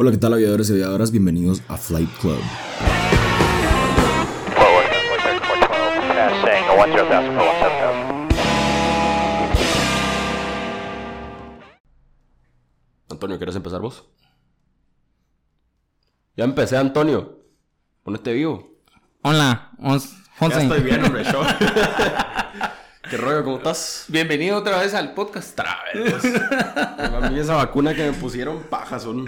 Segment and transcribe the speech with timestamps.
[0.00, 1.10] Hola, ¿qué tal aviadores y aviadoras?
[1.10, 2.38] Bienvenidos a Flight Club.
[13.10, 14.04] Antonio, ¿quieres empezar vos?
[16.36, 17.40] Ya empecé, Antonio.
[18.02, 18.78] Ponete vivo.
[19.22, 20.54] Hola, os- José.
[20.54, 21.42] Ya estoy bien, hombre, yo.
[23.10, 23.42] ¿Qué rollo?
[23.42, 24.04] ¿Cómo estás?
[24.08, 25.58] Bienvenido otra vez al podcast.
[25.58, 26.24] Otra vez.
[26.98, 29.26] A mí esa vacuna que me pusieron paja son...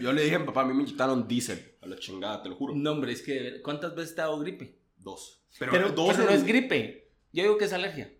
[0.00, 1.76] Yo le dije a mi papá, a mí me inyectaron diésel.
[1.82, 2.74] A la chingada, te lo juro.
[2.74, 4.78] No, hombre, es que ¿cuántas veces te ha dado gripe?
[4.96, 5.42] Dos.
[5.58, 7.10] Pero, dos pero no es gripe.
[7.34, 8.10] Yo digo que es alergia.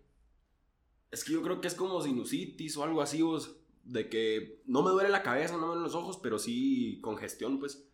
[1.09, 4.83] Es que yo creo que es como sinusitis o algo así, vos, de que no
[4.83, 7.87] me duele la cabeza, no me duelen los ojos, pero sí congestión, pues.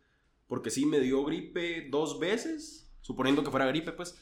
[0.48, 4.18] Porque sí me dio gripe dos veces, suponiendo que fuera gripe, pues.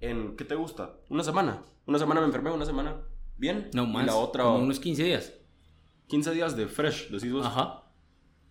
[0.00, 0.96] En, ¿qué te gusta?
[1.08, 1.62] Una semana.
[1.86, 2.96] Una semana me enfermé, una semana
[3.36, 3.70] bien.
[3.74, 4.06] No Y más.
[4.06, 5.32] la otra, Como unos 15 días.
[6.08, 7.46] 15 días de fresh, decís vos.
[7.46, 7.82] Ajá.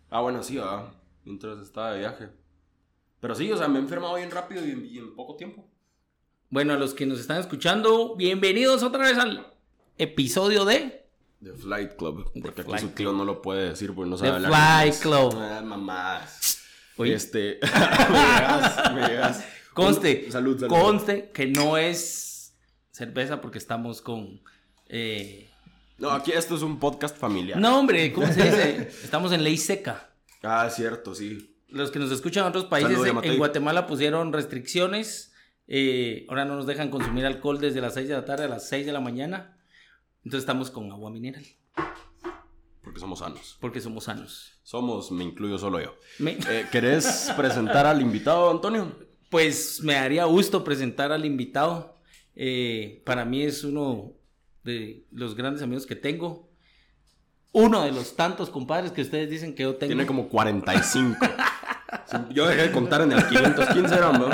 [0.09, 0.91] Ah, bueno, sí, ah,
[1.23, 2.29] mientras estaba de viaje.
[3.19, 5.65] Pero sí, o sea, me he enfermado bien rápido y en, y en poco tiempo.
[6.49, 9.47] Bueno, a los que nos están escuchando, bienvenidos otra vez al
[9.97, 11.07] episodio de
[11.41, 12.31] The Flight Club.
[12.41, 14.95] Porque aquí Flight su tío no lo puede decir porque no The sabe hablar Flight.
[15.01, 15.33] Club.
[15.37, 16.59] Ah, mamás.
[16.97, 17.13] Oye.
[17.13, 17.59] Este.
[18.11, 19.45] me llegas, me llegas.
[19.73, 20.73] Conste, Salud, salud.
[20.73, 22.55] conste que no es
[22.91, 24.41] cerveza porque estamos con...
[24.87, 25.49] eh,
[25.97, 27.59] No, aquí esto es un podcast familiar.
[27.59, 28.91] No, hombre, ¿cómo se dice?
[29.03, 30.09] Estamos en ley seca.
[30.43, 31.55] Ah, cierto, sí.
[31.69, 35.33] Los que nos escuchan en otros países, en Guatemala pusieron restricciones.
[35.67, 38.67] eh, ahora no nos dejan consumir alcohol desde las 6 de la tarde a las
[38.69, 39.57] 6 de la mañana.
[40.23, 41.43] Entonces estamos con agua mineral,
[42.83, 43.57] Porque somos sanos.
[43.59, 44.59] porque somos sanos.
[44.63, 45.95] Somos, me incluyo solo yo.
[46.19, 48.95] Me- Eh, ¿Querés presentar al invitado, Antonio?
[49.33, 51.97] Pues me daría gusto presentar al invitado.
[52.35, 54.13] Eh, para mí es uno
[54.63, 56.51] de los grandes amigos que tengo.
[57.51, 59.89] Uno de los tantos compadres que ustedes dicen que yo tengo.
[59.89, 61.17] Tiene como 45.
[62.07, 64.29] Sí, Yo dejé de contar en el 515, era, ¿no?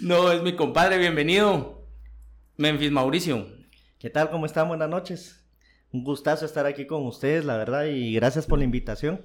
[0.00, 1.86] No, es mi compadre, bienvenido.
[2.56, 3.46] Memphis Mauricio.
[3.98, 4.30] ¿Qué tal?
[4.30, 4.68] ¿Cómo están?
[4.68, 5.44] Buenas noches.
[5.92, 9.22] Un gustazo estar aquí con ustedes, la verdad, y gracias por la invitación.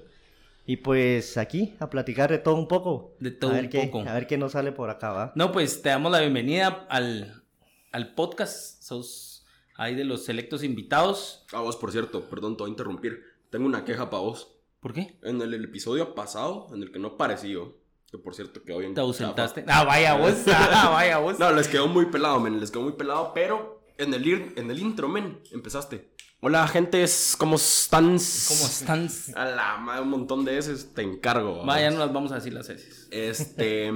[0.68, 3.16] Y pues aquí, a platicar de todo un poco.
[3.20, 4.06] De todo a ver un qué, poco.
[4.06, 5.32] A ver qué nos sale por acá, ¿va?
[5.34, 7.42] No, pues te damos la bienvenida al,
[7.90, 8.82] al podcast.
[8.82, 9.46] Sos
[9.76, 11.46] ahí de los selectos invitados.
[11.54, 13.22] A vos, por cierto, perdón, te voy a interrumpir.
[13.48, 14.58] Tengo una queja para vos.
[14.80, 15.18] ¿Por qué?
[15.22, 17.78] En el, el episodio pasado, en el que no parecí yo,
[18.10, 18.92] que por cierto quedó bien.
[18.92, 19.64] Te ausentaste.
[19.68, 20.34] Ah, vaya vos.
[20.48, 21.38] Ah, vaya vos.
[21.38, 24.78] No, les quedó muy pelado, men, les quedó muy pelado, pero en el, en el
[24.78, 26.10] intro, men, empezaste.
[26.40, 28.04] Hola, gente, es- ¿cómo están?
[28.04, 29.08] ¿Cómo están?
[29.34, 31.64] A la madre, un montón de veces te encargo.
[31.64, 33.08] Vaya, no las vamos a decir las heces.
[33.10, 33.90] Este.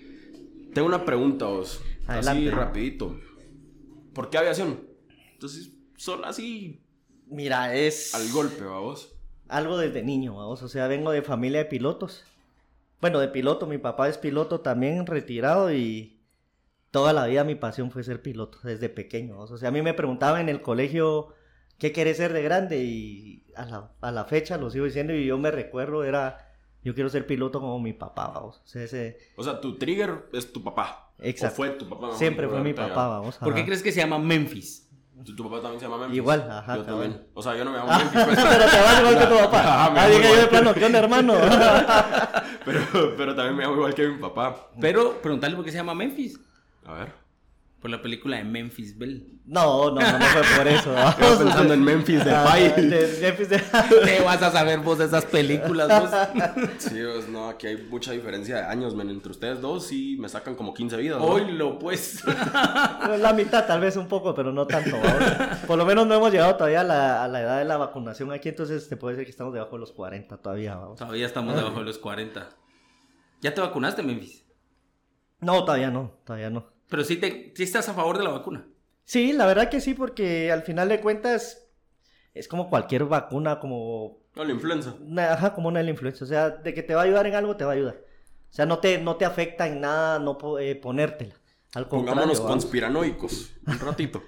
[0.74, 1.80] tengo una pregunta, vos.
[2.08, 2.50] Así Adelante.
[2.50, 3.20] rapidito.
[4.12, 4.80] ¿Por qué aviación?
[5.32, 6.82] Entonces, solo así
[7.28, 9.12] Mira, es al golpe, vamos.
[9.48, 10.62] algo desde niño, vamos.
[10.62, 12.24] O sea, vengo de familia de pilotos.
[13.00, 16.18] Bueno, de piloto, mi papá es piloto también, retirado, y
[16.90, 19.34] toda la vida mi pasión fue ser piloto, desde pequeño.
[19.34, 19.50] vamos.
[19.52, 21.28] O sea, a mí me preguntaban en el colegio
[21.78, 25.26] qué querés ser de grande, y a la, a la fecha lo sigo diciendo, y
[25.26, 28.62] yo me recuerdo, era, yo quiero ser piloto como mi papá, vamos.
[28.64, 31.10] O sea, ese, O sea, tu trigger es tu papá.
[31.20, 31.54] Exacto.
[31.54, 32.02] O fue tu papá.
[32.02, 33.36] mejor siempre fue mi papá, vamos.
[33.38, 34.82] ¿Por qué crees que se llama Memphis?
[35.24, 36.18] Tu, tu papá también se llama Memphis.
[36.18, 37.26] Igual, ajá, Yo también.
[37.32, 38.36] O sea, yo no me llamo Ah, Memphis, pues.
[38.36, 39.60] pero te vas igual que tu papá.
[39.60, 41.34] Ajá, me Ah, dije yo de plano, ¿qué onda, hermano?
[42.64, 42.80] pero,
[43.16, 44.68] pero también me llamo igual que mi papá.
[44.80, 46.38] Pero preguntarle por qué se llama Memphis.
[46.84, 47.12] A ver.
[47.80, 49.26] Por la película de Memphis Belle.
[49.44, 50.90] No, no, no, no fue por eso.
[50.96, 52.72] Estaba pensando en Memphis de Ah, Pai.
[52.72, 53.62] de- Memphis de-
[54.04, 56.10] ¿Qué vas a saber vos de esas películas vos?
[56.78, 59.10] Sí, pues, no, aquí hay mucha diferencia de años, men.
[59.10, 61.18] Entre ustedes dos sí me sacan como 15 vidas.
[61.20, 61.26] ¿no?
[61.26, 62.24] Oílo, pues.
[63.18, 64.96] La mitad, tal vez un poco, pero no tanto.
[64.98, 65.58] vamos.
[65.66, 68.32] Por lo menos no hemos llegado todavía a la, a la edad de la vacunación
[68.32, 70.74] aquí, entonces te puede decir que estamos debajo de los 40 todavía.
[70.76, 70.98] Vamos.
[70.98, 72.48] Todavía estamos debajo de los 40.
[73.42, 74.44] ¿Ya te vacunaste, Memphis?
[75.40, 76.74] No, todavía no, todavía no.
[76.88, 78.66] Pero sí, te, sí estás a favor de la vacuna.
[79.04, 81.68] Sí, la verdad que sí, porque al final de cuentas
[82.34, 84.94] es como cualquier vacuna, como No, la influenza.
[85.00, 86.24] una, ajá, como una de la influenza.
[86.24, 87.96] O sea, de que te va a ayudar en algo, te va a ayudar.
[88.50, 91.34] O sea, no te, no te afecta en nada no eh, ponértela.
[91.74, 92.06] Al contrario.
[92.14, 92.52] Pongámonos vamos.
[92.52, 93.52] conspiranoicos.
[93.66, 94.22] Un ratito.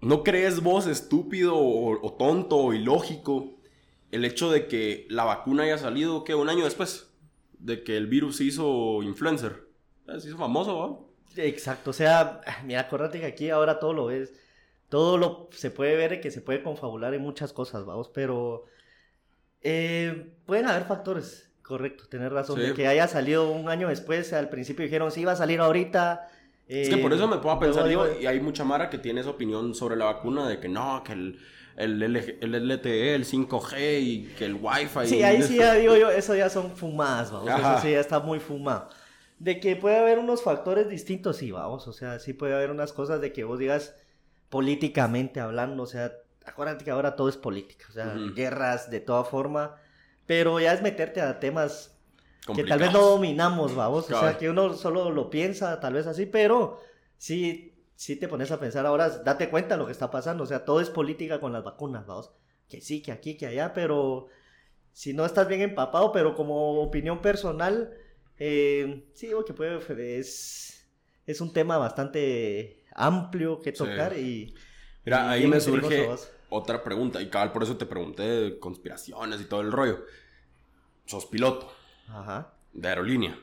[0.00, 3.58] ¿No crees vos estúpido o, o tonto o ilógico
[4.10, 6.34] el hecho de que la vacuna haya salido, ¿qué?
[6.34, 7.10] Un año después
[7.58, 9.65] de que el virus se hizo influencer.
[10.08, 11.08] Eh, Se hizo famoso.
[11.36, 14.32] Exacto, o sea, mira, acuérdate que aquí ahora todo lo ves,
[14.88, 18.64] todo lo se puede ver que se puede confabular en muchas cosas, vamos, pero
[19.62, 22.68] eh, pueden haber factores, correcto, tener razón, Sí.
[22.68, 26.28] de que haya salido un año después, al principio dijeron, sí, va a salir ahorita.
[26.68, 28.88] Es que eh, por eso me puedo pensar luego yo, digo, y hay mucha mara
[28.88, 31.38] que tiene esa opinión sobre la vacuna de que no, que el,
[31.76, 35.06] el, el LTE, el 5G y que el Wi-Fi.
[35.06, 37.50] Sí, ahí sí ya digo yo, eso ya son fumadas, vamos.
[37.50, 38.88] Eso sí ya está muy fumado.
[39.38, 41.86] De que puede haber unos factores distintos, sí, vamos.
[41.88, 43.94] O sea, sí puede haber unas cosas de que vos digas
[44.48, 45.82] políticamente hablando.
[45.82, 46.12] O sea,
[46.44, 47.86] acuérdate que ahora todo es política.
[47.90, 49.76] O sea, guerras de toda forma.
[50.26, 51.96] Pero ya es meterte a temas
[52.54, 54.10] que tal vez no dominamos, vamos.
[54.10, 56.80] O sea, que uno solo lo piensa, tal vez así, pero
[57.18, 60.44] sí, sí te pones a pensar ahora, date cuenta de lo que está pasando.
[60.44, 62.30] O sea, todo es política con las vacunas, vamos.
[62.68, 64.28] Que sí, que aquí, que allá, pero
[64.92, 67.92] si no estás bien empapado, pero como opinión personal,
[68.38, 70.86] eh, sí puede, es,
[71.26, 73.78] es un tema bastante amplio que Sí.
[73.78, 74.54] tocar y...
[75.04, 76.08] Mira, y ahí me surge
[76.48, 77.22] otra pregunta.
[77.22, 80.04] Y cabal, por eso te pregunté de conspiraciones y todo el rollo.
[81.04, 81.72] Sos piloto
[82.08, 82.54] Ajá.
[82.72, 83.38] de aerolínea.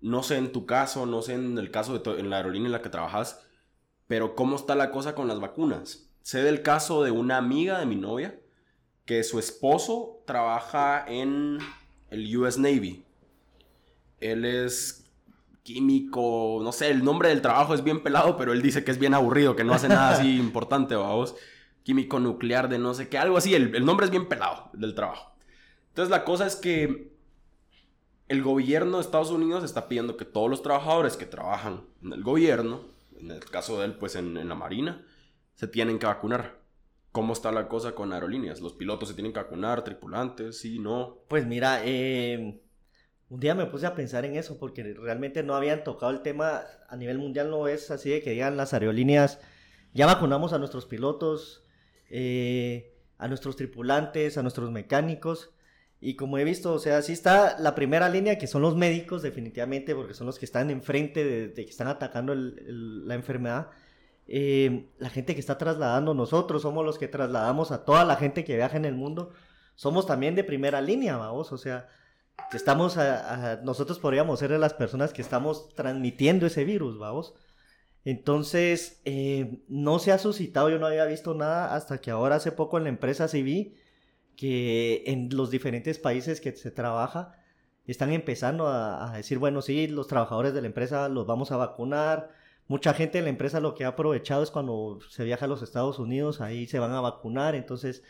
[0.00, 2.72] No sé en tu caso, no sé en el caso de en la aerolínea en
[2.72, 3.44] la que trabajas,
[4.06, 6.08] pero ¿cómo está la cosa con las vacunas?
[6.22, 8.38] Sé del caso de una amiga de mi novia
[9.04, 11.58] que su esposo trabaja en
[12.10, 13.04] el US Navy.
[14.22, 15.10] Él es
[15.62, 18.98] químico, no sé, el nombre del trabajo es bien pelado, pero él dice que es
[18.98, 21.34] bien aburrido, que no hace nada así importante, vamos.
[21.84, 24.94] Químico nuclear de no sé qué, algo así, el, el nombre es bien pelado del
[24.94, 25.32] trabajo.
[25.88, 27.12] Entonces la cosa es que
[28.28, 32.22] el gobierno de Estados Unidos está pidiendo que todos los trabajadores que trabajan en el
[32.22, 32.80] gobierno,
[33.20, 35.04] en el caso de él, pues en, en la Marina,
[35.54, 36.62] se tienen que vacunar.
[37.12, 38.62] ¿Cómo está la cosa con aerolíneas?
[38.62, 39.84] ¿Los pilotos se tienen que vacunar?
[39.84, 40.58] ¿Tripulantes?
[40.58, 41.18] Sí, no.
[41.28, 42.62] Pues mira, eh,
[43.32, 46.64] un día me puse a pensar en eso porque realmente no habían tocado el tema
[46.86, 49.40] a nivel mundial, no es así de que digan las aerolíneas,
[49.94, 51.64] ya vacunamos a nuestros pilotos,
[52.10, 55.50] eh, a nuestros tripulantes, a nuestros mecánicos.
[55.98, 59.22] Y como he visto, o sea, sí está la primera línea, que son los médicos,
[59.22, 63.68] definitivamente, porque son los que están enfrente de, de que están atacando la enfermedad.
[64.26, 68.44] Eh, la gente que está trasladando, nosotros somos los que trasladamos a toda la gente
[68.44, 69.30] que viaja en el mundo.
[69.74, 71.88] Somos también de primera línea, vamos, o sea,
[72.52, 72.98] estamos
[73.62, 77.34] nosotros podríamos ser las personas que estamos transmitiendo ese virus, vamos.
[78.04, 82.50] Entonces, eh, no se ha suscitado, yo no había visto nada hasta que ahora hace
[82.52, 83.76] poco en la empresa sí vi
[84.36, 87.36] que en los diferentes países que se trabaja
[87.86, 91.56] están empezando a, a decir, bueno, sí, los trabajadores de la empresa los vamos a
[91.56, 92.30] vacunar.
[92.66, 95.62] Mucha gente de la empresa lo que ha aprovechado es cuando se viaja a los
[95.62, 98.02] Estados Unidos, ahí se van a vacunar, entonces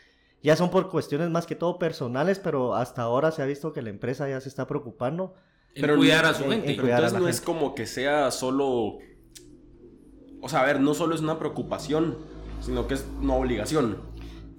[0.43, 3.81] ya son por cuestiones más que todo personales, pero hasta ahora se ha visto que
[3.81, 5.33] la empresa ya se está preocupando.
[5.73, 6.69] En Pero cuidar a su en- gente.
[6.69, 8.97] en Pero cuidar a entonces la no es como que sea solo...
[10.41, 12.17] O sea, a ver, no solo es una preocupación,
[12.59, 13.97] sino que es una obligación.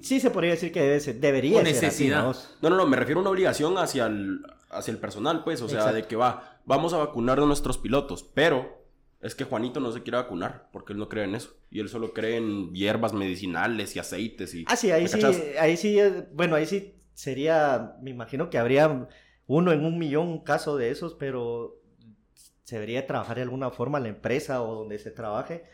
[0.01, 2.35] Sí se podría decir que debe ser, debería O ser así, necesidad.
[2.63, 4.41] No, no, no, me refiero a una obligación hacia el,
[4.71, 5.61] hacia el personal, pues.
[5.63, 5.97] O sea, Exacto.
[5.97, 8.84] de que va, vamos a vacunar a nuestros pilotos, pero
[9.25, 11.57] es que Juanito no se quiere vacunar porque él no cree en eso.
[11.71, 14.67] Y él solo cree en hierbas medicinales y aceites y...
[14.69, 15.43] Ah, sí, ahí ¿me sí, cachas?
[15.59, 19.09] ahí sí, eh, bueno, ahí sí sería, me imagino que habría
[19.47, 21.81] uno en un millón un caso de esos, pero
[22.65, 25.65] se debería trabajar de alguna forma la empresa o donde se trabaje,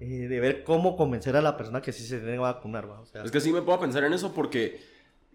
[0.00, 3.00] eh, de ver cómo convencer a la persona que sí se tiene que vacunar, ¿va?
[3.00, 4.80] O sea, Es que sí me puedo pensar en eso porque,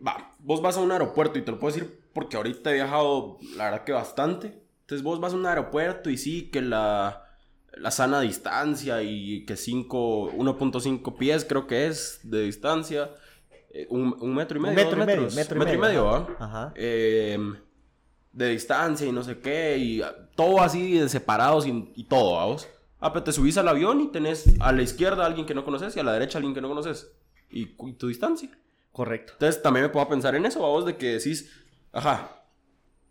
[0.06, 3.38] va, vos vas a un aeropuerto y te lo puedo decir porque ahorita he viajado,
[3.56, 4.60] la verdad que bastante.
[4.82, 7.29] Entonces vos vas a un aeropuerto y sí, que la,
[7.78, 13.12] la sana distancia y que 5, 1.5 pies creo que es de distancia,
[13.72, 14.76] eh, un, un metro y Un medio.
[14.76, 16.36] metro y medio, metro y metro y medio, medio, ajá.
[16.40, 16.74] Ajá.
[16.76, 17.38] Eh,
[18.32, 22.36] de distancia y no sé qué, y ah, todo así de separados y, y todo,
[22.36, 22.68] vamos.
[23.00, 25.64] Ah, pero te subís al avión y tenés a la izquierda a alguien que no
[25.66, 27.12] conoces y a la derecha a alguien que no conoces.
[27.50, 28.50] Y, y tu distancia.
[28.92, 29.34] correcto.
[29.34, 31.50] Entonces también me puedo pensar en eso, vamos, de que decís,
[31.92, 32.44] ajá,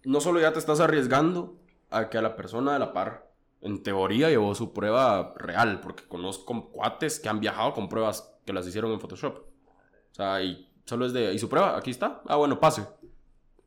[0.05, 1.57] no solo ya te estás arriesgando
[1.91, 3.28] a que a la persona de la par,
[3.61, 8.53] en teoría, llevó su prueba real, porque conozco cuates que han viajado con pruebas que
[8.53, 9.39] las hicieron en Photoshop.
[9.39, 11.77] O sea, y solo es de, ¿y su prueba?
[11.77, 12.23] Aquí está.
[12.27, 12.85] Ah, bueno, pase.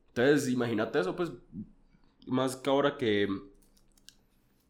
[0.10, 1.32] Entonces, imagínate eso, pues,
[2.26, 3.28] más que ahora que,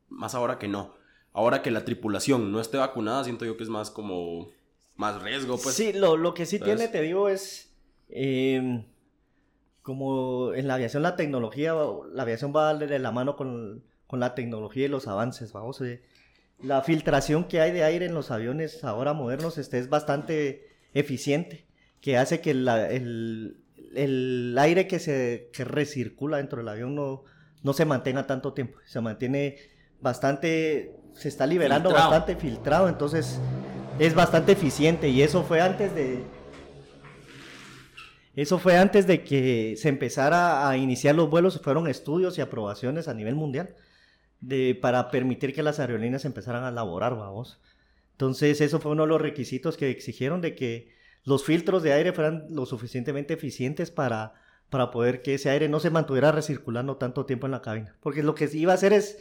[0.09, 0.93] más ahora que no.
[1.33, 4.49] Ahora que la tripulación no esté vacunada, siento yo que es más como,
[4.97, 5.75] más riesgo, pues.
[5.75, 7.73] sí, lo, lo que sí tiene, te digo, es
[8.09, 8.85] eh,
[9.81, 11.73] como en la aviación la tecnología,
[12.11, 15.79] la aviación va de la mano con, con la tecnología y los avances, vamos.
[15.81, 16.01] eh,
[16.61, 21.65] la filtración que hay de aire en los aviones ahora modernos este, es bastante eficiente,
[22.01, 23.57] que hace que la- el,
[23.95, 27.23] el aire que se que recircula dentro del avión no,
[27.63, 29.55] no se mantenga tanto tiempo, se mantiene
[30.01, 32.11] bastante, se está liberando Filtrado.
[32.11, 33.39] bastante filtrado, entonces
[33.97, 36.19] es bastante eficiente y eso fue antes de
[38.35, 43.07] eso fue antes de que se empezara a iniciar los vuelos, fueron estudios y aprobaciones
[43.07, 43.75] a nivel mundial
[44.41, 47.59] de, para permitir que las aerolíneas empezaran a laborar, vamos.
[48.13, 50.91] Entonces, eso fue uno de los requisitos que exigieron de que
[51.23, 54.33] los filtros de aire fueran lo suficientemente eficientes para,
[54.69, 57.95] para poder que ese aire no se mantuviera recirculando tanto tiempo en la cabina.
[58.01, 59.19] Porque lo que iba a hacer es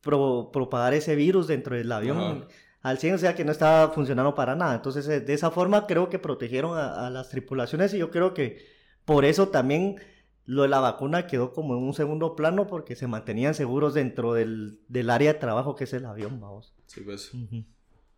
[0.00, 2.48] pro- propagar ese virus dentro del avión Ajá.
[2.82, 4.74] al 100, o sea que no estaba funcionando para nada.
[4.74, 8.34] Entonces, eh, de esa forma creo que protegieron a, a las tripulaciones y yo creo
[8.34, 8.64] que
[9.04, 9.96] por eso también
[10.46, 14.32] lo de la vacuna quedó como en un segundo plano porque se mantenían seguros dentro
[14.34, 16.74] del, del área de trabajo que es el avión, vamos.
[16.86, 17.30] Sí, pues.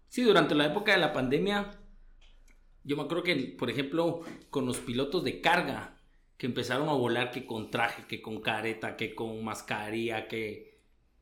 [0.09, 1.79] Sí, durante la época de la pandemia,
[2.85, 5.99] yo me acuerdo que, por ejemplo, con los pilotos de carga,
[6.37, 10.73] que empezaron a volar que con traje, que con careta, que con mascarilla, que...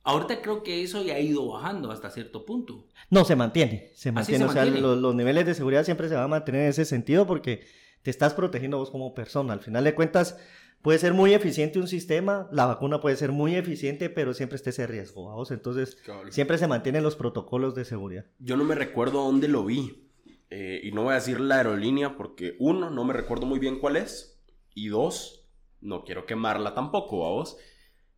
[0.02, 2.86] Ahorita creo que eso ya ha ido bajando hasta cierto punto.
[3.10, 4.38] No, se mantiene, se Ah, mantiene.
[4.38, 4.80] se o sea, mantiene.
[4.80, 7.66] lo- los niveles de seguridad siempre se van a mantener en ese sentido porque
[8.02, 9.52] te estás protegiendo vos como persona.
[9.52, 10.38] Al final de cuentas,
[10.82, 14.70] puede ser muy eficiente un sistema, la vacuna puede ser muy eficiente, pero siempre está
[14.70, 15.50] ese riesgo, vamos.
[15.50, 15.96] Entonces,
[16.32, 18.26] siempre se mantienen los protocolos de seguridad.
[18.38, 20.06] Yo no me recuerdo dónde lo vi.
[20.52, 23.78] eh, y no voy a decir la aerolínea porque, uno, no me recuerdo muy bien
[23.78, 24.42] cuál es.
[24.74, 25.46] Y dos,
[25.80, 27.56] no quiero quemarla tampoco, vamos.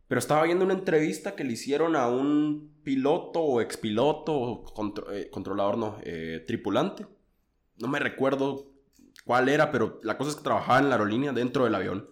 [0.07, 5.11] Pero estaba viendo una entrevista que le hicieron a un piloto o expiloto, o contro-
[5.13, 7.05] eh, controlador, no, eh, tripulante.
[7.77, 8.65] No me recuerdo
[9.25, 12.09] cuál era, pero la cosa es que trabajaba en la aerolínea dentro del avión.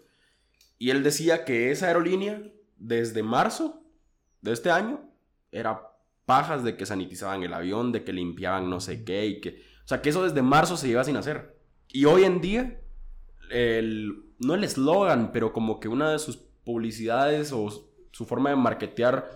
[0.81, 2.41] Y él decía que esa aerolínea,
[2.75, 3.83] desde marzo
[4.41, 4.99] de este año,
[5.51, 5.79] era
[6.25, 9.61] pajas de que sanitizaban el avión, de que limpiaban no sé qué y que...
[9.85, 11.55] O sea, que eso desde marzo se lleva sin hacer.
[11.89, 12.81] Y hoy en día,
[13.51, 17.69] el, no el eslogan, pero como que una de sus publicidades o
[18.09, 19.29] su forma de marketear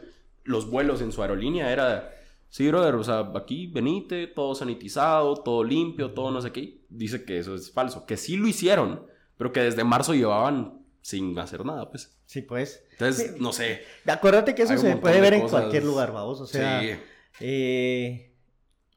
[0.46, 2.12] los vuelos en su aerolínea era...
[2.50, 6.82] Sí, brother, o sea, aquí venite, todo sanitizado, todo limpio, todo no sé qué.
[6.90, 9.06] Dice que eso es falso, que sí lo hicieron,
[9.38, 12.17] pero que desde marzo llevaban sin hacer nada, pues.
[12.25, 12.83] Sí, pues.
[12.93, 13.81] Entonces, no sé.
[14.07, 15.59] Acuérdate que eso se puede de ver en cosas.
[15.59, 16.41] cualquier lugar, vamos.
[16.41, 16.95] O sea, sí.
[17.41, 18.33] eh,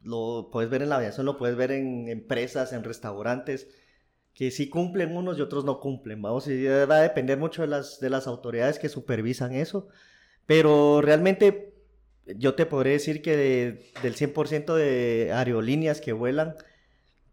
[0.01, 3.67] lo puedes ver en la aviación, lo puedes ver en empresas, en restaurantes,
[4.33, 6.47] que sí cumplen unos y otros no cumplen, vamos.
[6.47, 9.87] Y va a depender mucho de las, de las autoridades que supervisan eso.
[10.47, 11.75] Pero realmente
[12.25, 16.55] yo te podría decir que de- del 100% de aerolíneas que vuelan,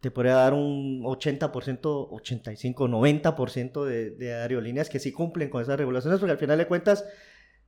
[0.07, 1.81] te podría dar un 80%,
[2.13, 6.69] 85, 90% de, de aerolíneas que sí cumplen con esas regulaciones, porque al final de
[6.69, 7.05] cuentas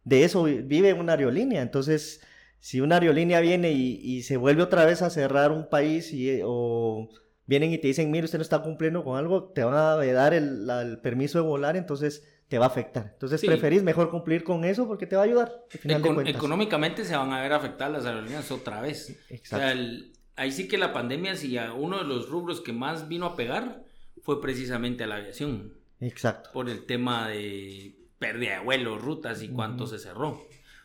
[0.05, 1.63] de eso vi- vive una aerolínea.
[1.63, 2.21] Entonces,
[2.61, 6.31] si una aerolínea viene y, y se vuelve otra vez a cerrar un país y,
[6.31, 7.09] eh, o
[7.47, 10.33] vienen y te dicen, mire, usted no está cumpliendo con algo, te van a dar
[10.33, 13.11] el, la- el permiso de volar, entonces te va a afectar.
[13.15, 13.49] Entonces, Sí.
[13.49, 15.53] preferís mejor cumplir con eso porque te va a ayudar.
[15.73, 16.35] Al final de cuentas.
[16.37, 19.11] económicamente se van a ver afectadas las aerolíneas otra vez.
[19.29, 19.65] O Exacto.
[19.65, 23.09] sea, el- ahí sí que la pandemia, si a uno de los rubros que más
[23.09, 23.85] vino a pegar
[24.23, 26.51] fue precisamente a la aviación, Exacto.
[26.53, 30.41] por el tema de pérdida de vuelos, rutas y cuánto se cerró.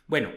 [0.06, 0.30] Bueno,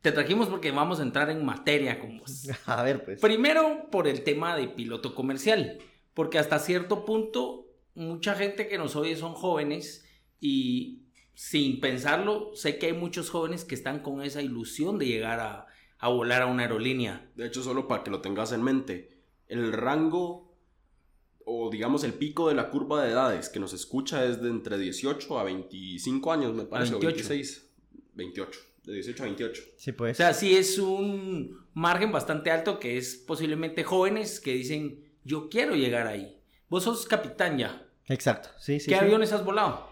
[0.00, 2.48] te trajimos porque vamos a entrar en materia con vos.
[2.66, 3.20] A ver, pues.
[3.20, 5.78] Primero, por el tema de piloto comercial,
[6.14, 10.06] porque hasta cierto punto, mucha gente que nos oye son jóvenes
[10.40, 11.02] y
[11.34, 15.66] sin pensarlo, sé que hay muchos jóvenes que están con esa ilusión de llegar a,
[16.00, 17.30] a volar a una aerolínea.
[17.36, 20.50] De hecho, solo para que lo tengas en mente, el rango
[21.44, 24.78] o digamos el pico de la curva de edades que nos escucha es de entre
[24.78, 27.06] 18 a 25 años, me parece, 28.
[27.06, 27.70] o 26,
[28.14, 29.62] 28, de 18 a 28.
[29.76, 30.16] Sí, pues.
[30.16, 35.48] O sea, sí es un margen bastante alto que es posiblemente jóvenes que dicen, yo
[35.48, 36.36] quiero llegar ahí.
[36.68, 37.86] Vos sos capitán ya.
[38.06, 38.48] Exacto.
[38.58, 38.88] Sí, sí.
[38.88, 39.04] ¿Qué sí.
[39.04, 39.90] aviones has volado?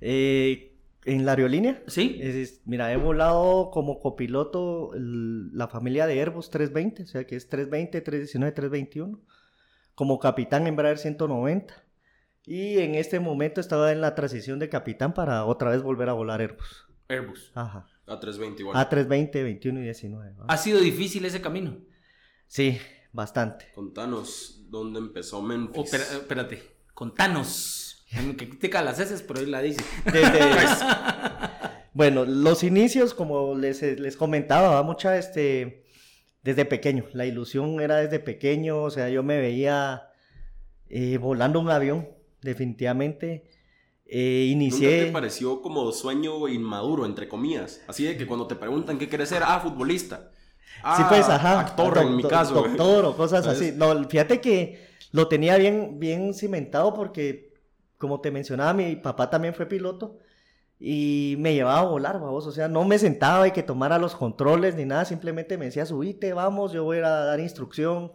[0.00, 0.67] Eh,
[1.04, 1.82] en la aerolínea.
[1.86, 2.18] ¿Sí?
[2.20, 7.24] Es- es- mira, he volado como copiloto el- la familia de Airbus 320, o sea
[7.26, 9.20] que es 320, 319, 321.
[9.94, 11.74] Como capitán Embraer 190.
[12.44, 16.12] Y en este momento estaba en la transición de capitán para otra vez volver a
[16.14, 16.86] volar Airbus.
[17.08, 17.52] Airbus.
[17.54, 17.86] Ajá.
[18.06, 18.76] A 320 igual.
[18.76, 20.32] A320, 21 y 19.
[20.32, 20.44] ¿va?
[20.48, 21.76] ¿Ha sido difícil ese camino?
[22.46, 22.78] Sí,
[23.12, 23.66] bastante.
[23.74, 25.76] Contanos dónde empezó Memphis.
[25.78, 26.62] Oh, espera- espérate,
[26.94, 27.87] contanos.
[28.10, 29.82] Que critica las heces, pero él la dice.
[30.04, 30.40] Desde-
[31.92, 35.84] bueno, los inicios, como les, les comentaba, va mucha este
[36.42, 37.04] desde pequeño.
[37.12, 40.04] La ilusión era desde pequeño, o sea, yo me veía
[40.88, 42.08] eh, volando un avión,
[42.40, 43.44] definitivamente.
[44.06, 45.04] Eh, ¿Nunca inicié.
[45.06, 47.82] te pareció como sueño inmaduro, entre comillas?
[47.88, 50.30] Así de que cuando te preguntan qué quieres ser, ah, futbolista.
[50.82, 51.60] Ah, sí, pues, ajá.
[51.60, 52.54] Actor, en mi caso.
[52.54, 53.60] Doctor o cosas ¿Sabes?
[53.60, 53.72] así.
[53.76, 57.47] No, fíjate que lo tenía bien, bien cimentado porque,
[57.98, 60.18] como te mencionaba, mi papá también fue piloto
[60.80, 62.46] y me llevaba a volar, vamos.
[62.46, 65.86] O sea, no me sentaba y que tomara los controles ni nada, simplemente me decía,
[65.86, 68.12] subite, vamos, yo voy a dar instrucción.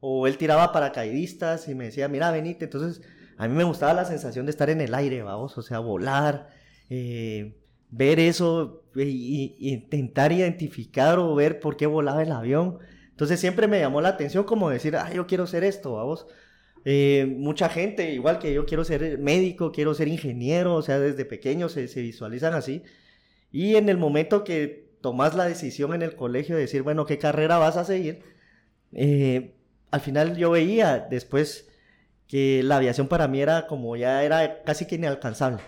[0.00, 2.64] O él tiraba paracaidistas y me decía, mira, venite.
[2.66, 3.02] Entonces,
[3.36, 6.48] a mí me gustaba la sensación de estar en el aire, vamos, o sea, volar,
[6.90, 7.56] eh,
[7.90, 12.78] ver eso e- intentar identificar o ver por qué volaba el avión.
[13.10, 16.26] Entonces siempre me llamó la atención como decir, ah, yo quiero ser esto, vamos.
[16.90, 21.26] Eh, mucha gente, igual que yo, quiero ser médico, quiero ser ingeniero, o sea, desde
[21.26, 22.82] pequeños se, se visualizan así.
[23.52, 27.18] Y en el momento que tomas la decisión en el colegio de decir, bueno, ¿qué
[27.18, 28.22] carrera vas a seguir?
[28.92, 29.52] Eh,
[29.90, 31.68] al final yo veía después
[32.26, 35.60] que la aviación para mí era como ya era casi que inalcanzable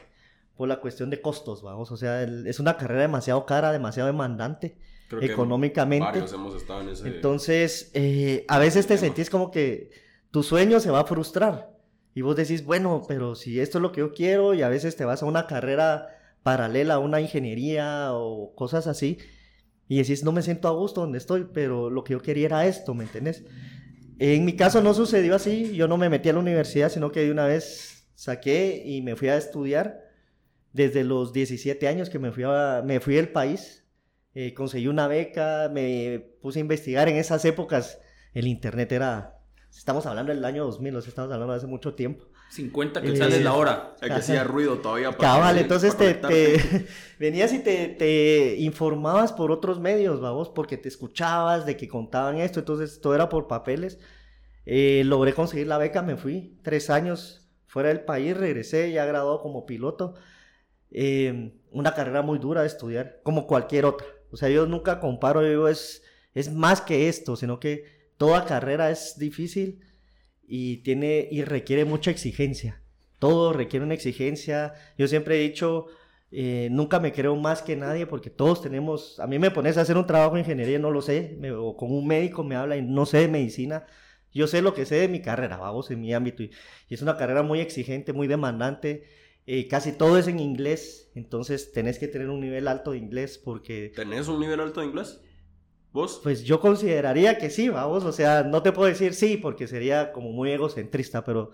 [0.56, 4.06] por la cuestión de costos, vamos, o sea, el- es una carrera demasiado cara, demasiado
[4.06, 4.76] demandante
[5.08, 6.04] Creo que económicamente.
[6.04, 7.08] Varios hemos estado en ese.
[7.08, 9.06] Entonces, eh, a veces te tema.
[9.06, 9.90] sentís como que
[10.30, 11.70] tu sueño se va a frustrar.
[12.14, 14.96] Y vos decís, bueno, pero si esto es lo que yo quiero, y a veces
[14.96, 16.08] te vas a una carrera
[16.42, 19.18] paralela, a una ingeniería o cosas así,
[19.88, 22.66] y decís, no me siento a gusto donde estoy, pero lo que yo quería era
[22.66, 23.44] esto, ¿me entendés?
[24.18, 27.20] En mi caso no sucedió así, yo no me metí a la universidad, sino que
[27.25, 30.00] de una vez saqué y me fui a estudiar.
[30.72, 33.84] Desde los 17 años que me fui, a- me fui del país,
[34.34, 37.08] eh, conseguí una beca, me puse a investigar.
[37.08, 38.00] En esas épocas
[38.34, 39.39] el internet era,
[39.76, 42.24] estamos hablando del año 2000, o sea, estamos hablando de hace mucho tiempo.
[42.50, 43.94] 50 Eh, quetzales la hora.
[44.00, 45.10] El que hacía ruido todavía.
[45.12, 46.86] para Cabal, que- entonces para te, te-
[47.18, 52.38] venías y te, te informabas por otros medios, vamos, porque te escuchabas de que contaban
[52.38, 53.98] esto, entonces todo era por papeles.
[54.66, 59.40] Eh, logré conseguir la beca, me fui tres años fuera del país, regresé ya graduado
[59.40, 60.14] como piloto.
[60.90, 64.06] Eh, una carrera muy dura de estudiar, como cualquier otra.
[64.32, 66.02] O sea, yo nunca comparo, yo digo, es,
[66.34, 69.80] es más que esto, sino que toda carrera es difícil
[70.46, 72.82] y tiene y requiere mucha exigencia.
[73.18, 74.74] Todo requiere una exigencia.
[74.98, 75.86] Yo siempre he dicho,
[76.30, 79.82] eh, nunca me creo más que nadie porque todos tenemos, a mí me pones a
[79.82, 82.76] hacer un trabajo de ingeniería no lo sé, me- o con un médico me habla
[82.76, 83.86] y no sé de medicina.
[84.32, 86.42] Yo sé lo que sé de mi carrera, vamos, en mi ámbito.
[86.42, 86.50] Y,
[86.88, 89.04] y es una carrera muy exigente, muy demandante.
[89.46, 93.38] eh, casi todo es en inglés, entonces tenés que tener un nivel alto de inglés
[93.38, 95.20] porque ¿Tenés un nivel alto de inglés?
[95.92, 96.20] ¿Vos?
[96.23, 100.12] pues yo consideraría que sí, vamos, o sea, no te puedo decir sí porque sería
[100.12, 101.50] como muy egocentrista, pero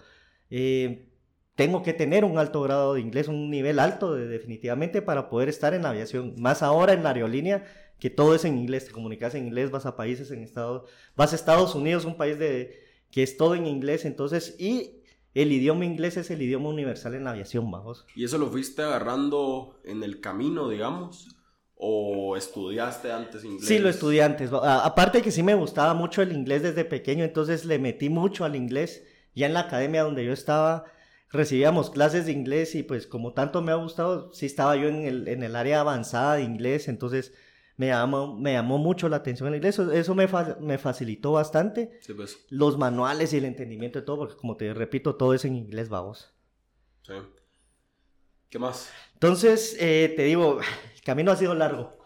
[0.51, 1.09] eh,
[1.55, 5.49] tengo que tener un alto grado de inglés, un nivel alto de- definitivamente para poder
[5.49, 7.65] estar en la aviación, más ahora en la aerolínea
[7.99, 10.83] que todo es en inglés, te comunicas en inglés, vas a países en Estados,
[11.17, 12.79] vas a Estados Unidos, un país de
[13.11, 15.01] que es todo en inglés, entonces y
[15.33, 18.05] el idioma inglés es el idioma universal en la aviación, vamos.
[18.15, 21.36] ¿Y eso lo fuiste agarrando en el camino, digamos?
[21.79, 23.67] ¿O estudiaste antes inglés?
[23.69, 24.51] Sí, lo estudié antes.
[24.53, 28.45] A- Aparte que sí me gustaba mucho el inglés desde pequeño, entonces le metí mucho
[28.45, 29.05] al inglés.
[29.35, 30.85] Ya en la academia donde yo estaba,
[31.31, 35.05] recibíamos clases de inglés y pues como tanto me ha gustado, sí estaba yo en
[35.05, 37.35] el, en el área avanzada de inglés, entonces
[37.77, 39.75] me llamó, me llamó mucho la atención el inglés.
[39.79, 41.99] Eso, eso me, fa- me facilitó bastante.
[42.01, 42.39] Sí, pues.
[42.49, 45.91] Los manuales y el entendimiento de todo, porque como te repito, todo es en inglés,
[45.91, 46.33] vamos.
[47.03, 47.13] Sí.
[48.49, 48.91] ¿Qué más?
[49.15, 50.61] Entonces, eh, te digo,
[51.07, 51.97] camino ha sido largo.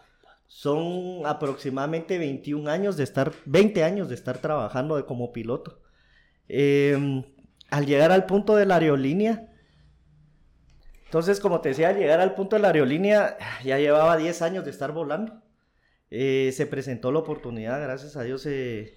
[0.47, 5.81] Son aproximadamente 21 años de estar, 20 años de estar trabajando de- como piloto.
[6.47, 7.23] Eh,
[7.69, 9.47] al llegar al punto de la aerolínea,
[11.05, 14.63] entonces, como te decía, al llegar al punto de la aerolínea, ya llevaba 10 años
[14.63, 15.41] de estar volando.
[16.09, 18.93] Eh, se presentó la oportunidad, gracias a Dios, eh,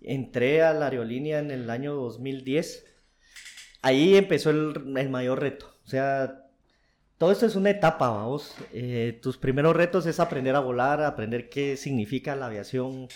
[0.00, 2.86] entré a la aerolínea en el año 2010.
[3.82, 5.66] Ahí empezó el, el mayor reto.
[5.84, 6.41] O sea,
[7.22, 8.52] todo esto es una etapa, vamos.
[8.72, 13.06] Eh, tus primeros retos es aprender a volar, aprender qué significa la aviación,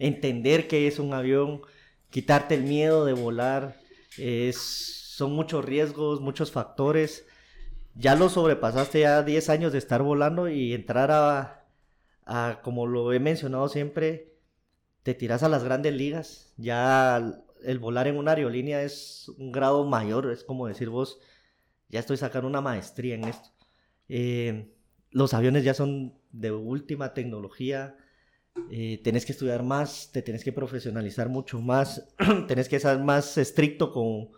[0.00, 1.62] entender qué es un avión,
[2.10, 3.76] quitarte el miedo de volar.
[4.18, 7.24] Es, son muchos riesgos, muchos factores.
[7.94, 11.64] Ya lo sobrepasaste ya 10 años de estar volando y entrar a,
[12.26, 14.34] a, como lo he mencionado siempre,
[15.04, 16.52] te tiras a las grandes ligas.
[16.56, 21.20] Ya el volar en una aerolínea es un grado mayor, es como decir vos,
[21.92, 23.50] ya estoy sacando una maestría en esto.
[24.08, 24.74] Eh,
[25.10, 27.96] los aviones ya son de última tecnología,
[28.70, 32.08] eh, tenés que estudiar más, te tenés que profesionalizar mucho más,
[32.48, 34.30] tenés que ser más estricto con,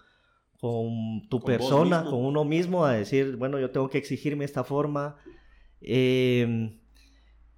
[0.60, 4.64] con tu Con persona, con uno mismo, a decir, bueno, yo tengo que exigirme esta
[4.64, 5.16] forma.
[5.80, 6.76] Eh,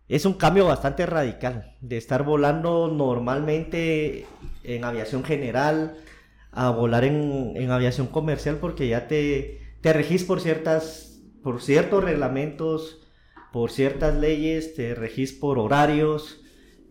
[0.08, 4.26] es un cambio bastante radical de estar volando normalmente
[4.62, 5.96] en aviación general
[6.52, 12.02] a volar en, en aviación comercial porque ya te, te regís por ciertas por ciertos
[12.02, 12.98] reglamentos
[13.52, 16.40] por ciertas leyes te regís por horarios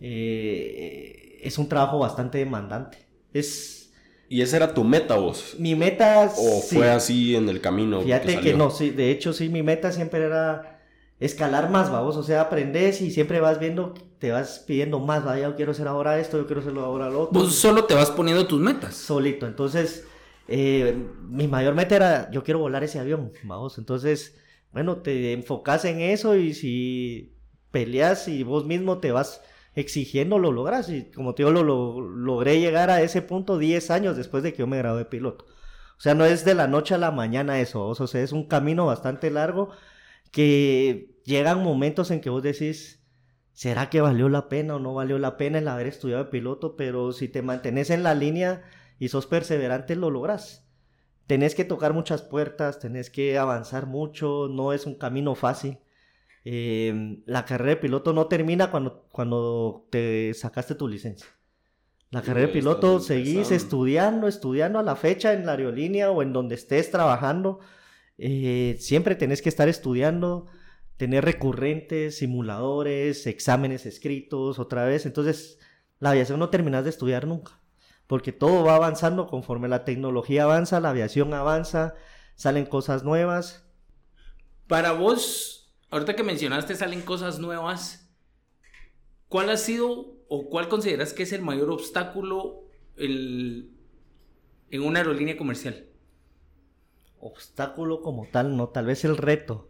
[0.00, 3.92] eh, es un trabajo bastante demandante es
[4.30, 5.56] ¿Y esa era tu meta vos?
[5.58, 6.76] mi meta ¿O sí.
[6.76, 8.00] fue así en el camino?
[8.00, 8.56] Fíjate que, salió?
[8.56, 10.80] no, sí, de hecho sí, mi meta siempre era
[11.20, 15.50] escalar más, vamos, o sea, aprendes y siempre vas viendo, te vas pidiendo más, vaya,
[15.50, 17.40] yo quiero hacer ahora esto, yo quiero hacerlo ahora lo otro.
[17.40, 18.96] Vos solo te vas poniendo tus metas.
[18.96, 20.04] Solito, entonces,
[20.48, 23.32] eh, mi mayor meta era, yo quiero volar ese avión,
[23.78, 24.36] entonces,
[24.72, 27.36] bueno, te enfocas en eso y si
[27.70, 29.40] peleas y vos mismo te vas
[29.74, 30.88] exigiendo lo logras.
[30.90, 34.58] Y como te lo, lo- logré llegar a ese punto 10 años después de que
[34.60, 35.44] yo me gradué piloto.
[35.98, 38.46] O sea, no es de la noche a la mañana eso, o sea, es un
[38.48, 39.70] camino bastante largo
[40.30, 43.02] que llegan momentos en que vos decís,
[43.52, 46.76] ¿será que valió la pena o no valió la pena el haber estudiado de piloto?
[46.76, 48.64] Pero si te mantenés en la línea
[48.98, 50.66] y sos perseverante, lo logras.
[51.26, 55.78] Tenés que tocar muchas puertas, tenés que avanzar mucho, no es un camino fácil.
[56.44, 61.26] Eh, la carrera de piloto no termina cuando, cuando te sacaste tu licencia.
[62.10, 66.32] La carrera de piloto seguís estudiando, estudiando a la fecha en la aerolínea o en
[66.32, 67.58] donde estés trabajando.
[68.16, 70.46] Eh, siempre tenés que estar estudiando,
[70.96, 75.04] tener recurrentes, simuladores, exámenes escritos, otra vez.
[75.04, 75.58] Entonces,
[75.98, 77.60] la aviación no terminas de estudiar nunca,
[78.06, 81.94] porque todo va avanzando conforme la tecnología avanza, la aviación avanza,
[82.36, 83.64] salen cosas nuevas.
[84.68, 88.08] Para vos, ahorita que mencionaste salen cosas nuevas,
[89.28, 92.64] ¿cuál ha sido o cuál consideras que es el mayor obstáculo
[92.96, 93.70] el-
[94.70, 95.86] en una aerolínea comercial?
[97.20, 99.68] Obstáculo como tal, no, tal vez el reto.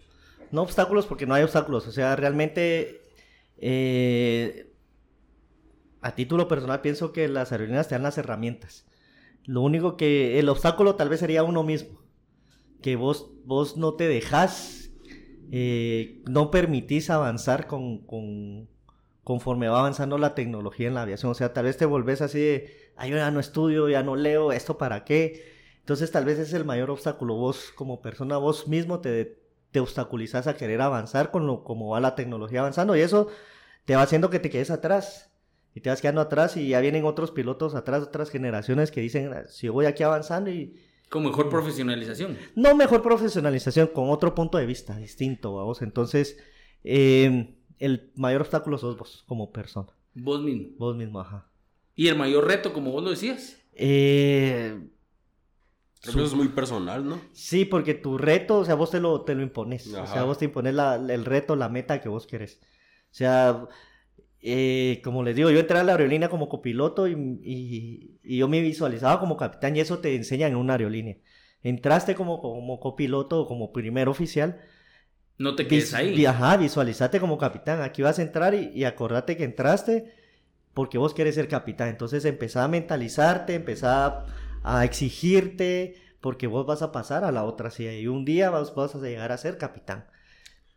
[0.51, 3.01] No obstáculos porque no hay obstáculos, o sea, realmente
[3.59, 4.76] eh,
[6.07, 8.87] a título personal pienso que las aerolíneas te dan las herramientas.
[9.45, 12.01] Lo único que el obstáculo tal vez sería uno mismo,
[12.83, 14.91] que vos, vos no te dejas,
[15.51, 18.69] eh, no permitís avanzar con, con-
[19.25, 21.33] conforme va avanzando la tecnología en la aviación.
[21.33, 24.17] O sea, tal vez te volvés así de, ay, yo ya no estudio, ya no
[24.17, 25.45] leo, ¿esto para qué?
[25.81, 27.35] Entonces tal vez es el mayor obstáculo.
[27.37, 29.39] Vos como persona, vos mismo te,
[29.71, 33.29] te obstaculizás a querer avanzar con lo como va la tecnología avanzando y eso
[33.85, 35.31] te va haciendo que te quedes atrás.
[35.77, 39.31] Y te vas quedando atrás y ya vienen otros pilotos atrás, otras generaciones que dicen,
[39.49, 40.75] si yo voy aquí avanzando y...
[41.11, 42.39] Con mejor profesionalización.
[42.55, 45.83] No mejor profesionalización, con otro punto de vista distinto, vamos.
[45.83, 46.39] Entonces,
[46.83, 49.89] eh, el mayor obstáculo sos vos como persona.
[50.15, 50.69] Vos mismo.
[50.79, 51.47] Vos mismo, ajá.
[51.95, 53.59] Y el mayor reto, como vos lo decías.
[53.75, 54.81] Eh,
[56.03, 57.21] eso es muy personal, ¿no?
[57.35, 59.87] Sí, porque tu reto, o sea, vos te lo, te lo impones.
[59.89, 62.61] O sea, vos te impones la- el reto, la meta que vos querés.
[63.11, 63.67] O sea,
[64.47, 68.49] eh, como les digo, yo entré a la aerolínea como copiloto y, y- y yo
[68.49, 71.17] me visualizaba como capitán y eso te enseñan en una aerolínea.
[71.63, 74.61] Entraste como, como copiloto o como primer oficial.
[75.39, 76.25] No te quedes ahí.
[76.27, 77.83] Ajá, visualizate como capitán.
[77.83, 80.13] Aquí vas a entrar y, y acordate que entraste
[80.75, 81.89] porque vos querés ser capitán.
[81.89, 84.27] Entonces empezá a mentalizarte, empezá
[84.65, 88.75] a exigirte, porque vos vas a pasar a la otra silla y un día vas,
[88.75, 90.07] vas a llegar a ser capitán.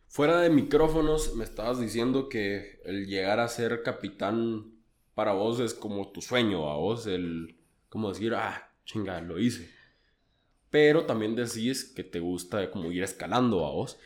[0.09, 4.73] Fuera de micrófonos, me estabas diciendo que el llegar a ser capitán
[5.13, 9.69] para vos es como tu sueño, a vos, el, como decir, ah, chinga, lo hice.
[10.71, 13.99] Pero también decís que te gusta como ir escalando a vos.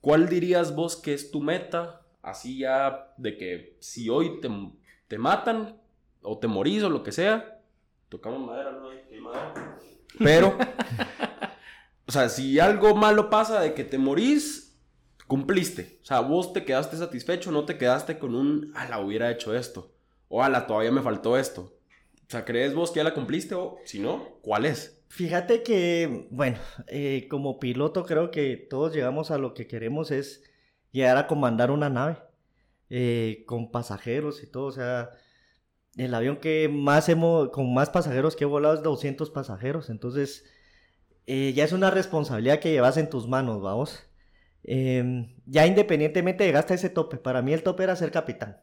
[0.00, 2.06] ¿Cuál dirías vos que es tu meta?
[2.22, 4.48] Así ya de que si hoy te,
[5.08, 5.80] te matan
[6.22, 7.60] o te morís o lo que sea,
[8.08, 8.88] tocamos madera, ¿no?
[8.90, 9.78] Aquí hay madera.
[10.16, 10.56] Pero,
[12.06, 14.67] o sea, si algo malo pasa de que te morís,
[15.28, 16.00] cumpliste.
[16.02, 19.92] O sea, vos te quedaste satisfecho, no te quedaste con un, ala, hubiera hecho esto.
[20.28, 21.78] O ala, todavía me faltó esto.
[22.26, 25.00] O sea, ¿crees vos que ya la cumpliste o si no, cuál es?
[25.08, 30.42] Fíjate que, bueno, eh, como piloto creo que todos llegamos a lo que queremos es
[30.90, 32.18] llegar a comandar una nave
[32.90, 34.64] eh, con pasajeros y todo.
[34.64, 35.10] O sea,
[35.96, 39.90] el avión que más hemos, con más pasajeros que he volado es 200 pasajeros.
[39.90, 40.44] Entonces,
[41.26, 44.07] eh, ya es una responsabilidad que llevas en tus manos, vamos.
[44.64, 47.16] Em, ya independientemente llegaste a ese tope.
[47.16, 48.60] Para mí el tope era ser capitán.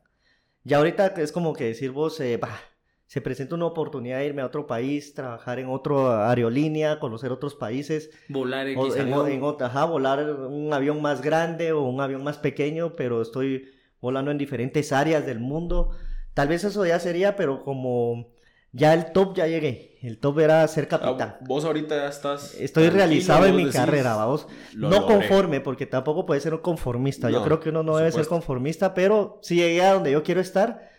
[0.63, 2.59] Ya ahorita es como que decir vos, eh, bah,
[3.07, 7.55] se presenta una oportunidad de irme a otro país, trabajar en otra aerolínea, conocer otros
[7.55, 12.01] países, Volar X o en, en otra, ajá, volar un avión más grande o un
[12.01, 13.69] avión más pequeño, pero estoy
[14.01, 15.91] volando en diferentes áreas del mundo.
[16.33, 18.33] Tal vez eso ya sería, pero como
[18.71, 19.94] ya el top ya llegué.
[20.05, 21.35] El top era ser capitán.
[21.35, 22.53] Ah, vos ahorita ya estás.
[22.55, 24.47] Estoy realizado en mi carrera, vamos.
[24.73, 25.15] "Lo No logré".
[25.15, 27.29] conforme, porque tampoco puede ser un conformista.
[27.29, 28.35] Yo No, creo que uno no debe ser supuesto.
[28.35, 30.89] conformista, pero si llegué a donde yo quiero estar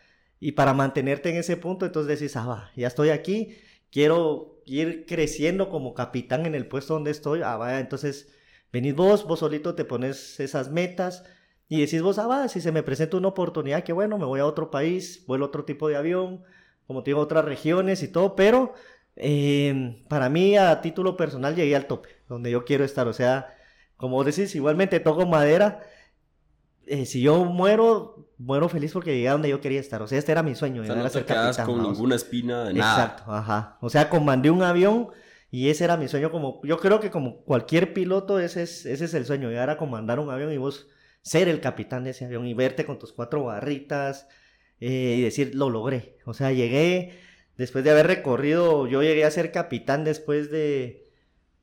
[0.41, 3.57] y para mantenerte en ese punto, entonces decís, ah, va, ya estoy aquí,
[3.93, 7.43] quiero ir creciendo como capitán en el puesto donde estoy.
[7.45, 8.29] Ah, vaya, entonces
[8.73, 11.23] venís vos, vos solito te pones esas metas
[11.69, 14.41] y decís vos, ah, va, si se me presenta una oportunidad, que bueno, me voy
[14.41, 16.43] a otro país, vuelo a otro tipo de avión,
[16.87, 18.73] como te digo, otras regiones y todo, pero
[19.17, 23.09] eh, para mí a título personal llegué al tope, donde yo quiero estar.
[23.09, 23.55] O sea,
[23.97, 25.81] como decís, igualmente toco madera.
[26.87, 30.03] eh, si yo muero, muero feliz porque llegué a donde yo quería estar.
[30.03, 31.93] O sea, este era mi sueño, O sea, no ser capitán, con vamos.
[31.93, 33.05] ninguna espina de nada.
[33.05, 33.79] Exacto, ajá.
[33.81, 35.09] O sea, comandé un avión
[35.51, 39.07] y ese era mi sueño como, yo creo que como cualquier piloto, ese es, ese
[39.07, 40.89] es el sueño, llegar a comandar un avión y vos
[41.23, 44.29] ser el capitán de ese avión y verte con tus cuatro barritas,
[44.81, 46.19] eh, y decir, lo logré.
[46.27, 47.19] O sea, llegué,
[47.57, 51.07] después de haber recorrido, yo llegué a ser capitán después de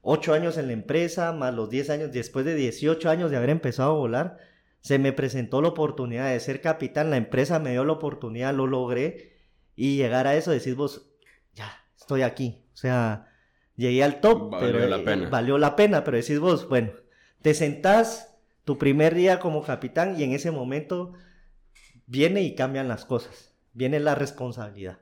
[0.02, 3.50] ocho años en la empresa, más los 10 años, después de 18 años de haber
[3.50, 4.38] empezado a volar,
[4.82, 8.68] se me presentó la oportunidad de ser capitán, la empresa me dio la oportunidad, lo
[8.68, 9.34] logré,
[9.76, 11.10] y llegar a eso, decís vos,
[11.54, 12.64] ya, estoy aquí.
[12.74, 13.32] O sea,
[13.76, 15.30] llegué al top, Valió pero la eh, pena.
[15.30, 16.92] valió la pena, pero decís vos, bueno,
[17.42, 21.14] te sentás tu primer día como capitán y en ese momento
[22.06, 25.00] viene y cambian las cosas, viene la responsabilidad.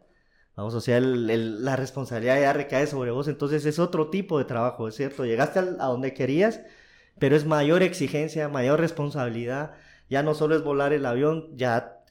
[0.55, 4.37] Vamos, o sea, el- el- la responsabilidad ya recae sobre vos, entonces es otro tipo
[4.37, 6.61] de trabajo, es cierto, llegaste al- a donde querías,
[7.19, 9.73] pero es mayor exigencia, mayor responsabilidad,
[10.09, 12.03] ya no solo es volar el avión, ya,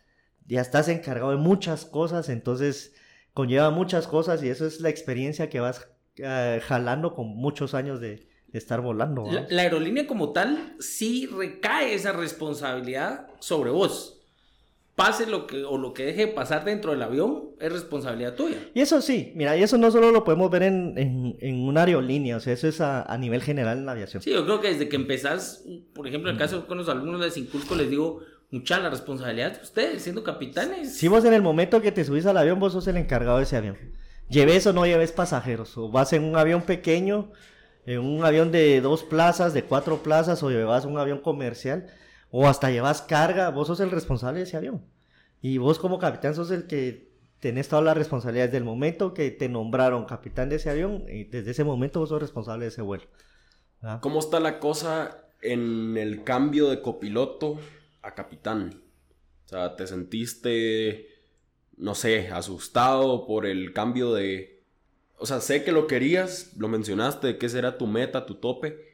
[0.47, 2.95] ya estás encargado de muchas cosas, entonces
[3.35, 8.01] conlleva muchas cosas y eso es la experiencia que vas eh, jalando con muchos años
[8.01, 9.25] de, de estar volando.
[9.31, 14.20] La, la aerolínea como tal sí recae esa responsabilidad sobre vos.
[15.01, 18.59] Pase lo que o lo que deje de pasar dentro del avión es responsabilidad tuya.
[18.75, 21.85] Y eso sí, mira, y eso no solo lo podemos ver en, en, en una
[21.85, 24.23] aerolínea, o sea, eso es a, a nivel general en la aviación.
[24.23, 27.21] Sí, yo creo que desde que empezás, por ejemplo, en el caso con los alumnos
[27.21, 30.97] les inculco, les digo, mucha la responsabilidad de ustedes, siendo capitanes.
[30.97, 33.45] Si vos en el momento que te subís al avión, vos sos el encargado de
[33.45, 33.79] ese avión.
[34.29, 37.33] Lleves o no lleves pasajeros, o vas en un avión pequeño,
[37.87, 41.87] en un avión de dos plazas, de cuatro plazas, o llevas un avión comercial,
[42.31, 44.85] o hasta llevas carga, vos sos el responsable de ese avión.
[45.43, 49.31] Y vos como capitán sos el que tenés toda la responsabilidad desde el momento que
[49.31, 52.83] te nombraron capitán de ese avión, y desde ese momento vos sos responsable de ese
[52.83, 53.05] vuelo.
[54.01, 57.59] ¿Cómo está la cosa en el cambio de copiloto
[58.03, 58.83] a capitán?
[59.47, 61.09] O sea, ¿te sentiste,
[61.77, 64.63] no sé, asustado por el cambio de...
[65.19, 68.90] O sea, sé que lo querías, lo mencionaste, que ese era tu meta, tu tope,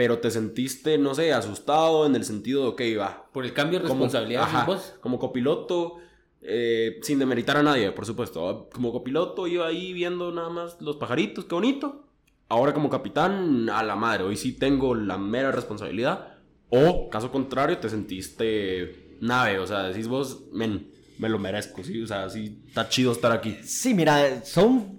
[0.00, 3.28] pero te sentiste, no sé, asustado en el sentido de, ok, va.
[3.34, 4.94] Por el cambio de Como, responsabilidad, ajá, vos.
[5.02, 5.96] como copiloto,
[6.40, 8.70] eh, sin demeritar a nadie, por supuesto.
[8.72, 12.06] Como copiloto iba ahí viendo nada más los pajaritos, qué bonito.
[12.48, 16.38] Ahora como capitán, a la madre, hoy sí tengo la mera responsabilidad.
[16.70, 22.00] O, caso contrario, te sentiste nave, o sea, decís vos, men, me lo merezco, sí,
[22.00, 23.58] o sea, sí, está chido estar aquí.
[23.64, 24.98] Sí, mira, son.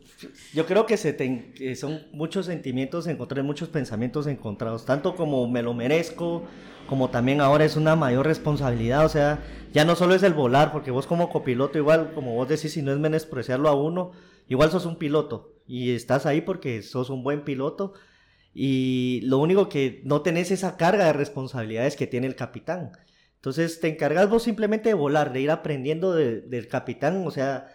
[0.54, 5.48] Yo creo que, se te- que son muchos sentimientos encontrados, muchos pensamientos encontrados, tanto como
[5.50, 6.44] me lo merezco,
[6.88, 10.72] como también ahora es una mayor responsabilidad, o sea, ya no solo es el volar,
[10.72, 14.12] porque vos como copiloto, igual, como vos decís, si no es menospreciarlo a uno,
[14.48, 17.94] igual sos un piloto, y estás ahí porque sos un buen piloto,
[18.54, 22.92] y lo único que no tenés esa carga de responsabilidades que tiene el capitán.
[23.36, 27.68] Entonces te encargas vos simplemente de volar, de ir aprendiendo de- del capitán, o sea,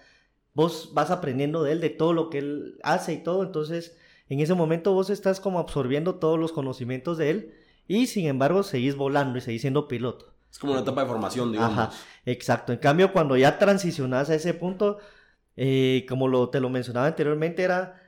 [0.57, 3.95] vos vas aprendiendo de él, de todo lo que él hace y todo, entonces
[4.31, 7.55] en ese momento vos estás como absorbiendo todos los conocimientos de él
[7.87, 10.33] y sin embargo seguís volando y seguís siendo piloto.
[10.51, 11.79] Es como una etapa de formación, digamos.
[11.79, 11.91] Ajá,
[12.25, 12.73] exacto.
[12.73, 14.97] En cambio, cuando ya transicionas a ese punto,
[15.57, 18.01] eh, como lo, te lo mencionaba anteriormente, era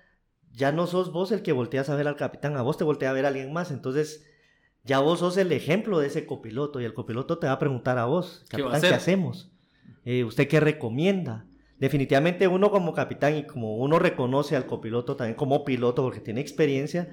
[0.51, 3.11] ya no sos vos el que volteas a ver al capitán, a vos te voltea
[3.11, 4.25] a ver alguien más, entonces
[4.85, 7.99] ya vos sos el ejemplo de ese copiloto y el copiloto te va a preguntar
[7.99, 8.95] a vos, ¿Qué a capitán, ¿qué hacer?
[8.95, 9.51] hacemos?
[10.07, 11.45] Eh, ¿Usted qué recomienda?
[11.79, 16.41] Definitivamente uno como capitán y como uno reconoce al copiloto también como piloto porque tiene
[16.41, 17.09] experiencia,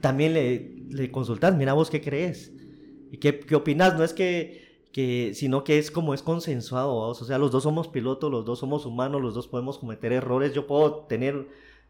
[0.00, 2.52] también le, le consultas, mira vos qué crees
[3.10, 7.14] y qué, qué opinas, no es que, que, sino que es como es consensuado, o
[7.14, 10.66] sea, los dos somos pilotos, los dos somos humanos, los dos podemos cometer errores, yo
[10.66, 11.46] puedo tener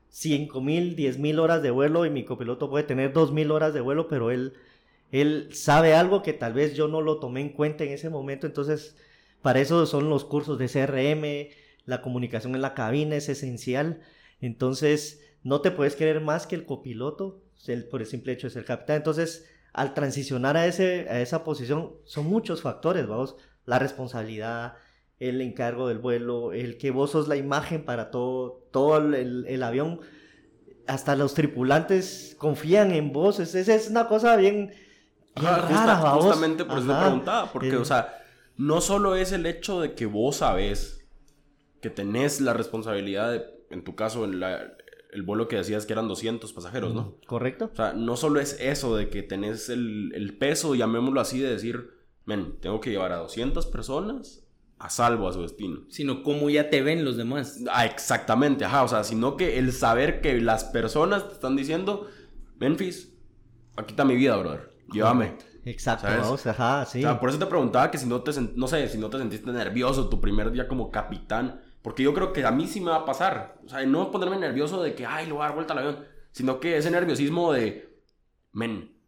[0.08, 3.72] 5 mil, 10 mil horas de vuelo y mi copiloto puede tener 2 mil horas
[3.72, 4.54] de vuelo, pero él,
[5.12, 8.46] él sabe algo que tal vez yo no lo tomé en cuenta en ese momento,
[8.46, 8.96] entonces
[9.42, 11.54] para eso son los cursos de CRM,
[11.86, 14.00] la comunicación en la cabina es esencial,
[14.40, 18.52] entonces no te puedes querer más que el copiloto el- por el simple hecho de
[18.52, 23.78] ser capitán, entonces al transicionar a, ese, a esa posición son muchos factores, vamos, la
[23.78, 24.74] responsabilidad,
[25.18, 29.62] el encargo del vuelo, el que vos sos la imagen para todo, todo el, el-
[29.62, 30.00] avión,
[30.86, 34.68] hasta los tripulantes confían en vos, es, es, una cosa bien,
[35.34, 37.02] bien Ajá, justa- rara, justamente por eso te Ajá.
[37.06, 38.22] preguntaba, porque, o sea,
[38.56, 40.95] no solo es el hecho de que vos sabes
[41.86, 44.72] que tenés la responsabilidad de, en tu caso, en la-
[45.12, 47.14] el vuelo que decías que eran 200 pasajeros, ¿no?
[47.28, 47.70] ¿Correcto?
[47.72, 51.48] O sea, no solo es eso de que tenés el, el peso, llamémoslo así, de
[51.48, 51.90] decir,
[52.24, 54.42] men, tengo que llevar a 200 personas
[54.80, 55.82] a salvo a su destino.
[55.90, 57.60] Sino cómo ya te ven los demás.
[57.70, 62.08] Ah, exactamente, ajá, o sea, sino que el saber que las personas te están diciendo,
[62.58, 63.12] Memphis,
[63.76, 65.36] aquí está mi vida, brother, llévame.
[65.64, 66.22] Exacto, ¿Sabes?
[66.22, 66.98] vamos, ajá, sí.
[66.98, 69.18] O sea, por eso te preguntaba que si no te, no sé, si no te
[69.18, 72.90] sentiste nervioso tu primer día como capitán, porque yo creo que a mí sí me
[72.90, 75.54] va a pasar, o sea, no ponerme nervioso de que, ay, lo voy a dar
[75.54, 78.00] vuelta al avión, sino que ese nerviosismo de,
[78.50, 78.98] men,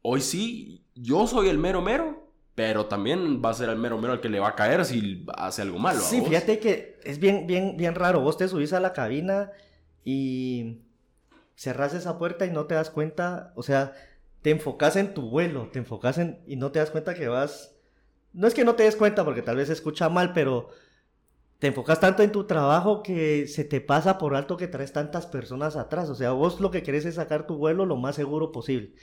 [0.00, 4.14] hoy sí, yo soy el mero mero, Pero también va a ser el mero mero
[4.14, 5.98] el que le va a caer si hace algo malo.
[5.98, 8.20] ¿a Sí, fíjate que es bien, bien, bien raro.
[8.22, 9.50] Vos te subís a la cabina
[10.02, 10.78] y
[11.54, 13.92] cerrás esa puerta y no te das cuenta, o sea,
[14.40, 17.76] te enfocas en tu vuelo, te enfocas en y no te das cuenta que vas.
[18.32, 20.70] No es que no te des cuenta porque tal vez se escucha mal, pero
[21.60, 25.26] te enfocas tanto en tu trabajo que se te pasa por alto que traes tantas
[25.26, 26.10] personas atrás.
[26.10, 28.94] O sea, vos lo que querés es sacar tu vuelo lo más seguro posible.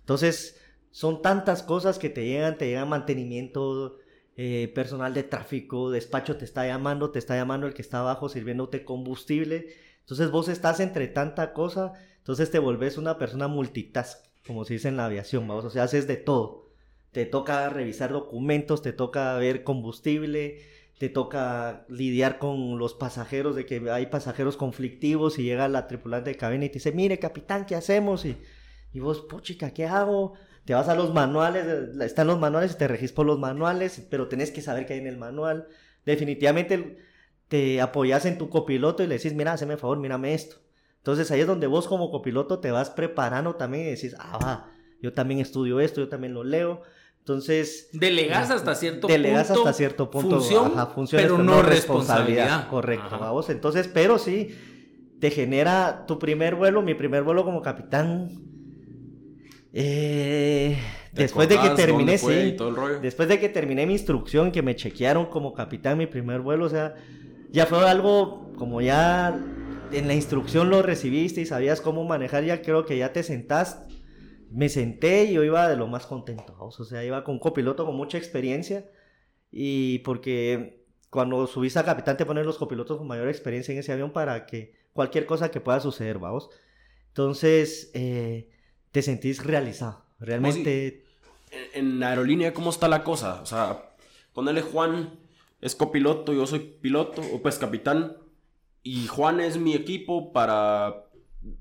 [0.00, 0.58] Entonces,
[0.90, 3.98] son tantas cosas que te llegan, te llegan mantenimiento,
[4.38, 8.28] eh, personal de tráfico, despacho te está llamando, te está llamando el que está abajo
[8.28, 9.68] sirviéndote combustible.
[10.00, 14.88] Entonces vos estás entre tanta cosa, entonces te volvés una persona multitask, como se dice
[14.88, 16.68] en la aviación, vamos, o sea, haces de todo.
[17.12, 20.60] Te toca revisar documentos, te toca ver combustible,
[20.98, 26.30] te toca lidiar con los pasajeros, de que hay pasajeros conflictivos y llega la tripulante
[26.30, 28.24] de cabina y te dice, mire capitán, ¿qué hacemos?
[28.24, 28.36] Y,
[28.92, 30.34] y vos, puchica, ¿qué hago?
[30.64, 34.28] Te vas a los manuales, eh, están los manuales y te regís los manuales, pero
[34.28, 35.68] tenés que saber qué hay en el manual.
[36.06, 36.98] Definitivamente
[37.48, 40.56] te apoyas en tu copiloto y le decís, mira, hazme favor, mírame esto.
[40.98, 44.72] Entonces ahí es donde vos como copiloto te vas preparando también y decís, ah, va,
[45.00, 46.82] yo también estudio esto, yo también lo leo.
[47.26, 49.62] Entonces, Delegas hasta cierto delegas punto.
[49.62, 52.68] hasta cierto punto función, ajá, funciones, pero no responsabilidad.
[52.70, 53.50] Correcto, vamos.
[53.50, 54.54] Entonces, pero sí,
[55.18, 58.30] te genera tu primer vuelo, mi primer vuelo como capitán.
[59.72, 60.78] Eh,
[61.14, 62.30] ¿Te después de que terminé, sí.
[62.30, 63.00] y todo el rollo?
[63.00, 66.70] Después de que terminé mi instrucción, que me chequearon como capitán mi primer vuelo, o
[66.70, 66.94] sea,
[67.50, 69.36] ya fue algo como ya
[69.90, 73.80] en la instrucción lo recibiste y sabías cómo manejar, ya creo que ya te sentás.
[74.50, 77.96] Me senté y yo iba de lo más contento, o sea, iba con copiloto con
[77.96, 78.88] mucha experiencia
[79.50, 83.92] y porque cuando subís a capitán te ponen los copilotos con mayor experiencia en ese
[83.92, 86.50] avión para que cualquier cosa que pueda suceder, vamos.
[87.08, 88.50] Entonces, eh,
[88.92, 90.04] te sentís realizado.
[90.18, 91.04] Realmente,
[91.50, 93.40] En, en aerolínea, ¿cómo está la cosa?
[93.42, 93.94] O sea,
[94.32, 95.18] ponele Juan
[95.60, 98.16] es copiloto, yo soy piloto, o pues capitán,
[98.82, 101.05] y Juan es mi equipo para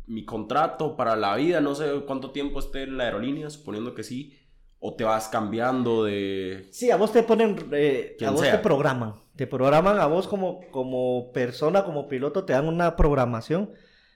[0.08, 4.04] mi contrato, para la vida, no sé cuánto tiempo esté en la aerolínea, suponiendo que
[4.04, 4.38] sí,
[4.80, 6.68] o te vas cambiando de...
[6.72, 8.52] Sí, a vos te ponen, eh, a vos sea.
[8.54, 13.72] te programan, te programan a vos como, como persona, como piloto, te dan una programación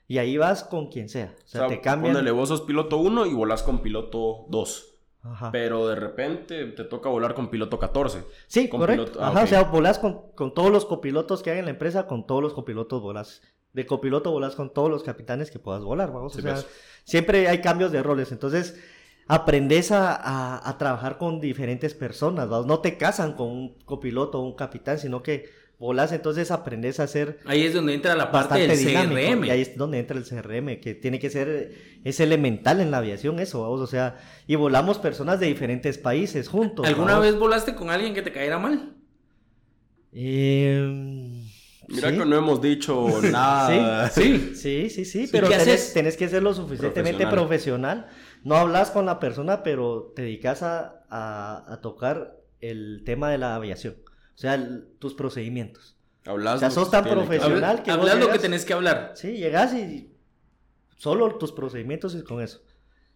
[0.08, 1.34] y ahí vas con quien sea.
[1.46, 2.14] O sea, o sea, te cambian.
[2.14, 4.86] ponele, vos sos piloto 1 y volás con piloto 2.
[5.22, 5.52] Ajá.
[5.52, 8.24] Pero de repente te toca volar con piloto 14.
[8.48, 9.06] Sí, con correcto.
[9.06, 11.72] piloto- ah, Ajá, o sea, volás con, con todos los copilotos que hay en la
[11.72, 13.42] empresa, con todos los copilotos volás.
[13.74, 16.34] De copiloto volás con todos los capitanes que puedas volar, vamos.
[16.34, 16.58] Sí, o sea,
[17.04, 18.32] siempre hay cambios de roles.
[18.32, 18.80] Entonces,
[19.28, 22.66] aprendes a, a- a trabajar con diferentes personas, ¿vamos?
[22.66, 25.46] No te casan con un copiloto o un capitán, sino que
[25.78, 29.22] volás, entonces aprendes a ser Ahí es donde entra la parte del dinámico.
[29.22, 29.46] CRM.
[29.46, 31.72] Y ahí es donde entra el CRM, que tiene que ser,
[32.04, 33.80] es elemental en la aviación eso, vamos.
[33.82, 36.88] O sea, y volamos personas de diferentes países juntos.
[36.88, 37.28] ¿Alguna vamos.
[37.28, 38.96] vez volaste con alguien que te cayera mal?
[40.12, 41.39] Eh,
[41.92, 42.18] Mira sí.
[42.18, 44.10] que no hemos dicho nada.
[44.10, 44.52] Sí.
[44.56, 45.94] Sí, sí, sí, ¿Y pero tenés, haces?
[45.94, 48.08] tenés que ser lo suficientemente profesional.
[48.44, 53.38] No hablas con la persona, pero te dedicas a, a- a tocar el tema de
[53.38, 53.96] la aviación.
[54.06, 55.98] O sea, el- tus procedimientos.
[56.26, 57.84] Hablas O sea, sos que tan que- profesional.
[57.84, 59.14] Que vos Hablas lo que tenés que hablar.
[59.16, 60.12] Sí, llegas y
[60.98, 62.62] solo tus procedimientos y con eso.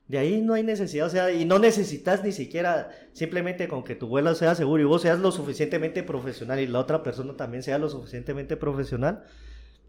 [0.08, 3.96] De ahí no hay necesidad, o sea, y no necesitas ni siquiera simplemente con que
[3.96, 7.63] tu vuelo sea seguro y vos seas lo suficientemente profesional y la otra persona también
[7.63, 9.24] sea lo suficientemente profesional,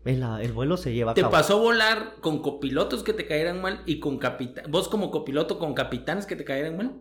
[0.04, 1.32] el, el vuelo se lleva a ¿Te cabo.
[1.32, 4.70] pasó volar con copilotos que te cayeran mal y con capitán?
[4.70, 6.92] ¿Vos como copiloto con capitanes que te cayeran mal?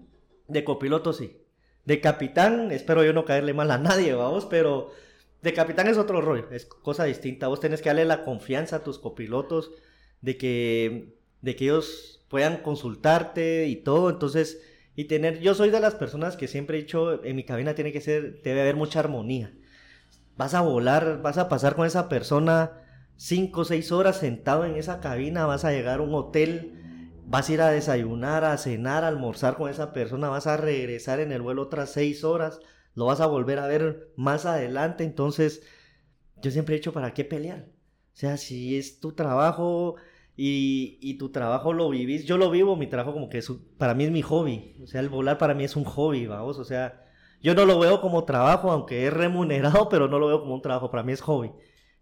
[0.48, 1.38] De copiloto sí.
[1.86, 4.90] De capitán, espero yo no caerle mal a nadie, vamos, pero
[5.42, 7.48] de capitán es otro rollo, es cosa distinta.
[7.48, 9.72] Vos tenés que darle la confianza a tus copilotos
[10.22, 14.60] de que, de que ellos puedan consultarte y todo, entonces,
[14.96, 17.92] y tener, yo soy de las personas que siempre he dicho, en mi cabina tiene
[17.92, 19.54] que ser, debe haber mucha armonía.
[20.36, 22.72] Vas a volar, vas a pasar con esa persona
[23.18, 27.50] cinco o seis horas sentado en esa cabina, vas a llegar a un hotel, vas
[27.50, 31.34] a ir a desayunar, a cenar, a almorzar con esa persona, vas a regresar en
[31.34, 32.62] el vuelo otras seis horas,
[32.96, 35.62] lo vas a volver a ver más adelante, entonces
[36.42, 37.68] yo siempre he dicho, ¿para qué pelear?
[37.68, 39.98] O sea, si es tu trabajo
[40.36, 43.94] y, y tu trabajo lo vivís, yo lo vivo, mi trabajo como que es, para
[43.94, 46.64] mí es mi hobby, o sea, el volar para mí es un hobby, vamos, o
[46.64, 47.04] sea,
[47.44, 50.62] yo no lo veo como trabajo, aunque es remunerado, pero no lo veo como un
[50.62, 51.52] trabajo, para mí es hobby.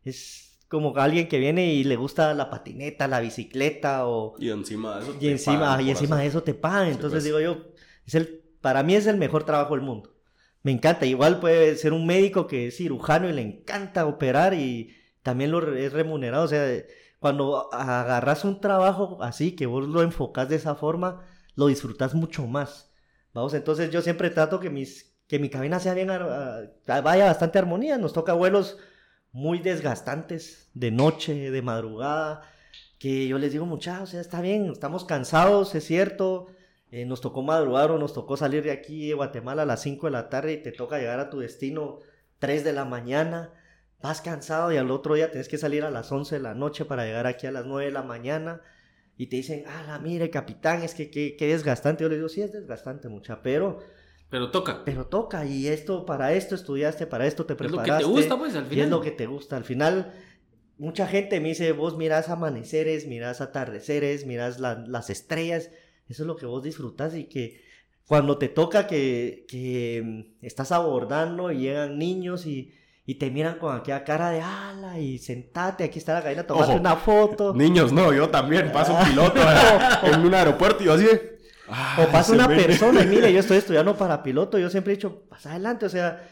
[0.03, 4.35] Es como alguien que viene y le gusta la patineta, la bicicleta o...
[4.39, 5.15] Y encima de eso.
[5.15, 6.85] Y te encima, pagan y encima de eso te pagan.
[6.85, 7.23] Sí, Entonces pues.
[7.25, 7.65] digo yo,
[8.05, 10.15] es el, para mí es el mejor trabajo del mundo.
[10.63, 11.05] Me encanta.
[11.05, 15.75] Igual puede ser un médico que es cirujano y le encanta operar y también lo
[15.75, 16.45] es remunerado.
[16.45, 16.65] O sea,
[17.21, 21.21] cuando agarras un trabajo así, que vos lo enfocas de esa forma,
[21.53, 22.91] lo disfrutas mucho más.
[23.31, 27.59] Vamos, entonces yo siempre trato que mis, que mi cabina sea bien, ah, vaya bastante
[27.59, 27.99] armonía.
[27.99, 28.79] Nos toca vuelos
[29.31, 32.41] muy desgastantes, de noche, de madrugada,
[32.97, 36.47] que yo les digo, muchachos, o está bien, estamos cansados, es cierto,
[36.89, 40.07] eh, nos tocó madrugar o nos tocó salir de aquí de Guatemala a las 5
[40.07, 41.99] de la tarde y te toca llegar a tu destino
[42.39, 43.53] 3 de la mañana,
[44.01, 46.85] vas cansado y al otro día tienes que salir a las 11 de la noche
[46.85, 48.61] para llegar aquí a las 9 de la mañana
[49.17, 52.03] y te dicen, ah, mire, capitán, es que qué desgastante.
[52.03, 53.79] Yo les digo, sí, es desgastante, mucha, pero,
[54.29, 54.83] Pero toca.
[54.85, 58.03] pero toca y esto, para esto estudiaste, para esto te Es lo que preparaste.
[58.05, 58.85] te gusta, pues, al Y final.
[58.85, 59.57] es lo que te gusta.
[59.57, 60.11] Al final,
[60.77, 65.69] mucha gente me dice, vos mirás amaneceres, mirás atardeceres, mirás la- las estrellas.
[66.09, 67.61] Eso es lo que vos disfrutás y que
[68.07, 72.73] cuando te toca que, que mm, estás abordando y llegan niños y,
[73.05, 76.71] y te miran con aquella cara de ala y sentate, aquí está la gallina, tomate
[76.71, 76.79] Ojo.
[76.79, 77.53] una foto.
[77.53, 79.45] Niños, no, yo también paso un piloto eh,
[80.13, 82.55] en un aeropuerto y yo así de, "Ah, O pasa una ve".
[82.57, 85.89] persona y mire, yo estoy estudiando para piloto, yo siempre he dicho, pasa adelante, o
[85.89, 86.27] sea,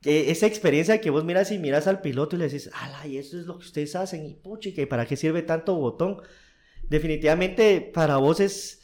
[0.00, 3.18] que esa experiencia que vos miras y miras al piloto y le dices, ala, y
[3.18, 6.18] eso es lo que ustedes hacen, y puchica, ¿y para qué sirve tanto botón?
[6.88, 8.82] Definitivamente para vos es,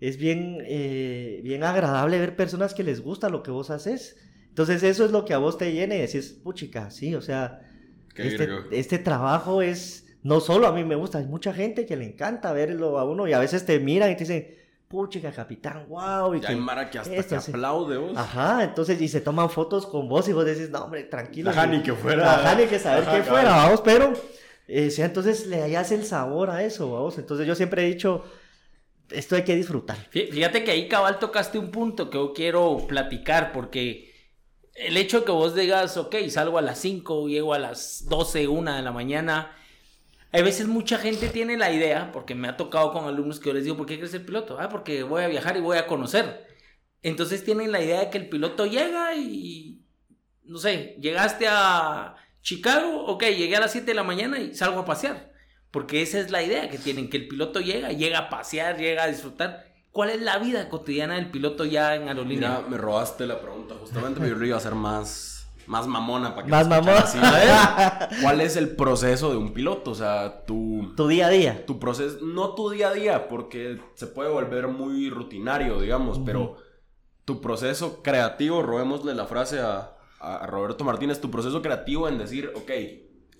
[0.00, 4.16] es bien, eh, bien agradable ver personas que les gusta lo que vos haces.
[4.54, 7.60] Entonces eso es lo que a vos te llena y decís, puchica, sí, o sea,
[8.14, 12.04] este, este trabajo es, no solo a mí me gusta, hay mucha gente que le
[12.04, 14.54] encanta verlo a uno y a veces te miran y te dicen,
[14.86, 16.34] puchica, capitán, wow.
[16.36, 17.50] Y Ya que, hay Mara que hasta esto, que sí.
[17.50, 18.16] aplaude vos.
[18.16, 21.50] Ajá, entonces y se toman fotos con vos y vos decís, no, hombre, tranquilo.
[21.50, 22.32] Ajá, ni- que fuera.
[22.34, 23.42] Ajá, ni que saber Ajá, qué cabal.
[23.42, 24.12] fuera, vamos, pero,
[24.68, 27.18] eh, sí, entonces le hallas el sabor a eso, vamos.
[27.18, 28.22] Entonces yo siempre he dicho,
[29.10, 29.96] esto hay que disfrutar.
[30.12, 34.13] Fí- Fíjate que ahí cabal tocaste un punto que yo quiero platicar porque
[34.74, 38.74] el hecho que vos digas, ok, salgo a las 5, llego a las 12, 1
[38.74, 39.56] de la mañana,
[40.32, 43.54] hay veces mucha gente tiene la idea, porque me ha tocado con alumnos que yo
[43.54, 44.58] les digo, ¿por qué quieres ser piloto?
[44.58, 46.48] Ah, porque voy a viajar y voy a conocer.
[47.02, 49.80] Entonces tienen la idea de que el piloto llega y,
[50.42, 54.80] no sé, llegaste a Chicago, ok, llegué a las 7 de la mañana y salgo
[54.80, 55.32] a pasear.
[55.70, 59.04] Porque esa es la idea que tienen, que el piloto llega, llega a pasear, llega
[59.04, 59.64] a disfrutar.
[59.94, 62.56] ¿Cuál es la vida cotidiana del piloto ya en aerolínea?
[62.58, 66.34] Mira, me robaste la pregunta justamente, pero yo le iba a hacer más, más mamona
[66.34, 66.98] para que Más mamona.
[66.98, 67.18] así.
[68.20, 69.92] ¿cuál es el proceso de un piloto?
[69.92, 71.64] O sea, tu, Tu día a día.
[71.64, 76.56] tu proceso, no tu día a día, porque se puede volver muy rutinario, digamos, pero
[77.24, 82.18] tu proceso creativo, robémosle la frase a, a- a Roberto Martínez, tu proceso creativo en
[82.18, 82.70] decir, ok,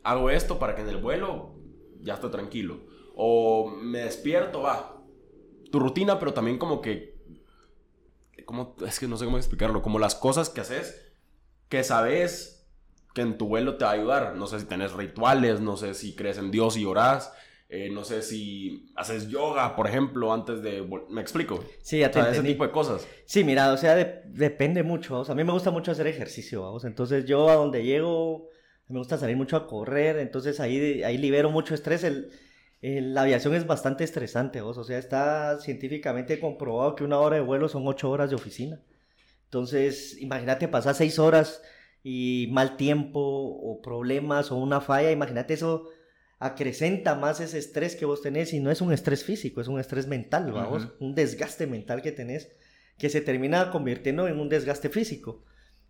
[0.05, 1.57] hago esto para que en el vuelo
[2.01, 2.79] ya esté tranquilo.
[3.17, 4.94] O me despierto, va.
[5.75, 7.17] Tu rutina, pero también como que...
[8.47, 9.83] Como, es que no sé cómo explicarlo.
[9.83, 11.03] Como las cosas que haces
[11.69, 12.69] que sabes
[13.13, 14.37] que en tu vuelo te va a ayudar.
[14.37, 17.33] No sé si tenés rituales, no sé si crees en Dios y orás.
[17.69, 20.89] eh, no sé si haces yoga, por ejemplo, antes de...
[21.11, 21.59] ¿Me explico?
[21.83, 23.05] Sí, ya O te sea, ese tipo de cosas.
[23.27, 25.25] Sí, mira, o sea, de- depende mucho.
[25.29, 26.85] A mí me gusta mucho hacer ejercicio, vamos.
[26.85, 28.49] Entonces yo a donde llego,
[28.87, 32.05] me gusta salir mucho a correr, entonces ahí, ahí libero mucho estrés.
[32.05, 32.31] El,
[32.83, 34.79] el- la aviación es bastante estresante, vos.
[34.79, 38.81] O sea, está científicamente comprobado que una hora de vuelo son ocho horas de oficina.
[39.47, 41.63] Entonces, imagínate pasar seis horas
[42.03, 45.89] y mal tiempo o problemas o una falla, imagínate eso
[46.39, 49.81] acrecenta más ese estrés que vos tenés y no es un estrés físico, es un
[49.81, 50.93] estrés mental, vamos, Ujú.
[51.07, 52.51] un desgaste mental que tenés
[52.99, 55.43] que se termina convirtiendo en un desgaste físico.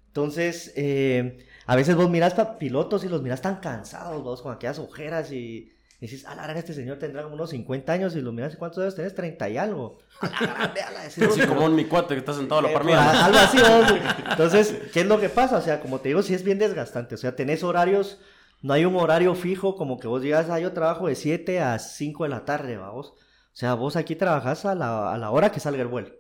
[0.07, 4.55] Entonces, eh, a veces vos miras a pilotos y los miras tan cansados, vos con
[4.55, 5.73] aquellas ojeras y
[6.07, 8.83] dices, a la gran, este señor tendrá como unos 50 años y los miras, ¿cuántos
[8.83, 9.15] años tenés?
[9.15, 9.99] 30 y algo.
[10.21, 12.95] A la gran, véala, Así como mi cuate que está sentado a la par pues,
[12.95, 13.25] mía.
[13.25, 13.93] algo así, vamos.
[14.31, 15.57] Entonces, ¿qué es lo que pasa?
[15.57, 17.15] O sea, como te digo, sí es bien desgastante.
[17.15, 18.21] O sea, tenés horarios,
[18.63, 21.79] no hay un horario fijo como que vos digas, ah, yo trabajo de 7 a
[21.79, 23.09] 5 de la tarde, vamos.
[23.09, 26.11] O sea, vos aquí trabajas a la, a la hora que salga el vuelo.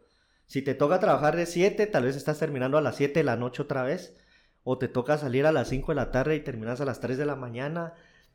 [0.46, 3.36] Si te toca trabajar de 7, tal vez estás terminando a las 7 de la
[3.36, 4.16] noche otra vez.
[4.62, 7.18] O te toca salir a las 5 de la tarde y terminas a las 3
[7.18, 7.94] de la mañana.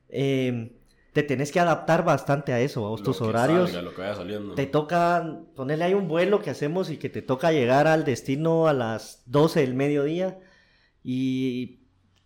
[0.10, 0.79] Eh,
[1.14, 3.72] te tenés que adaptar bastante a eso, Lo tus horarios.
[3.72, 4.54] salga, lo que vaya saliendo.
[4.56, 8.68] Te toca, ponerle ahí un vuelo que hacemos y que te toca llegar al destino
[8.68, 10.40] a las 12 del mediodía.
[11.04, 11.80] Y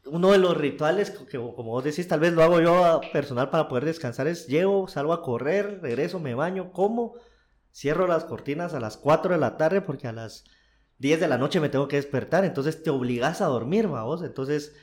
[0.05, 3.49] uno de los rituales que, como vos decís, tal vez lo hago yo a- personal
[3.49, 7.13] para poder descansar es llego, salgo a correr, regreso, me baño, como,
[7.71, 10.43] cierro las cortinas a las 4 de la tarde porque a las
[10.97, 12.43] 10 de la noche me tengo que despertar.
[12.45, 14.23] Entonces te obligas a dormir, vamos.
[14.23, 14.75] Entonces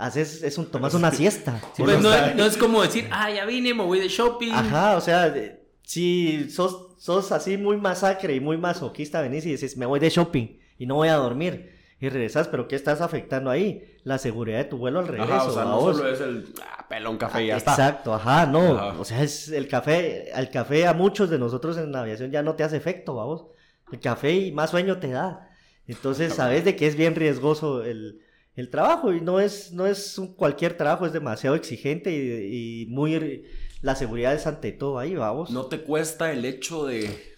[0.00, 1.60] haces, es un, tomas una siesta.
[1.74, 4.52] Sí, pues, no, es- no es como decir, ah, ya vine, me voy de shopping.
[4.52, 9.50] Ajá, o sea, de- si sos, sos así muy masacre y muy masoquista, venís y
[9.52, 11.78] dices, me voy de shopping y no voy a dormir.
[12.02, 13.84] Y regresas, pero ¿qué estás afectando ahí?
[14.04, 15.32] La seguridad de tu vuelo al regreso.
[15.34, 15.96] Ajá, o sea, no ¿vaos?
[15.98, 17.72] solo es el ah, pela un café y ya está.
[17.72, 18.74] Exacto, ajá, no.
[18.78, 18.98] Ajá.
[18.98, 22.42] O sea, es el café, al café a muchos de nosotros en la aviación ya
[22.42, 23.44] no te hace efecto, vamos.
[23.92, 25.50] El café y más sueño te da.
[25.86, 28.22] Entonces, sabes de que es bien riesgoso el,
[28.56, 32.86] el trabajo y no es, no es un cualquier trabajo, es demasiado exigente y, y
[32.86, 33.44] muy...
[33.82, 35.50] La seguridad es ante todo ahí, vamos.
[35.50, 37.34] No te cuesta el hecho de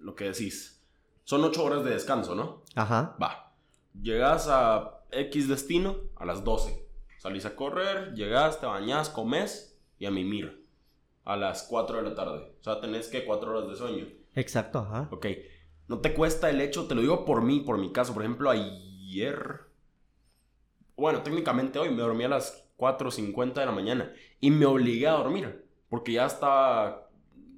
[0.00, 0.80] lo que decís.
[1.24, 2.62] Son ocho horas de descanso, ¿no?
[2.74, 3.16] Ajá.
[3.20, 3.52] Va.
[4.00, 6.86] Llegas a X destino a las 12.
[7.18, 10.64] Salís a correr, llegas, te bañas, comes y a mimir.
[11.24, 12.52] A las 4 de la tarde.
[12.60, 14.06] O sea, tenés que 4 horas de sueño.
[14.34, 15.08] Exacto, ajá.
[15.10, 15.26] Ok.
[15.86, 18.14] No te cuesta el hecho, te lo digo por mí, por mi caso.
[18.14, 19.60] Por ejemplo, ayer.
[21.00, 24.12] Bueno, técnicamente hoy me dormí a las 4.50 de la mañana.
[24.38, 25.64] Y me obligué a dormir.
[25.88, 27.08] Porque ya estaba.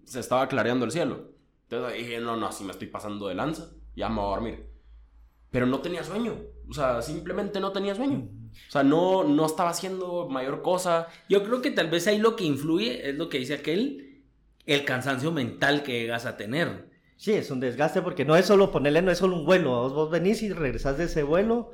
[0.04, 1.32] Se estaba clareando el cielo.
[1.64, 3.72] Entonces dije, no, no, así me estoy pasando de lanza.
[3.96, 4.66] Ya me voy a dormir.
[5.50, 6.36] Pero no tenía sueño.
[6.70, 8.28] O sea, simplemente no tenía sueño.
[8.68, 11.08] O sea, no, no estaba haciendo mayor cosa.
[11.28, 14.22] Yo creo que tal vez ahí lo que influye es lo que dice aquel,
[14.66, 16.90] el cansancio mental que llegas a tener.
[17.16, 19.70] Sí, es un desgaste porque no es solo ponerle, no es solo un vuelo.
[19.70, 21.72] Vos, vos venís y regresás de ese vuelo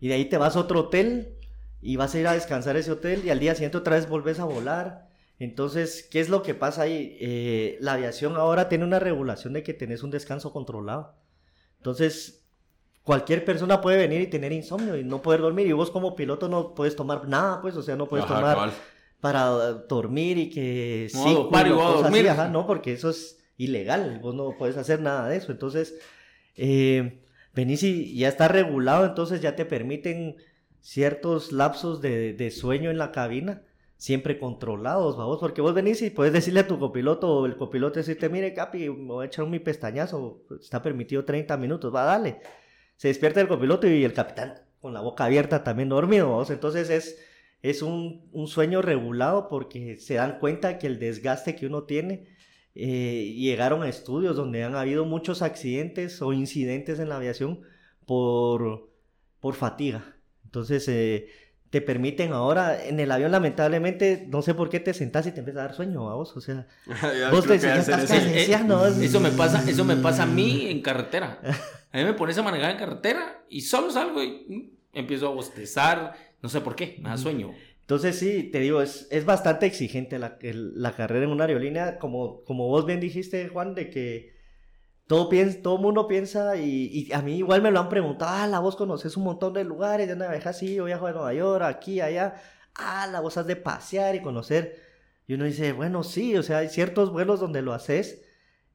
[0.00, 1.36] y de ahí te vas a otro hotel
[1.80, 4.38] y vas a ir a descansar ese hotel y al día siguiente otra vez volvés
[4.40, 5.08] a volar.
[5.38, 7.16] Entonces, ¿qué es lo que pasa ahí?
[7.20, 11.14] Eh, la aviación ahora tiene una regulación de que tenés un descanso controlado.
[11.78, 12.44] Entonces,
[13.02, 15.66] cualquier persona puede venir y tener insomnio y no poder dormir.
[15.66, 18.72] Y vos como piloto no puedes tomar nada, pues, o sea, no puedes Ajá, tomar
[19.20, 19.46] para
[19.88, 22.28] dormir y que No, sí, voy a dormir.
[22.28, 25.52] ajá, no, porque eso es ilegal, vos no puedes hacer nada de eso.
[25.52, 25.94] Entonces,
[26.56, 27.22] eh,
[27.54, 30.36] venís y ya está regulado, entonces ya te permiten
[30.80, 33.62] ciertos lapsos de, sueño en la cabina,
[33.96, 37.98] siempre controlados, vamos, porque vos venís y puedes decirle a tu copiloto o el copiloto
[37.98, 42.40] decirte, mire, Capi, me voy a echar mi pestañazo, está permitido 30 minutos, va, dale.
[42.96, 46.88] Se despierta el copiloto y el capitán con la boca abierta también dormido, vamos, entonces
[46.88, 47.18] es,
[47.62, 52.26] es un sueño regulado porque se dan cuenta que el desgaste que uno tiene,
[52.74, 57.60] eh, llegaron a estudios donde han habido muchos accidentes o incidentes en la aviación
[58.06, 58.90] por,
[59.40, 60.16] por fatiga.
[60.44, 61.28] Entonces, eh,
[61.70, 65.38] te permiten ahora, en el avión lamentablemente, no sé por qué te sentás y te
[65.38, 66.66] empieza a dar sueño a vos, o sea,
[67.30, 68.86] vos te hacen estás eso.
[69.00, 71.40] Eso me pasa, eso me pasa a mí en carretera.
[71.92, 75.32] A mí me pones a manejar en carretera y solo salgo y mm, empiezo a
[75.32, 77.52] bostezar, no sé por qué, me da sueño.
[77.90, 82.44] Entonces sí, te digo, es, es bastante exigente la, la carrera en una aerolínea, como,
[82.44, 84.32] como vos bien dijiste, Juan, de que
[85.08, 88.60] todo, piensa, todo mundo piensa, y, a mí igual me lo han preguntado, ah, la
[88.60, 91.64] vos conoces un montón de lugares, de una viaja así, yo viajo a Nueva York,
[91.64, 92.36] aquí, allá,
[92.76, 94.80] ah, la vos has de pasear y conocer.
[95.26, 98.22] Y uno dice, bueno, sí, o sea, hay ciertos vuelos donde lo haces,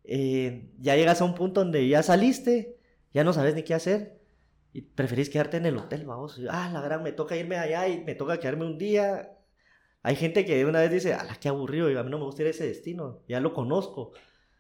[0.04, 2.80] eh, ya llegas a un punto donde ya saliste,
[3.14, 4.20] ya no sabes ni qué hacer,
[4.76, 6.38] y preferís quedarte en el hotel, vamos.
[6.50, 9.38] Ah, la gran, me toca irme allá y me toca quedarme un día.
[10.04, 12.42] Hay gente que una vez dice, ala, qué aburrido, y a mí no me gusta
[12.42, 14.12] ir a ese destino, ya lo conozco.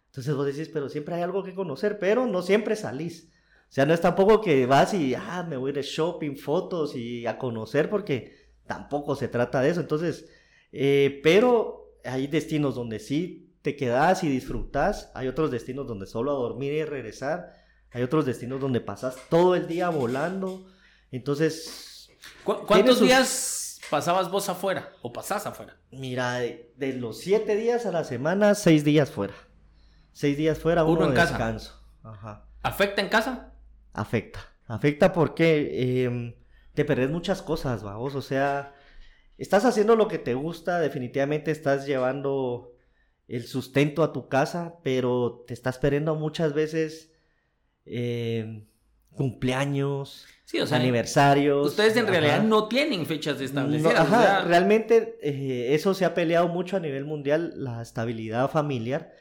[0.06, 3.30] Entonces vos decís, pero siempre hay algo que conocer, pero no siempre salís.
[3.70, 6.38] O sea, no es tampoco que vas y, ah, me voy a ir de shopping,
[6.38, 9.82] fotos y a conocer, porque tampoco se trata de eso.
[9.82, 10.30] Entonces,
[10.72, 16.32] eh, pero hay destinos donde sí te quedas y disfrutas, hay otros destinos donde solo
[16.32, 17.65] a dormir y regresar,
[17.96, 20.68] hay otros destinos donde pasas todo el día volando.
[21.12, 22.10] Entonces,
[22.44, 25.78] ¿Cu- Tiene ¿Cuántos sus- días pasabas vos afuera o pasás afuera?
[25.92, 29.34] mira, de, de los siete días a la semana, seis días fuera.
[30.12, 31.30] Seis días fuera, Uno uno, en de casa.
[31.34, 31.82] descanso.
[32.04, 32.46] Ajá.
[32.64, 33.54] ¿Afecta en casa?
[33.94, 34.40] Afecta.
[34.68, 36.36] Afecta porque em,
[36.74, 38.16] te perdés muchas cosas, vamos.
[38.16, 38.74] O sea,
[39.38, 42.74] estás haciendo lo que te gusta, definitivamente estás llevando
[43.28, 47.12] el sustento a tu casa, pero te estás perdiendo muchas veces
[47.86, 48.66] em,
[49.14, 51.68] cumpleaños, Sí, o sea, aniversarios.
[51.68, 53.96] ustedes en realidad no tienen fechas No, establecidas.
[53.96, 58.50] ajá, o sea, realmente eh, eso se ha peleado mucho a nivel mundial, la estabilidad
[58.52, 59.12] familiar,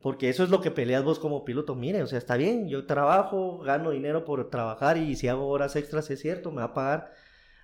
[0.00, 1.74] porque eso es lo que peleas vos como piloto.
[1.76, 5.76] Mire, o sea, está bien, yo trabajo, gano dinero por trabajar y si hago horas
[5.76, 7.12] extras es cierto, me va a pagar.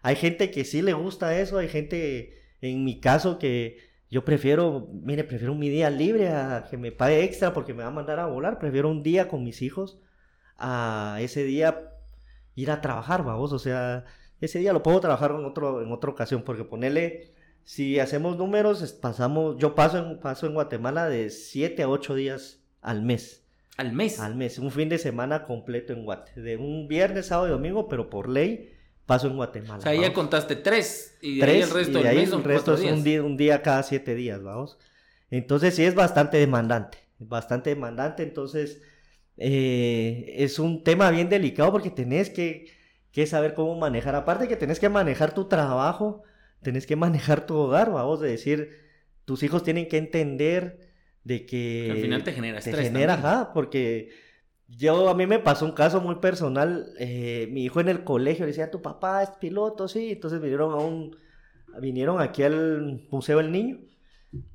[0.03, 3.79] Hay gente que sí le gusta eso, hay gente, en mi caso, que
[4.11, 7.89] yo prefiero, mire, prefiero mi día libre a que me pague extra porque me va
[7.89, 9.99] a mandar a volar, prefiero un día con mis hijos
[10.59, 11.93] a ese día
[12.55, 14.05] ir a trabajar, vamos, o sea,
[14.41, 17.33] ese día lo puedo trabajar en, otro, en otra ocasión, porque ponerle,
[17.65, 22.61] si hacemos números, pasamos, yo paso en, paso en Guatemala de 7 a 8 días
[22.83, 23.45] al mes,
[23.77, 24.19] al mes.
[24.19, 27.89] al mes, un fin de semana completo en Guate, de un viernes, sábado y domingo,
[27.89, 28.75] pero por ley
[29.07, 29.79] paso en Guatemala.
[29.79, 30.15] O sea, ya vamos.
[30.15, 32.93] contaste tres y de ahí Tres, el resto y de ahí mes el resto es
[32.93, 34.79] un día, un día cada siete días, vamos.
[35.31, 38.83] Entonces sí es bastante demandante, bastante demandante, entonces
[39.39, 42.67] eh, es un tema bien delicado porque tenés que,
[43.13, 46.23] que saber cómo manejar, aparte que tenés que manejar tu trabajo,
[46.63, 48.71] tenés que manejar tu hogar, vamos, de decir,
[49.25, 50.89] tus hijos tienen que entender
[51.25, 51.85] de que...
[51.87, 54.11] Que al final te genera te estrés genera, ajá, porque
[54.67, 56.93] Yo, a mí me pasó un caso muy personal.
[56.99, 60.13] eh, mi hijo en el colegio le decía, tu papá es piloto, sí.
[60.13, 61.17] Entonces vinieron a un,
[61.81, 63.79] vinieron aquí al Museo del Niño.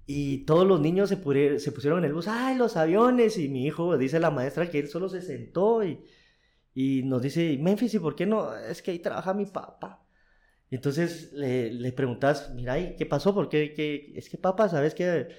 [0.06, 3.38] Y todos los niños se, se pusieron en el bus, ay, los aviones.
[3.38, 6.04] Y mi hijo dice la maestra que él solo se sentó y,
[6.74, 8.56] y nos dice, Memphis, ¿y por qué no?
[8.56, 10.06] Es que ahí trabaja mi papá.
[10.72, 13.34] Entonces le, le preguntas, mira, ¿y qué pasó?
[13.34, 14.14] Porque qué?
[14.16, 15.30] es que papá, ¿sabes que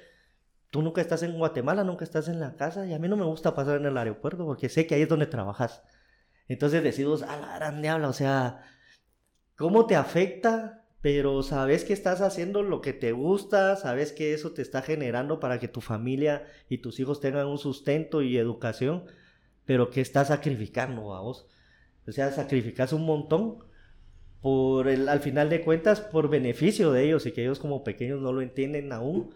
[0.74, 3.24] Tú nunca estás en Guatemala, nunca estás en la casa y a mí no me
[3.24, 5.84] gusta pasar en el aeropuerto porque sé que ahí es donde trabajas.
[6.48, 8.60] Entonces decimos, a la gran diabla, o sea,
[9.56, 10.83] ¿cómo te afecta?
[11.04, 15.38] Pero sabes que estás haciendo lo que te gusta, sabes que eso te está generando
[15.38, 19.04] para que tu familia y tus hijos tengan un sustento y educación,
[19.66, 21.46] pero que estás sacrificando a vos.
[22.08, 23.58] O sea, sacrificas un montón
[24.40, 28.22] por el, al final de cuentas, por beneficio de ellos y que ellos como pequeños
[28.22, 29.34] no lo entienden aún.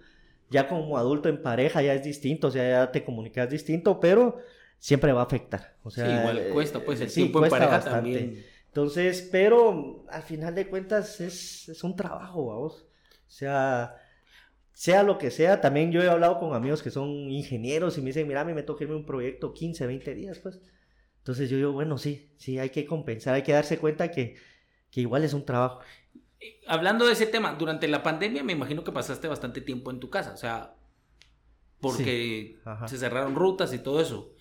[0.49, 4.39] Ya como adulto en pareja ya es distinto, o sea, ya te comunicas distinto, pero
[4.79, 5.77] siempre va a afectar.
[5.83, 7.97] O sea, sí, igual cuesta, pues el sí, tiempo en pareja bastante.
[7.97, 8.45] también.
[8.79, 12.87] Entonces, pero al final de cuentas es, es un trabajo, vamos.
[13.26, 13.97] O sea,
[14.72, 18.11] sea lo que sea, también yo he hablado con amigos que son ingenieros y me
[18.11, 20.61] dicen, mira, a mí me toca irme un proyecto 15, 20 días, pues.
[21.16, 24.37] Entonces yo digo, bueno, sí, sí, hay que compensar, hay que darse cuenta que,
[24.93, 25.81] que igual es un trabajo.
[26.68, 30.09] Hablando de ese tema, durante la pandemia me imagino que pasaste bastante tiempo en tu
[30.09, 30.76] casa, o sea,
[31.81, 34.37] porque se cerraron rutas y todo eso.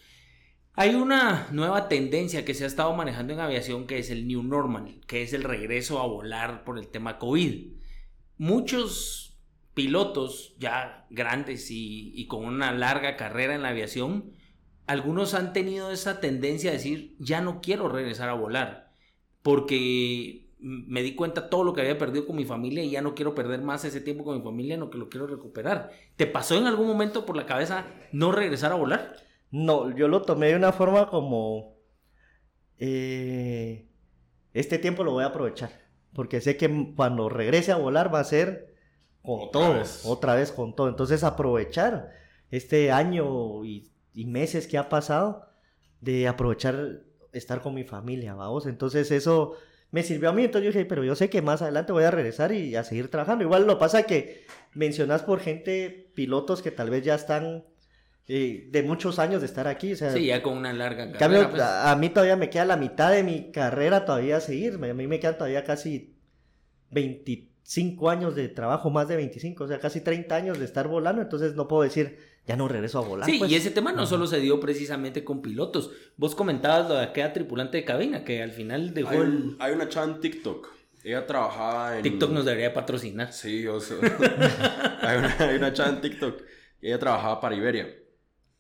[0.80, 4.44] Hay una nueva tendencia que se ha estado manejando en aviación que es el New
[4.44, 7.72] Normal, que es el regreso a volar por el tema COVID.
[8.38, 9.40] Muchos
[9.74, 14.34] pilotos ya grandes y, con una larga carrera en la aviación,
[14.86, 18.94] algunos han tenido esa tendencia a decir, ya no quiero regresar a volar,
[19.42, 23.16] porque me di cuenta todo lo que había perdido con mi familia y ya no
[23.16, 25.90] quiero perder más ese tiempo con mi familia, no que lo quiero recuperar.
[26.18, 29.27] ¿Te pasó en algún momento por la cabeza no regresar a volar?
[29.52, 31.78] No, yo lo tomé de una forma como,
[32.78, 33.88] eh,
[34.54, 35.72] este tiempo lo voy a aprovechar,
[36.14, 38.76] porque sé que cuando regrese a volar va a ser
[39.22, 40.02] con Otra todo, vez.
[40.06, 40.90] otra vez con todo.
[40.90, 42.12] Entonces aprovechar
[42.52, 45.46] este año y, y meses que ha pasado
[46.02, 47.02] de aprovechar
[47.34, 48.66] estar con mi familia, vamos.
[48.68, 49.56] Entonces eso
[49.92, 52.12] me sirvió a mí, entonces yo dije, pero yo sé que más adelante voy a
[52.12, 53.44] regresar y a seguir trabajando.
[53.44, 57.66] Igual lo pasa que mencionas por gente, pilotos que tal vez ya están
[58.28, 61.18] de muchos años de estar aquí, o sea, Sí, ya con una larga carrera.
[61.20, 61.62] cambio, pues.
[61.62, 64.74] a, a mí todavía me queda la mitad de mi carrera todavía a seguir.
[64.76, 66.14] A mí me quedan todavía casi
[66.92, 71.22] 25 años de trabajo, más de 25, o sea, casi 30 años de estar volando.
[71.22, 73.30] Entonces no puedo decir, ya no regreso a volar.
[73.30, 73.52] Sí, pues.
[73.52, 74.08] y ese tema no Ajá.
[74.10, 75.92] solo se dio precisamente con pilotos.
[76.18, 79.56] Vos comentabas lo de aquella tripulante de cabina que al final dejó Hay, el...
[79.60, 80.68] hay una chava en TikTok.
[81.04, 82.04] Ella trabajaba en.
[82.04, 83.32] TikTok nos debería patrocinar.
[83.32, 83.98] Sí, o sea.
[85.02, 86.42] hay, una, hay una chava en TikTok.
[86.82, 87.88] Ella trabajaba para Iberia.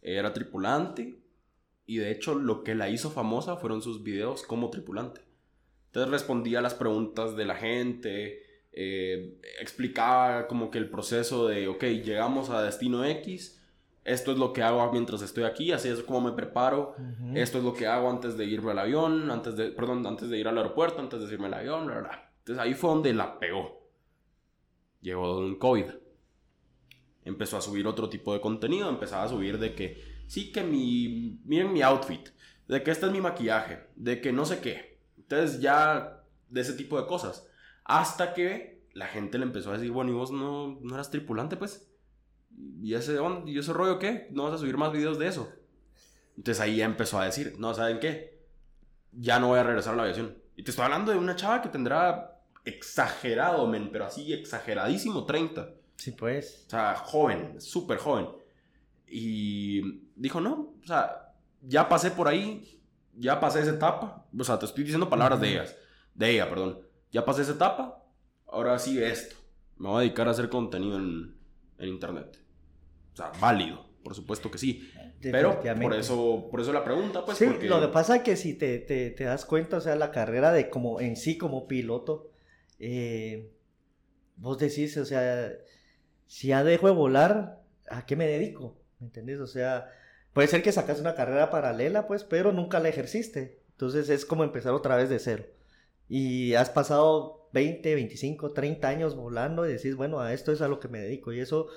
[0.02, 1.20] Era tripulante.
[1.86, 5.22] Y de hecho, lo que la hizo famosa fueron sus videos como tripulante.
[5.88, 8.44] Entonces respondía a las preguntas de la gente.
[8.80, 13.60] eh, explicaba como que el proceso de, ok, llegamos a destino X.
[14.04, 15.72] Esto es lo que hago mientras estoy aquí.
[15.72, 16.96] Así es como me preparo.
[17.34, 20.38] Esto es lo que hago antes de irme al avión, antes de, perdón, antes de
[20.38, 22.32] ir al aeropuerto, antes de irme al avión, bla, bla.
[22.40, 23.90] Entonces ahí fue donde la pegó.
[25.02, 25.86] Llegó un COVID.
[27.28, 31.40] Empezó a subir otro tipo de contenido, empezaba a subir de que, sí que mi,
[31.46, 32.30] miren mi outfit,
[32.68, 35.00] de que este es mi maquillaje, de que no sé qué.
[35.18, 37.48] Entonces ya de ese tipo de cosas.
[37.84, 41.58] Hasta que la gente le empezó a decir, bueno, ¿y vos no, no eras tripulante,
[41.58, 41.90] pues?
[42.82, 44.28] ¿Y ese, ¿Y ese rollo qué?
[44.32, 45.52] ¿No vas a subir más videos de eso?
[46.36, 48.46] Entonces ahí ya empezó a decir, no, ¿saben qué?
[49.12, 50.38] Ya no voy a regresar a la aviación.
[50.56, 55.70] Y te estoy hablando de una chava que tendrá exagerado, men, pero así exageradísimo 30.
[55.98, 56.66] Sí, pues.
[56.68, 58.28] O sea, joven, súper joven.
[59.08, 62.82] Y dijo, no, o sea, ya pasé por ahí,
[63.14, 64.26] ya pasé esa etapa.
[64.38, 65.76] O sea, te estoy diciendo palabras de ellas,
[66.14, 66.82] de ella, perdón.
[67.12, 68.04] Ya pasé esa etapa,
[68.46, 69.36] ahora sí esto.
[69.78, 71.36] Me voy a dedicar a hacer contenido en,
[71.78, 72.40] en internet.
[73.14, 74.90] O sea, válido, por supuesto que sí.
[75.20, 77.68] Pero por eso, por eso la pregunta, pues, sí, porque...
[77.68, 80.52] lo que pasa es que si te, te, te das cuenta, o sea, la carrera
[80.52, 82.30] de como en sí como piloto,
[82.80, 83.52] eh,
[84.36, 85.52] vos decís, o sea,
[86.28, 88.78] si ya dejo de volar, ¿a qué me dedico?
[89.00, 89.40] ¿Me entendés?
[89.40, 89.90] O sea,
[90.34, 93.62] puede ser que sacas una carrera paralela, pues, pero nunca la ejerciste.
[93.72, 95.46] Entonces es como empezar otra vez de cero.
[96.10, 100.68] Y has pasado 20, 25, 30 años volando y decís, bueno, a esto es a
[100.68, 101.34] lo que me dedico.
[101.34, 101.68] Y eso,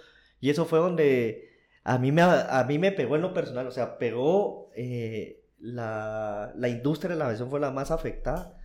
[0.40, 1.51] y eso fue donde
[1.84, 6.53] a mí me, a mí me pegó en lo personal, o sea, pegó eh, la,
[6.57, 8.57] la industria de la aviación fue la más afectada.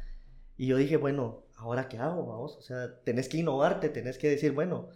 [0.57, 2.25] Y yo dije, bueno, ¿ahora qué hago?
[2.25, 2.55] Vamos?
[2.57, 4.89] O sea, tenés que innovarte, tenés que decir, bueno,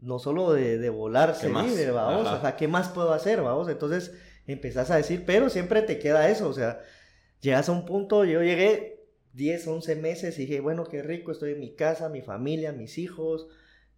[0.00, 1.66] no solo de, de volar se más?
[1.66, 2.36] vive, vamos, Ajá.
[2.36, 3.42] o sea, ¿qué más puedo hacer?
[3.42, 4.12] Vamos, entonces
[4.46, 6.80] empezás a decir, pero siempre te queda eso, o sea,
[7.40, 11.52] llegas a un punto, yo llegué 10, 11 meses y dije, bueno, qué rico, estoy
[11.52, 13.48] en mi casa, mi familia, mis hijos,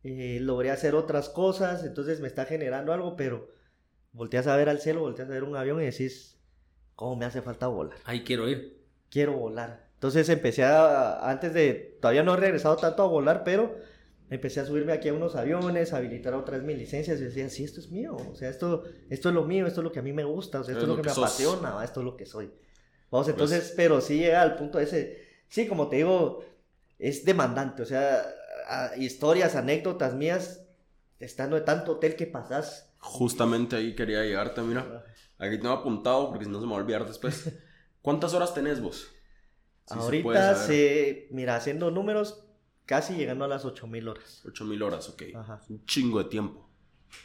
[0.04, 3.48] eh, logré hacer otras cosas, entonces me está generando algo, pero
[4.12, 6.38] volteas a ver al cielo, volteas a ver un avión y decís,
[6.94, 7.98] ¿cómo me hace falta volar?
[8.04, 8.82] Ahí quiero ir.
[9.10, 9.86] Quiero volar.
[9.94, 13.76] Entonces empecé a, antes de, todavía no he regresado tanto a volar, pero
[14.30, 17.64] empecé a subirme aquí a unos aviones, a habilitar otras mis licencias y decía, sí,
[17.64, 20.02] esto es mío, o sea, esto, esto es lo mío, esto es lo que a
[20.02, 22.26] mí me gusta, o sea, esto es, lo que, me apasiona, esto es lo que
[22.26, 22.46] soy.
[23.10, 26.44] Vamos, pues entonces, pero sí llega al punto ese, sí, como te digo,
[26.98, 28.26] es demandante, o sea,
[28.96, 30.62] historias, anécdotas mías,
[31.18, 32.92] estando de tanto hotel que pasas.
[32.98, 35.04] Justamente ahí quería llegarte, mira.
[35.38, 37.52] Aquí tengo apuntado porque si no se me va a olvidar después.
[38.02, 39.08] ¿Cuántas horas tenés vos?
[39.88, 42.45] Ahorita se, mira, haciendo números,
[42.86, 44.42] casi llegando a las 8000 horas.
[44.46, 45.22] 8000 horas, ok.
[45.34, 45.60] Ajá.
[45.68, 46.68] Un chingo de tiempo.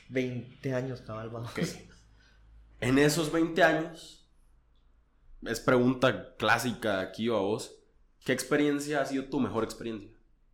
[0.09, 1.51] 20 años, cabal, vamos.
[2.79, 4.27] En esos 20 años,
[5.43, 7.77] es pregunta clásica aquí a vos.
[8.25, 10.09] ¿Qué experiencia ha sido tu mejor experiencia?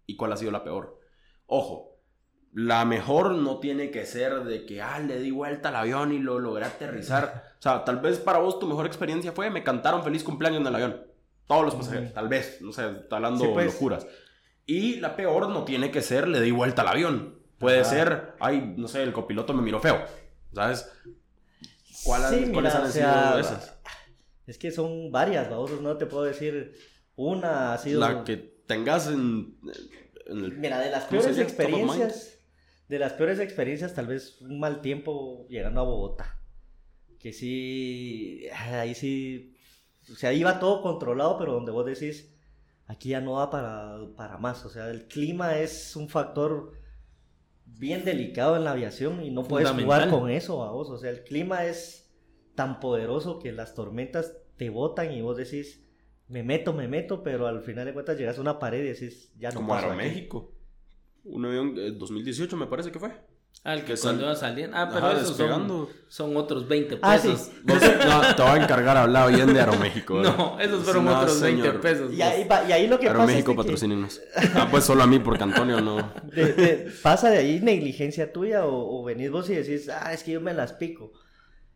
[0.05, 0.99] ¿Y cuál ha sido la peor?
[1.45, 1.97] Ojo,
[2.53, 6.19] la mejor no tiene que ser de que, ah, le di vuelta al avión y
[6.19, 7.53] lo logré aterrizar.
[7.59, 10.67] O sea, tal vez para vos tu mejor experiencia fue, me cantaron feliz cumpleaños en
[10.67, 11.07] el avión.
[11.45, 13.73] Todos los pasajeros, tal vez, no sé, está hablando pues.
[13.73, 14.05] locuras.
[14.67, 17.39] Y la peor no tiene que ser, le di vuelta al avión.
[17.57, 20.03] Puede ser, ay, no sé, el copiloto me miró feo.
[20.53, 20.87] ¿Sabes?
[22.03, 23.79] ¿Cuáles, ¿cuáles han sido esas?
[24.45, 26.77] Es que son varias, vamos, no te puedo decir
[27.15, 27.99] una ha sido...
[27.99, 29.57] La que tengas en,
[30.29, 32.39] Mira, de las peores experiencias,
[32.87, 36.39] de las peores experiencias, tal vez un mal tiempo llegando a Bogotá.
[37.19, 39.55] Que sí, ahí sí,
[40.11, 42.36] o sea, iba todo controlado, pero donde vos decís,
[42.87, 44.65] aquí ya no va para, para más.
[44.65, 46.73] O sea, el clima es un factor
[47.65, 50.89] bien delicado en la aviación y no puedes jugar con eso, vos.
[50.89, 52.09] O sea, el clima es
[52.55, 55.83] tan poderoso que las tormentas te botan y vos decís,
[56.27, 59.31] me meto, me meto, pero al final de cuentas llegas a una pared y decís,
[59.37, 60.53] ya no Como Aeroméxico.
[61.23, 63.11] Un avión, 2018 me parece que fue.
[63.63, 64.77] Ah, el que cuando iba saliendo.
[64.77, 67.01] Ah, pero esos son, son, otros 20 pesos.
[67.03, 67.51] Ah, sí.
[67.65, 70.21] no, te voy a encargar a hablar bien de Aeroméxico.
[70.21, 72.13] No, esos fueron otros 20 pesos.
[72.13, 74.47] Y ahí, y ahí lo que Aeroméxico pasa es que...
[74.55, 76.13] Ah, pues solo a mí, porque Antonio no.
[77.03, 80.41] pasa de ahí negligencia tuya o, o venís vos y decís, ah, es que yo
[80.41, 81.11] me las pico.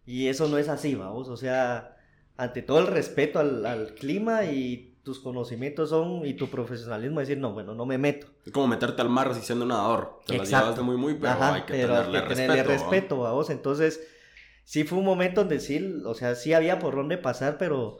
[0.06, 1.30] Y eso no es así, vamos.
[1.30, 1.98] O sea,
[2.38, 7.54] ante todo el respeto al, clima y tus conocimientos son y tu profesionalismo decir, no,
[7.54, 8.28] bueno, no me meto.
[8.45, 10.20] Es como meterte al mar si siendo nadador.
[10.28, 13.28] Te las llevas muy, muy, pero hay que tenerle, respeto, respeto.
[13.28, 13.49] a vos.
[13.49, 14.08] Entonces,
[14.64, 17.97] sí fue un momento donde sí, o sea, sí había por dónde pasar, pero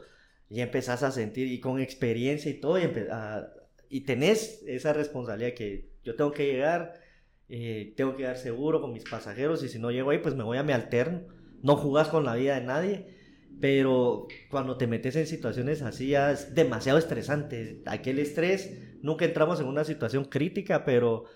[0.48, 2.88] ya empezás a sentir y con experiencia y todo, y,
[3.88, 6.94] y tenés esa responsabilidad que yo tengo que llegar,
[7.48, 10.44] eh, tengo que dar seguro con mis pasajeros y si no llego ahí, pues me
[10.44, 11.22] voy a mi alterno.
[11.62, 13.21] No jugás con la vida de nadie
[13.62, 17.80] pero cuando te metes en situaciones así ya es demasiado estresante.
[17.86, 21.26] Aquel estrés, nunca entramos en una situación crítica, pero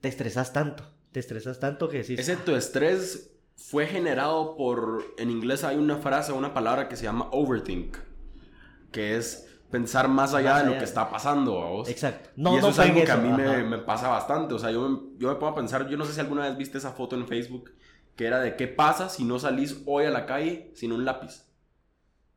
[0.00, 2.16] te estresas tanto, te estresas tanto que sí.
[2.18, 7.04] Ese tu estrés fue generado por, en inglés hay una frase, una palabra que se
[7.04, 7.96] llama overthink,
[8.90, 11.88] que es pensar más allá, de lo que está pasando a vos.
[11.88, 12.30] Exacto.
[12.34, 14.54] No, y eso es algo que a mí me, me, pasa bastante.
[14.54, 16.78] O sea, yo me, yo me puedo pensar, yo no sé si alguna vez viste
[16.78, 17.70] esa foto en Facebook,
[18.16, 21.51] que era de qué pasa si no salís hoy a la calle sin un lápiz.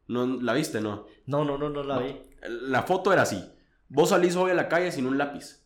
[0.08, 1.06] ¿No, ¿La viste, no?
[1.26, 2.20] No, no, no, no la vi.
[2.48, 3.44] La foto era así.
[3.90, 5.64] Vos salís hoy a la calle sin un lápiz.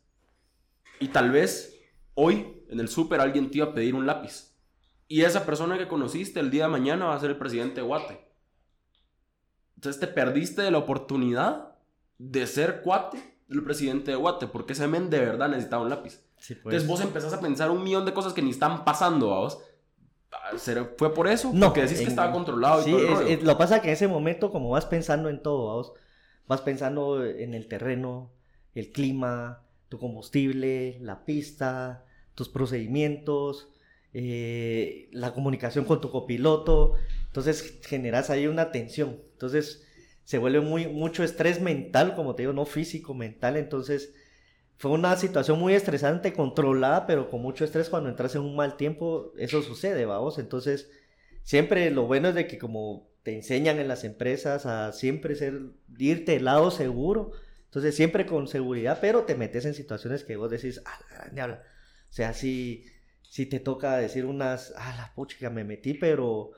[0.99, 1.77] Y tal vez
[2.13, 4.55] hoy en el súper alguien te iba a pedir un lápiz.
[5.07, 7.87] Y esa persona que conociste el día de mañana va a ser el presidente de
[7.87, 8.29] Guate.
[9.75, 11.75] Entonces te perdiste de la oportunidad
[12.17, 16.21] de ser cuate del presidente de Guate, porque ese men de verdad necesitaba un lápiz.
[16.35, 16.51] Pues.
[16.51, 19.59] Entonces vos empezás a pensar un millón de cosas que ni están pasando a vos
[20.97, 21.51] ¿Fue por eso?
[21.53, 21.73] No.
[21.73, 24.85] Que decís que estaba controlado y sí, lo pasa que en ese momento, como vas
[24.85, 25.95] pensando en todo,
[26.47, 28.31] vas pensando en el terreno,
[28.75, 33.69] el clima, tu combustible, la pista, tus procedimientos,
[34.13, 36.95] eh, la comunicación con tu copiloto.
[37.27, 39.21] Entonces generas ahí una tensión.
[39.33, 39.85] Entonces
[40.23, 43.57] se vuelve muy, mucho estrés mental, como te digo, no físico, mental.
[43.57, 44.13] Entonces
[44.79, 48.77] fue una situación muy estresante, controlada, pero con mucho estrés cuando entras en un mal
[48.77, 50.39] tiempo, eso sucede, vamos.
[50.39, 50.89] Entonces,
[51.43, 55.59] siempre lo bueno es de que como te enseñan en las empresas a siempre ser,
[55.97, 57.33] irte del lado seguro,
[57.65, 62.13] entonces siempre con seguridad, pero te metes en situaciones que vos decís, ah, la O
[62.13, 62.85] sea, si,
[63.23, 66.51] si te toca decir unas, ah, la pucha, me metí, pero...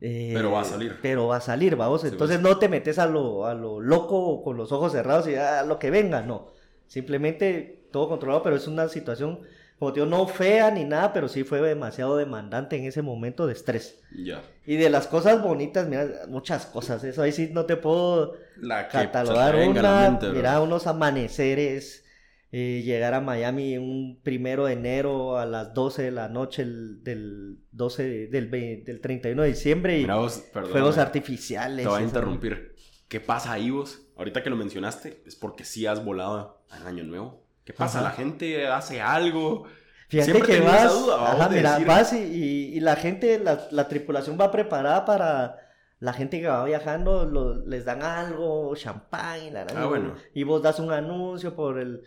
[0.00, 0.98] Eh, pero va a salir.
[1.02, 2.04] Pero va a salir, vamos.
[2.04, 5.58] Entonces no te metes a lo, a lo loco con los ojos cerrados y a
[5.58, 6.59] ah, lo que venga, no
[6.90, 9.40] Simplemente todo controlado, pero es una situación
[9.78, 13.46] como te digo, no fea ni nada, pero sí fue demasiado demandante en ese momento
[13.46, 13.98] de estrés.
[14.14, 14.42] Ya.
[14.66, 18.88] Y de las cosas bonitas, mira, muchas cosas, eso ahí sí no te puedo La
[18.88, 22.04] que catalogar la una, mente, mira, unos amaneceres,
[22.52, 27.02] eh, llegar a Miami un primero de enero a las 12 de la noche el-
[27.02, 30.72] del 12, de- del, ve- del 31 de diciembre y Mira vos, perdón.
[30.72, 31.84] fuegos artificiales.
[31.84, 32.74] Te voy a interrumpir.
[33.08, 33.98] ¿Qué pasa ahí vos?
[34.20, 37.42] Ahorita que lo mencionaste, es porque sí has volado al Año Nuevo.
[37.64, 38.00] ¿Qué pasa?
[38.00, 38.08] Ajá.
[38.10, 39.64] La gente hace algo.
[40.08, 43.38] Fíjate Siempre que esa vas, duda, ajá, mira, decir- vas y, y- y la gente,
[43.38, 45.56] la, la tripulación va preparada para
[46.00, 50.14] la gente que va viajando, lo- les dan algo, champán la Ah, bueno.
[50.34, 52.02] y vos das un anuncio por el,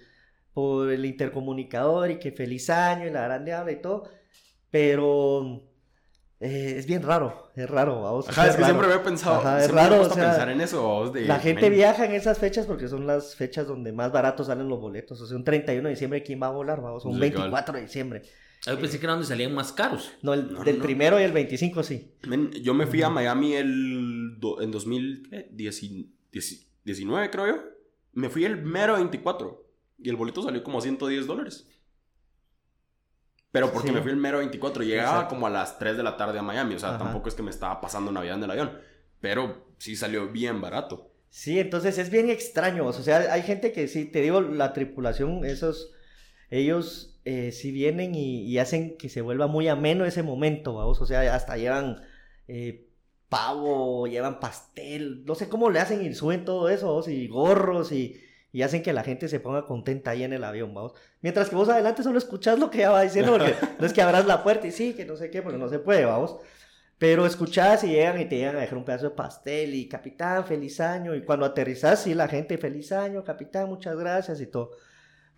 [0.53, 4.03] por el intercomunicador y que feliz año y la grande habla y todo,
[4.69, 5.61] pero
[6.43, 8.27] eh, es bien raro, es raro, vamos.
[8.29, 9.37] Ajá, es que siempre había pensado.
[9.39, 11.09] Ajá, es raro, o sea, pensar en eso.
[11.11, 14.67] de, La gente viaja en esas fechas porque son las fechas donde más baratos salen
[14.67, 15.19] los boletos.
[15.21, 16.81] O sea, un 31 de diciembre, ¿quién va a volar?
[16.81, 18.21] Vamos, un Sí, 24 de diciembre.
[18.65, 20.11] Yo pensé que era donde salían más caros.
[20.21, 20.83] No, el No, del no.
[20.83, 22.13] primero y el 25 sí.
[22.61, 27.57] yo me fui a Miami el, do- en 2019, creo yo.
[28.13, 29.61] Me fui el mero 24.
[29.99, 31.67] Y el boleto salió como a 110 dólares.
[33.53, 33.93] Pero porque Sí.
[33.93, 34.83] me fui el mero 24.
[34.83, 35.35] Llegaba Exacto.
[35.35, 36.75] como a las 3 de la tarde a Miami.
[36.75, 36.97] O sea, Ajá.
[36.97, 38.71] tampoco es que me estaba pasando Navidad en el avión.
[39.21, 41.11] Pero sí salió bien barato.
[41.29, 42.85] Sí, entonces es bien extraño.
[42.85, 45.93] O sea, hay gente que sí, te digo, la tripulación, esos,
[46.49, 50.99] ellos eh, sí vienen y, y hacen que se vuelva muy ameno ese momento, vamos.
[50.99, 52.01] O sea, hasta llevan
[52.47, 52.87] eh,
[53.29, 58.19] pavo, llevan pastel, no sé cómo le hacen y suben todo eso, y gorros y,
[58.53, 60.93] y hacen que la gente se ponga contenta ahí en el avión, vamos.
[61.21, 64.01] Mientras que vos adelante solo escuchás lo que ella va diciendo, porque no es que
[64.03, 66.37] abras la puerta y sí, que no sé qué, porque no se puede, vamos.
[66.99, 70.45] Pero escuchás y llegan y te llegan a dejar un pedazo de pastel y capitán,
[70.45, 71.15] feliz año.
[71.15, 74.69] Y cuando aterrizás, sí, la gente, feliz año, capitán, muchas gracias y todo.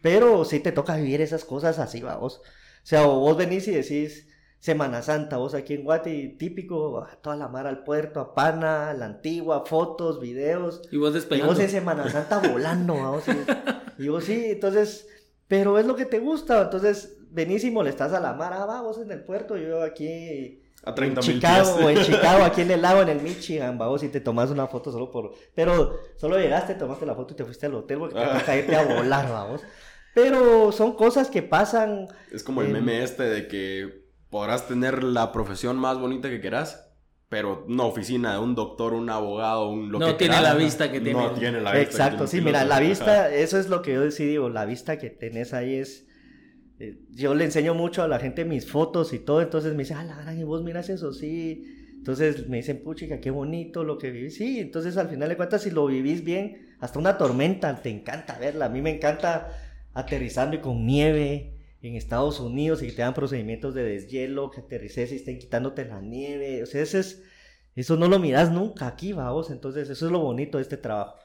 [0.01, 2.39] Pero sí te toca vivir esas cosas así, vamos.
[2.39, 2.41] O
[2.83, 4.27] sea, o vos venís y decís
[4.65, 8.89] Semana Santa, vos aquí en Guati, típico, a toda la mar al puerto, a Pana,
[8.89, 10.81] a la antigua, fotos, videos.
[10.91, 11.53] Y vos Y despegando.
[11.53, 13.23] vos en Semana Santa volando, vamos.
[13.27, 15.07] Y, y vos sí, entonces,
[15.47, 16.63] pero es lo que te gusta.
[16.63, 20.63] Entonces, venís y molestás a la mar, ah, va, vos en el puerto, yo aquí
[20.83, 21.97] A en 30 mil Chicago, en.
[22.01, 25.11] Chicago, aquí en el lago, en el Michigan, vamos, y te tomas una foto solo
[25.11, 25.31] por...
[25.53, 28.39] Pero solo llegaste, tomaste la foto y te fuiste al hotel porque te Ah.
[28.39, 29.61] toca irte a volar, vamos.
[30.15, 32.07] Pero son cosas que pasan.
[32.31, 34.04] Es como el Em, meme este de que
[34.35, 36.91] podrás tener la profesión más bonita que quieras,
[37.29, 40.91] pero una oficina de un doctor, un abogado, un lo No que tiene la vista
[40.91, 41.17] que tiene.
[41.21, 41.85] No tiene la vista.
[41.85, 44.65] que Exacto, tiene sí, mira, la vista, eso es lo que yo sí digo, la
[44.65, 46.05] vista que tenés ahí es...
[46.79, 49.93] eh, Yo le enseño mucho a la gente mis fotos y todo, entonces me dice,
[49.93, 51.63] ah, la gran, y vos miras eso, sí.
[51.95, 54.35] Entonces me dicen, puchica, qué bonito lo que vivís.
[54.35, 58.37] Sí, entonces al final de cuentas, si lo vivís bien, hasta una tormenta, te encanta
[58.37, 58.65] verla.
[58.65, 59.47] A mí me encanta
[59.93, 61.54] aterrizando y con nieve
[61.87, 65.85] en Estados Unidos y que te dan procedimientos de deshielo, que aterrices y estén quitándote
[65.85, 66.63] la nieve.
[66.63, 67.23] O sea, ese es,
[67.75, 69.51] eso no lo miras nunca aquí, vamos.
[69.51, 71.15] Entonces, eso es lo bonito de este trabajo.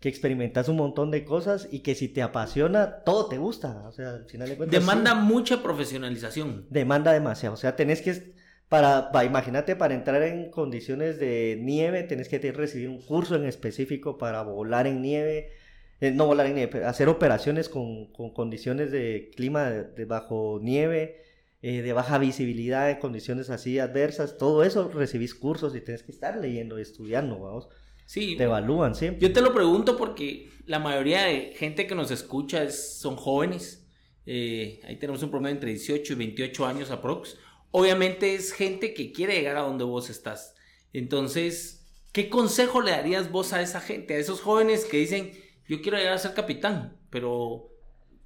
[0.00, 3.84] Que experimentas un montón de cosas y que si te apasiona, todo te gusta.
[3.88, 4.80] O sea, al final de cuentas.
[4.80, 6.66] Demanda sí, mucha profesionalización.
[6.70, 7.54] demanda demasiado.
[7.54, 8.36] O sea, tenés que.
[8.68, 13.46] Para, para, imagínate, para entrar en condiciones de nieve, tenés que recibir un curso en
[13.46, 15.52] específico para volar en nieve.
[16.00, 20.04] Eh, no volar en nieve, pero hacer operaciones con, con condiciones de clima de, de
[20.04, 21.22] bajo nieve,
[21.62, 24.38] eh, de baja visibilidad, en condiciones así adversas.
[24.38, 27.68] Todo eso recibís cursos y tenés que estar leyendo y estudiando, vamos.
[28.06, 28.36] Sí.
[28.36, 29.26] Te evalúan siempre.
[29.26, 33.84] Yo te lo pregunto porque la mayoría de gente que nos escucha es- son jóvenes.
[34.24, 37.36] Eh, ahí tenemos un promedio entre 18 y 28 años aprox.
[37.70, 40.54] Obviamente es gente que quiere llegar a donde vos estás.
[40.92, 45.32] Entonces, ¿qué consejo le darías vos a esa gente, a esos jóvenes que dicen,
[45.68, 47.70] yo quiero llegar a ser capitán, pero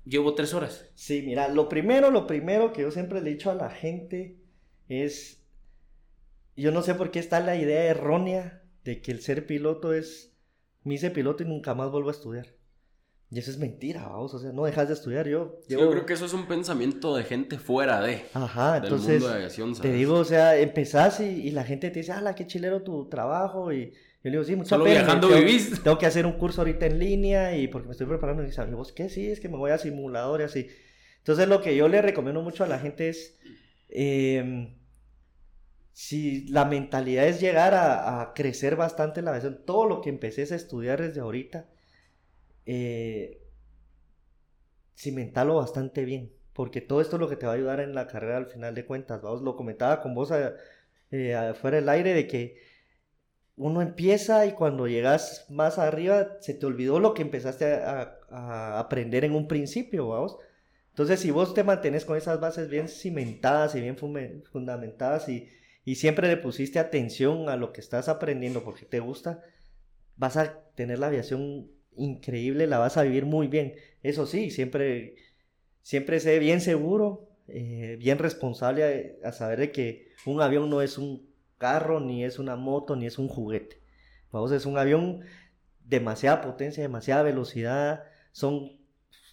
[0.04, 0.86] llevo tres horas?
[0.94, 4.38] Sí, mira, lo primero, lo primero que yo siempre le he dicho a la gente
[4.88, 5.42] es,
[6.56, 10.32] yo no sé por qué está la idea errónea de que el ser piloto es,
[10.84, 12.46] me hice piloto y nunca más vuelvo a estudiar.
[13.30, 15.58] Y eso es mentira, vamos, o sea, no dejas de estudiar, yo...
[15.66, 18.24] Yo llevo- creo que eso es un pensamiento de gente fuera de.
[18.34, 21.90] Ajá, del entonces, mundo de aviación, te digo, o sea, empezás y, y la gente
[21.90, 23.94] te dice, ala, qué chilero tu trabajo, y
[24.24, 25.70] yo le digo, sí, mucha Solo pena, viajando tengo- vivís.
[25.82, 28.42] tengo que hacer un curso ahorita en línea y porque me estoy preparando.
[28.42, 29.08] Y dice, "¿Y vos qué?
[29.08, 30.68] Sí, es que me voy a simulador y así.
[31.18, 33.38] Entonces, lo que yo le recomiendo mucho a la gente es,
[33.88, 34.74] em,
[35.92, 40.08] si la mentalidad es llegar a, a crecer bastante en la aviación, todo lo que
[40.10, 41.66] empecé a estudiar desde ahorita,
[42.66, 43.40] eh,
[44.96, 48.06] cimentalo bastante bien, porque todo esto es lo que te va a ayudar en la
[48.06, 49.20] carrera al final de cuentas.
[49.22, 50.54] Vamos, lo comentaba con vos a-
[51.10, 52.56] eh, afuera del aire de que
[53.62, 58.18] uno empieza y cuando llegas más arriba se te olvidó lo que empezaste a,
[58.78, 60.36] aprender en un principio, vamos.
[60.88, 65.48] Entonces, si vos te mantenés con esas bases bien cimentadas y bien fundamentadas y,
[65.84, 69.42] y siempre le pusiste atención a lo que estás aprendiendo porque te gusta,
[70.16, 73.74] vas a tener la aviación increíble, la vas a vivir muy bien.
[74.02, 75.16] Eso sí, siempre,
[75.82, 80.98] siempre sé bien seguro, eh, bien responsable a saber de que un avión no es
[80.98, 81.31] un
[81.62, 83.80] carro, ni es una moto, ni es un juguete.
[84.32, 85.20] Vamos, es un avión
[85.84, 88.02] demasiada potencia, demasiada velocidad,
[88.32, 88.72] son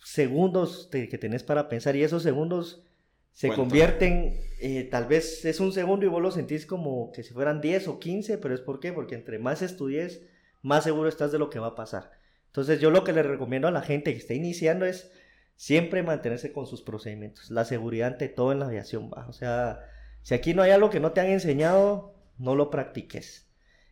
[0.03, 2.83] segundos que tenés para pensar y esos segundos
[3.31, 7.33] se convierten, eh, tal vez es un segundo y vos lo sentís como que si
[7.33, 10.21] fueran 10 o 15, pero es por qué, porque entre más estudies,
[10.61, 12.11] más seguro estás de lo que va a pasar.
[12.47, 15.11] Entonces yo lo que le recomiendo a la gente que está iniciando es
[15.55, 19.85] siempre mantenerse con sus procedimientos, la seguridad ante todo en la aviación, o sea,
[20.21, 23.47] si aquí no hay algo que no te han enseñado, no lo practiques.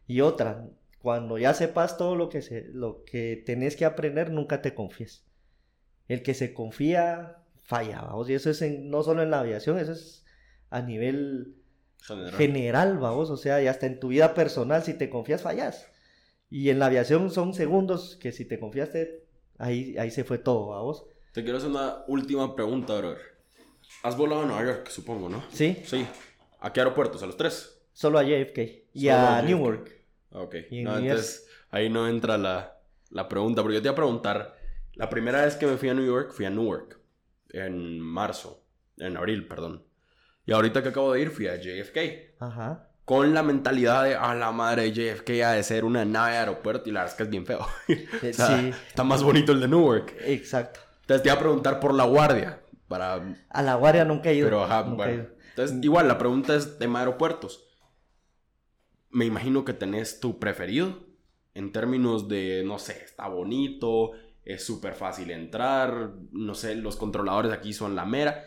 [0.08, 0.66] Y otra,
[1.02, 5.26] cuando ya sepas todo lo que, se, lo que tenés que aprender, nunca te confíes.
[6.08, 9.78] El que se confía, falla, vamos, y eso es en- no solo en la aviación,
[9.78, 10.26] eso es
[10.70, 11.56] a nivel
[12.02, 12.34] General.
[12.34, 15.88] general, vamos, o sea, y hasta en tu vida personal, si te confías, fallas.
[16.50, 19.26] Y en la aviación son segundos que si te confiaste,
[19.58, 21.06] ahí, ahí se fue todo, vamos.
[21.34, 23.18] Te quiero hacer una última pregunta, brother.
[24.04, 25.43] Has volado a Nueva York, supongo, ¿no?
[25.52, 26.08] Sí, Sí.
[26.62, 27.22] ¿A qué aeropuertos?
[27.22, 27.76] ¿A los tres?
[27.98, 28.60] Solo a JFK
[28.93, 29.48] y Solo a a JFK.
[29.48, 29.95] Newark.
[30.32, 30.56] Ok.
[30.70, 32.78] Y No, entonces ahí no entra la,
[33.10, 34.56] la pregunta, porque yo te iba a preguntar,
[34.93, 37.00] la primera vez que me fui a New York, fui a Newark,
[37.50, 38.64] en marzo,
[38.98, 39.84] en abril, perdón.
[40.45, 42.38] Y ahorita que acabo de ir, fui a JFK.
[42.39, 42.88] Ajá.
[43.04, 46.38] Con la mentalidad de, a la madre de JFK ha de ser una nave de
[46.38, 47.66] aeropuerto y la verdad es que es bien feo.
[48.30, 50.14] O sea, sí, Está más bonito el de Newark.
[50.20, 50.82] exacto.
[51.02, 53.24] Entonces te iba a preguntar por la guardia, para...
[53.50, 54.45] A la guardia nunca he ido.
[54.45, 55.26] Pero ajá, bueno.
[55.50, 57.66] Entonces, igual, la pregunta es tema aeropuertos.
[59.10, 61.05] Me imagino que tenés tu preferido
[61.53, 64.12] en términos de, no sé, está bonito,
[64.45, 68.43] es súper fácil entrar, no sé, los controladores aquí son la mera.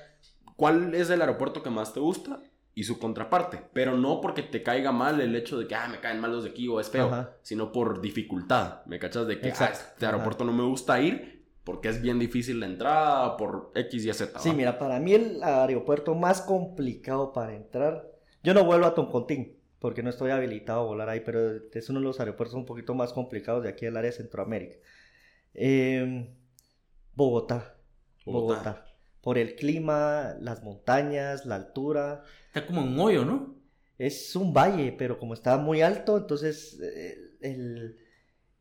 [0.56, 2.42] ¿Cuál es el aeropuerto que más te gusta?
[2.74, 5.98] Y su contraparte, pero no porque te caiga mal el hecho de que, ah, me
[6.00, 7.36] caen mal los de aquí o es feo, Ajá.
[7.42, 9.26] sino por dificultad, ¿me cachas?
[9.26, 13.36] De que, ah, este aeropuerto no me gusta ir porque es bien difícil la entrada,
[13.36, 14.38] por X y Z.
[14.38, 18.08] Sí, mira, para mí el aeropuerto más complicado para entrar,
[18.42, 21.40] yo no vuelvo a Toncontín, porque no estoy habilitado a volar ahí, pero
[21.72, 24.76] es uno de los aeropuertos un poquito más complicados de aquí del área de Centroamérica.
[25.54, 26.28] Eh,
[27.14, 27.76] Bogotá,
[28.24, 28.54] Bogotá.
[28.54, 28.86] Bogotá.
[29.22, 32.22] Por el clima, las montañas, la altura.
[32.46, 33.56] Está como un hoyo, ¿no?
[33.98, 37.98] Es un valle, pero como está muy alto, entonces eh, el,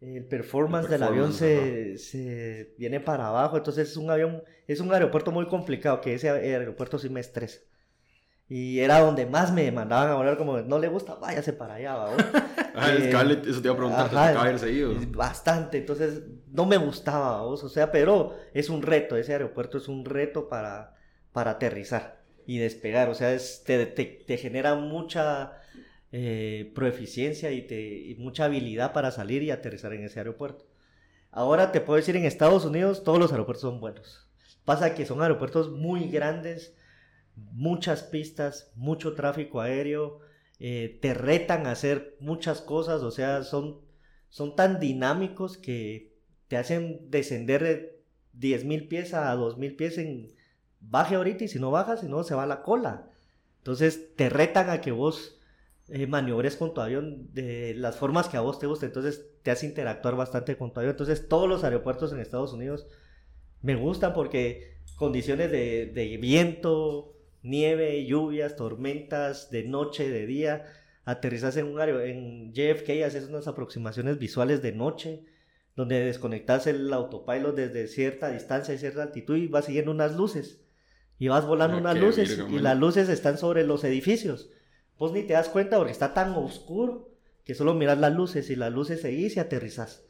[0.01, 3.57] el performance, El del avión performance, se, se viene para abajo.
[3.57, 7.59] Entonces es un avión, es un aeropuerto muy complicado, que ese aeropuerto sí me estresa.
[8.49, 11.95] Y era donde más me mandaban a volar, como no le gusta, váyase para allá,
[11.95, 12.09] ¿va?
[12.75, 14.93] Ah, Eh, Scarlett, eso te iba a preguntar, te ajá, ir seguido.
[15.11, 16.21] Bastante, entonces
[16.51, 17.63] no me gustaba, ¿vos?
[17.63, 20.95] o sea, pero es un reto, ese aeropuerto es un reto para,
[21.33, 25.53] para aterrizar y despegar, o sea, es- te, te, te genera mucha
[26.11, 30.65] eh, proeficiencia y, te, y mucha habilidad para salir y aterrizar en ese aeropuerto.
[31.31, 34.27] Ahora te puedo decir, en Estados Unidos todos los aeropuertos son buenos.
[34.65, 36.73] Pasa que son aeropuertos muy grandes,
[37.35, 40.19] muchas pistas, mucho tráfico aéreo,
[40.59, 43.79] eh, te retan a hacer muchas cosas, o sea, son,
[44.29, 46.13] son tan dinámicos que
[46.47, 47.99] te hacen descender de
[48.37, 50.33] 10.000 pies a 2.000 pies en
[50.81, 53.09] baje ahorita y si no bajas, si no se va la cola.
[53.59, 55.39] Entonces te retan a que vos
[55.89, 59.51] eh, maniobres con tu avión de las formas que a vos te guste, entonces te
[59.51, 60.91] hace interactuar bastante con tu avión.
[60.91, 62.87] Entonces todos los aeropuertos en Estados Unidos
[63.61, 67.13] me gustan porque condiciones de, de viento,
[67.43, 70.65] nieve, lluvias, tormentas, de noche, de día.
[71.05, 75.23] Aterrizas en un aero- en JFK, haces unas aproximaciones visuales de noche,
[75.75, 80.61] donde desconectas el autopilot desde cierta distancia y cierta altitud y vas siguiendo unas luces.
[81.17, 84.49] Y vas volando Ah, unas luces y las luces están sobre los edificios.
[84.97, 87.09] Vos ni te das cuenta porque está tan oscuro
[87.45, 90.03] que solo miras las luces y las luces seguís y aterrizas.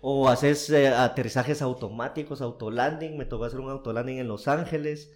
[0.00, 3.16] O haces eh, aterrizajes automáticos, autolanding.
[3.16, 5.12] Me tocó hacer un autolanding en Los Ángeles.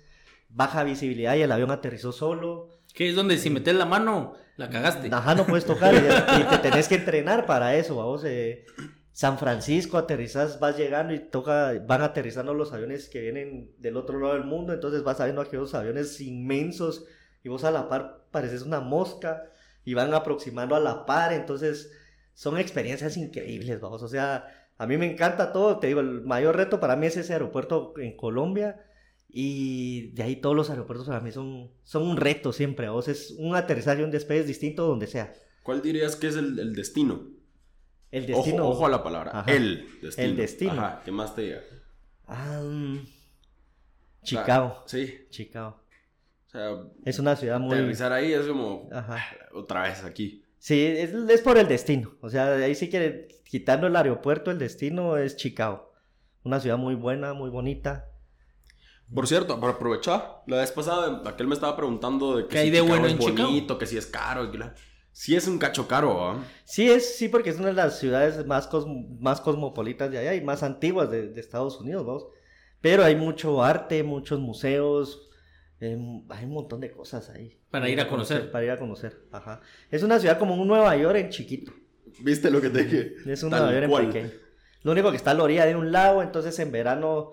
[0.57, 2.71] Baja visibilidad y el avión aterrizó solo.
[2.95, 5.11] Que es donde si metes la mano, la cagaste.
[5.13, 5.99] Ajá, no puedes tocar y,
[6.41, 7.95] y te tenés que entrenar para eso.
[7.95, 8.65] Vamos, eh,
[9.13, 14.19] San Francisco aterrizas, vas llegando y toca, van aterrizando los aviones que vienen del otro
[14.19, 14.73] lado del mundo.
[14.73, 17.05] Entonces vas viendo aquellos aviones inmensos
[17.43, 19.45] y vos a la par pareces una mosca
[19.85, 21.35] y van aproximando a la par.
[21.35, 21.93] Entonces
[22.33, 24.03] son experiencias increíbles, vamos.
[24.03, 24.49] O sea,
[24.79, 25.79] a mí me encanta todo.
[25.79, 28.86] Te digo, el mayor reto para mí es ese aeropuerto en Colombia.
[29.39, 32.89] Y de ahí todos los aeropuertos para mí son, son un reto siempre.
[32.89, 35.31] Vos es un aterrizaje un despegue distinto donde sea.
[35.63, 37.29] ¿Cuál dirías que es el, el destino?
[38.11, 38.65] El destino.
[38.67, 39.33] Ojo, ojo a la palabra.
[39.41, 39.53] Ajá.
[39.53, 40.27] El destino.
[40.27, 40.73] El destino.
[40.73, 41.61] Ajá, ¿qué más te diga?
[42.27, 43.01] Ah, mm,
[44.23, 44.83] Chicago.
[44.87, 45.83] Sí, Chicago.
[46.47, 46.71] o sea,
[47.05, 47.75] Es una ciudad muy...
[47.75, 49.23] aterrizar ahí es como Ajá.
[49.53, 50.45] otra vez aquí.
[50.59, 52.17] Sí, es, es por el destino.
[52.23, 55.93] O sea, de ahí sí que quitando el aeropuerto, el destino es Chicago.
[56.43, 58.09] Una ciudad muy buena, muy bonita.
[59.15, 62.65] Por cierto, para aprovechar, la vez pasada aquel me estaba preguntando de que ¿Qué hay
[62.67, 63.49] si de Chicago bueno es en Chicago?
[63.49, 64.75] bonito, que si es caro, y que la-
[65.13, 66.45] Sí es un cacho caro, ¿ah?
[66.67, 68.87] Sí, es, sí, porque es una de las ciudades más, cos-
[69.19, 72.27] más cosmopolitas de allá y más antiguas de, de Estados Unidos, vamos.
[72.83, 75.31] Pero hay mucho arte, muchos museos,
[75.81, 77.59] em, hay un montón de cosas ahí.
[77.71, 78.51] Para ir a conocer.
[78.51, 79.63] Para ir a conocer, ajá.
[79.91, 81.73] Es una ciudad como un Nueva York en chiquito.
[82.21, 83.15] ¿Viste lo que te dije?
[83.27, 84.31] Es un Tal Nueva York en pequeño.
[84.83, 87.31] Lo único que está a la orilla de un lago, entonces en verano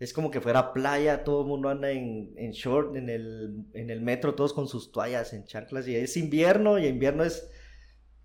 [0.00, 3.90] es como que fuera playa, todo el mundo anda en, en short, en el, en
[3.90, 7.48] el metro, todos con sus toallas, en chanclas, y es invierno, y invierno es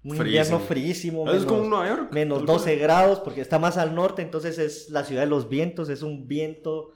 [0.04, 2.12] un invierno fríísimo, Es como menos, Nueva York.
[2.14, 2.58] menos tal cual.
[2.60, 6.02] 12 grados, porque está más al norte, entonces es la ciudad de los vientos, es
[6.02, 6.92] un viento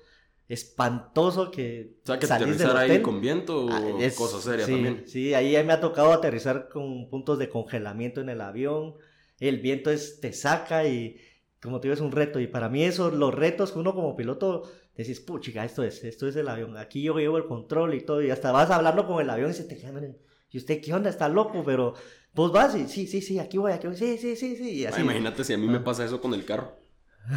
[0.47, 4.41] espantoso que O sea, que salís del aterrizar ahí con viento o Ah, es- cosa
[4.41, 5.03] seria sí, también.
[5.07, 8.95] Sí, ahí me ha tocado aterrizar con puntos de congelamiento en el avión.
[9.39, 11.17] El viento es, te saca y,
[11.61, 12.39] como te digo, es un reto.
[12.39, 14.63] Y para mí eso, los retos que uno como piloto
[14.95, 16.77] decís, puchica, esto es, esto es el avión.
[16.77, 18.21] Aquí yo llevo el control y todo.
[18.21, 20.17] Y hasta vas hablando con el avión y se te quedan, "Miren,
[20.51, 21.09] ¿y usted qué onda?
[21.09, 21.93] Está loco, pero
[22.33, 24.69] vos vas y sí, sí, sí, aquí voy, aquí voy, sí, sí, sí, sí.
[24.81, 25.83] Y Ah, imagínate si a mí me Ah.
[25.83, 26.77] pasa eso con el carro.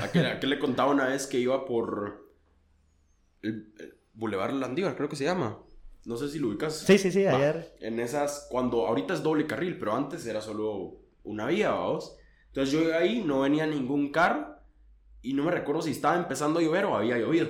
[0.01, 2.31] ¿A qué, a qué le contaba una vez que iba por
[3.43, 5.59] el, el Boulevard Landívar, creo que se llama.
[6.05, 6.75] No sé si lo ubicas.
[6.79, 7.75] Sí, sí, sí, ayer.
[7.81, 12.17] En esas, cuando ahorita es doble carril, pero antes era solo una vía, vamos.
[12.53, 14.57] Entonces yo ahí no venía ningún carro
[15.23, 17.49] y no me recuerdo si estaba empezando a llover o había llovido.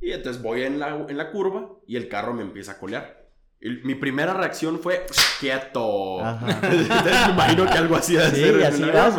[0.00, 3.24] Y entonces voy en la, en la curva y el carro me empieza a colear.
[3.58, 5.06] Y mi primera reacción fue,
[5.40, 6.18] quieto.
[6.62, 9.14] Me imagino que algo así de Sí, así vas.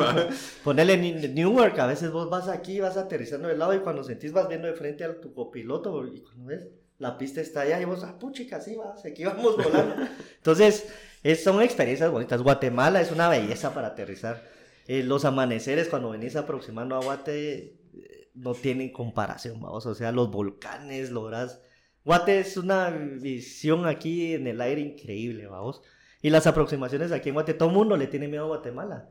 [0.63, 4.31] Ponele en Newark, a veces vos vas aquí, vas aterrizando de lado y cuando sentís
[4.33, 6.67] vas viendo de frente a tu copiloto y cuando ves,
[6.99, 9.95] la pista está allá y vos, ah, puchica, sí, vas, aquí vamos volando.
[10.37, 10.87] Entonces,
[11.23, 12.41] es- son experiencias bonitas.
[12.43, 14.43] Guatemala es una belleza para aterrizar.
[14.87, 19.85] Eh, los amaneceres cuando venís aproximando a Guate eh, no tienen comparación, vamos.
[19.85, 21.61] O sea, los volcanes, logras...
[22.05, 25.81] Guate es una visión aquí en el aire increíble, vamos.
[26.21, 29.09] Y las aproximaciones aquí en Guate, todo el mundo le tiene miedo a Guatemala.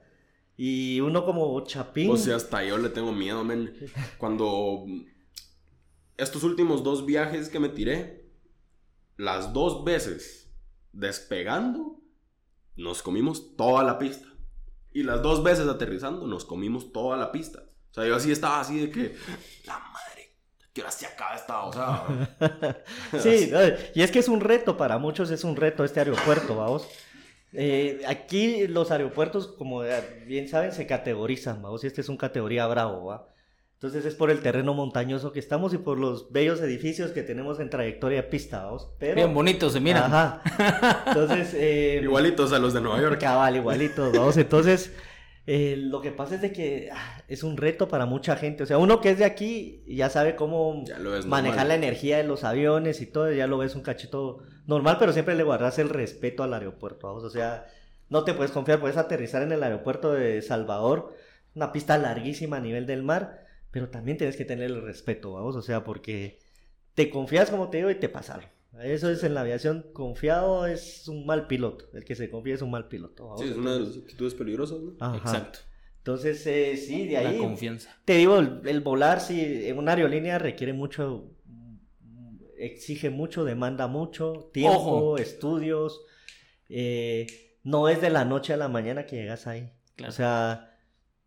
[0.57, 2.11] Y uno como Chapín.
[2.11, 3.75] O sea, hasta yo le tengo miedo, men.
[4.19, 4.87] Cuando
[6.17, 8.31] estos últimos dos viajes que me tiré,
[9.19, 10.51] las dos veces
[10.93, 12.01] despegando,
[12.77, 14.27] nos comimos toda la pista.
[14.97, 17.65] Y las dos veces aterrizando, nos comimos toda la pista.
[17.91, 19.15] O sea, yo así estaba así de que,
[19.67, 20.39] la madre,
[20.73, 21.65] ¿qué hora se acaba esta?
[21.65, 22.83] O sea,
[23.21, 23.53] Sí,
[23.95, 26.89] y es que es un reto, para muchos es un reto este aeropuerto, vamos.
[27.53, 29.83] Eh, aquí los aeropuertos, como
[30.25, 33.29] bien saben, se categorizan, vamos, y este es un categoría bravo, ¿va?
[33.77, 37.61] Entonces es por el terreno montañoso que estamos y por los bellos edificios que tenemos
[37.61, 38.89] en trayectoria de pista, vamos.
[38.99, 40.05] Pero, Bien bonito, se miran.
[40.05, 41.05] Ajá.
[41.09, 43.21] Entonces, eh, igualitos a los de Nueva York.
[43.21, 44.35] Cabal, igualitos, vamos.
[44.39, 44.93] Entonces,
[45.47, 48.63] eh, lo que pasa es de que ah, es un reto para mucha gente.
[48.63, 51.69] O sea, uno que es de aquí ya sabe cómo Ya lo ves manejar normal.
[51.69, 55.35] la energía de los aviones y todo, ya lo ves un cachito normal, pero siempre
[55.35, 57.25] le guardas el respeto al aeropuerto, vamos.
[57.25, 57.67] O sea,
[58.09, 61.15] no te puedes confiar, puedes aterrizar en el aeropuerto de Salvador,
[61.55, 63.46] una pista larguísima a nivel del mar,
[63.77, 65.55] pero también tienes que tener el respeto, vamos.
[65.55, 66.39] O sea, porque
[66.95, 68.49] te confías, como te digo, y te pasa algo.
[68.83, 71.85] Eso es en la aviación, confiado es un mal piloto.
[71.93, 73.25] El que se confía es un mal piloto.
[73.27, 73.43] vamos.
[73.43, 74.95] Sí, es una de las actitudes peligrosas, ¿no?
[74.99, 75.19] Ajá.
[75.19, 75.59] Exacto.
[75.99, 77.37] Entonces, eh, sí, de La ahí.
[77.37, 77.95] confianza.
[78.07, 81.33] Te digo, el, el volar, sí, en una aerolínea requiere mucho,
[82.57, 85.19] exige mucho, demanda mucho, tiempo, Ojo.
[85.19, 86.01] estudios.
[86.71, 87.27] eh,
[87.63, 89.71] no es de la noche a la mañana que llegas ahí.
[89.97, 90.11] Claro.
[90.11, 90.76] O sea,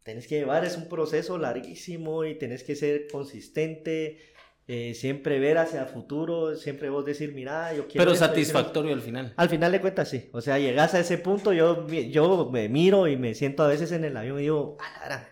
[0.03, 4.19] tenés que llevar, es un proceso larguísimo y tenés que ser consistente,
[4.67, 8.05] eh, siempre ver hacia el futuro, siempre vos decir, mira, yo quiero...
[8.05, 8.51] Pero esto, yo quiero esto".
[8.51, 9.33] satisfactorio al final.
[9.35, 10.29] Al final de cuentas, sí.
[10.31, 13.91] O sea, llegas a ese punto, yo, yo me miro y me siento a veces
[13.91, 15.27] en el avión y digo, a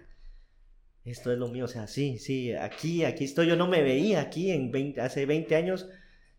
[1.08, 1.66] esto es lo mío.
[1.66, 3.48] O sea, sí, sí, aquí, aquí estoy.
[3.48, 5.88] Yo no me veía aquí en 20, hace 20 años.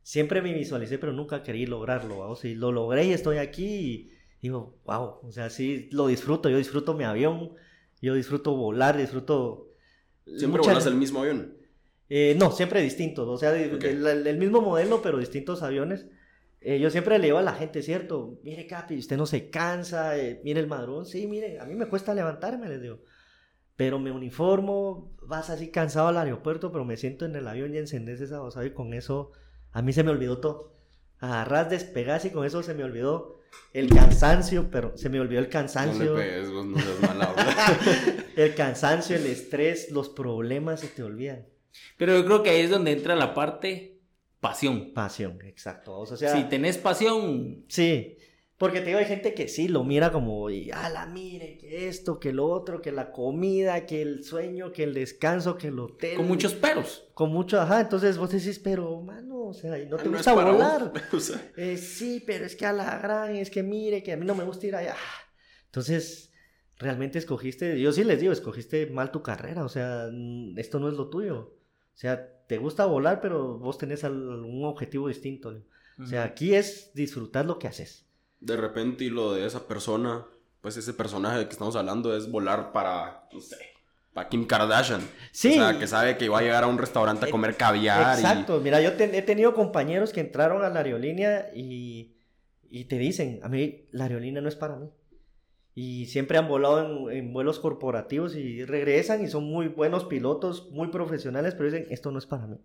[0.02, 2.18] Siempre me visualicé, pero nunca quería lograrlo.
[2.20, 5.20] O sea, lo logré y estoy aquí y digo, wow.
[5.22, 6.50] O sea, sí, lo disfruto.
[6.50, 7.54] Yo disfruto mi avión,
[8.00, 9.68] yo disfruto volar, disfruto...
[10.26, 11.56] Siempre volas el mismo avión.
[12.08, 16.06] eh, no, siempre distintos, o sea, del mismo modelo, pero distintos aviones.
[16.60, 18.38] Eh, yo siempre le digo a la gente, ¿cierto?
[18.42, 21.86] Mire, Capi, usted no se cansa, eh, mire el madrón, sí, mire, a mí me
[21.86, 23.00] cuesta levantarme, les digo.
[23.76, 27.78] Pero me uniformo, vas así cansado al aeropuerto, pero me siento en el avión y
[27.78, 29.30] encendés esa cosa y con eso
[29.70, 30.74] a mí se me olvidó todo.
[31.20, 33.37] Agarrás, despegás y con eso se me olvidó
[33.72, 36.16] el cansancio, pero se me olvidó el No cansancio.
[36.16, 37.56] le pegues, vos no seas mala onda.
[38.36, 41.46] el cansancio, el estrés, los problemas se te olvidan.
[41.96, 44.00] Pero yo creo que ahí es donde entra la parte
[44.40, 44.92] pasión.
[44.94, 45.98] Pasión, exacto.
[45.98, 48.17] O sea, si tenés pasión, Sí,
[48.58, 52.18] porque te digo, hay gente que sí lo mira como, y, la mire, que esto,
[52.18, 56.16] que lo otro, que la comida, que el sueño, que el descanso, que el hotel.
[56.16, 57.08] con muchos peros.
[57.14, 60.32] Con mucho, ajá, entonces vos decís, pero, mano, o sea, no te No es gusta
[60.34, 60.92] volar.
[61.12, 64.16] o sea, Eh, sí, pero es que a la gran, es que mire, que a
[64.16, 64.96] mí no me gusta ir allá.
[65.66, 66.32] Entonces,
[66.78, 70.88] realmente escogiste, yo sí les digo, escogiste mal tu carrera, o sea, mm, esto no
[70.88, 71.54] es lo tuyo.
[71.94, 74.14] O sea, te gusta volar, pero vos tenés al-
[74.44, 75.62] un objetivo distinto.
[76.00, 78.07] O sea, aquí es disfrutar lo que haces.
[78.40, 80.24] De repente y lo de esa persona,
[80.60, 83.56] pues ese personaje que estamos hablando es volar para, no sé,
[84.14, 85.00] para Kim Kardashian.
[85.32, 85.50] Sí.
[85.50, 88.16] O sea, que sabe que va a llegar a un restaurante a comer caviar.
[88.18, 92.14] y- Exacto, mira, yo te- he tenido compañeros que entraron a la aerolínea y,
[92.70, 94.88] y te dicen, a mí la aerolínea no es para mí.
[95.74, 100.68] Y siempre han volado en, en vuelos corporativos y regresan y son muy buenos pilotos,
[100.72, 102.56] muy profesionales, pero dicen, esto no es para mí.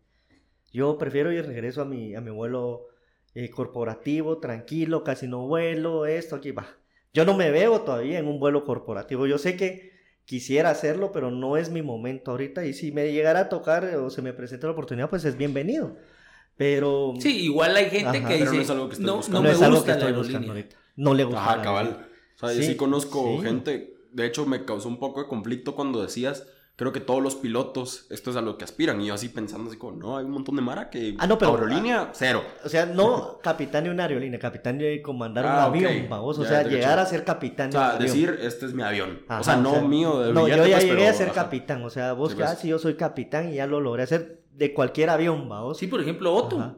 [0.72, 2.88] Yo prefiero ir regreso a mi, a mi vuelo
[3.36, 6.68] eh, corporativo, tranquilo, casi no vuelo, esto, aquí va.
[7.14, 9.28] Yo no me veo todavía en un vuelo corporativo.
[9.28, 9.92] Yo sé que
[10.26, 12.66] quisiera hacerlo, pero no es mi momento ahorita.
[12.66, 15.96] Y si me llegara a tocar o se me presenta la oportunidad, pues es bienvenido.
[16.56, 18.28] Pero Sí, igual hay gente Ajá.
[18.28, 19.42] que dice, no es algo que estés no, buscando.
[19.42, 20.76] no no es algo gusta que la estoy buscando ahorita.
[20.96, 21.42] No le gusta.
[21.42, 22.08] Ajá, cabal.
[22.36, 23.46] O sea, yo Sí, sí conozco sí.
[23.48, 27.36] gente, de hecho me causó un poco de conflicto cuando decías, creo que todos los
[27.36, 30.26] pilotos, esto es a lo que aspiran, y yo así pensando así como, no, hay
[30.26, 31.16] un montón de mara que...
[31.20, 32.44] Ah, no, pero- Aerolínea, cero.
[32.66, 35.86] O sea, no capitán de una aerolínea, capitán de comandar Ah, un ok.
[35.86, 36.40] avión, vamos.
[36.40, 38.08] O Ya, sea, llegar a ser capitán O de un sea, avión.
[38.08, 39.22] decir, este es mi avión.
[39.28, 41.30] Ajá, o sea, no mío de No, billete, yo ya pues, llegué pero, a ser
[41.30, 41.44] ajá.
[41.44, 41.84] capitán.
[41.84, 42.60] O sea, vos Sí, ya, pues.
[42.60, 45.78] si yo soy capitán y ya lo logré hacer de cualquier avión, vamos.
[45.78, 46.58] Sí, por ejemplo, Otto.
[46.60, 46.76] Ajá.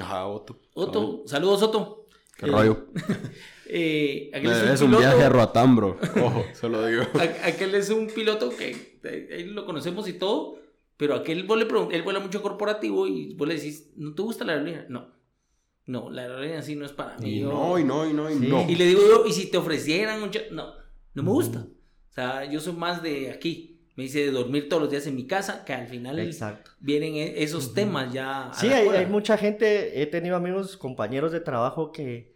[0.00, 0.58] Ajá, Otto.
[0.74, 2.06] Otto, saludos Otto.
[2.36, 2.86] Qué Eh, rollo.
[3.66, 5.96] Eh, aquel es debes un un piloto, viaje a Roatán, bro.
[6.22, 7.02] Ojo, se lo digo.
[7.14, 10.58] a- aquel es un piloto que eh, ahí lo conocemos y todo,
[10.96, 11.64] pero aquel vos le
[11.96, 14.86] él vuela mucho corporativo y vos le decís, ¿no te gusta la aerolínea?
[14.88, 15.12] No.
[15.86, 17.30] No, la aerolínea sí no es para mí.
[17.30, 18.46] Y yo- no, y no, y no, y Sí.
[18.48, 18.66] no.
[18.68, 20.72] Y le digo yo, ¿y si te ofrecieran un cha-?" No,
[21.14, 21.66] no me gusta.
[22.10, 23.70] O sea, yo soy más de aquí.
[23.96, 26.70] Me dice de dormir todos los días en mi casa, que al final Exacto.
[26.80, 27.74] vienen e- esos Ujú.
[27.74, 28.50] temas ya.
[28.50, 32.33] a Sí, hay, hay mucha gente, he tenido amigos, compañeros de trabajo que,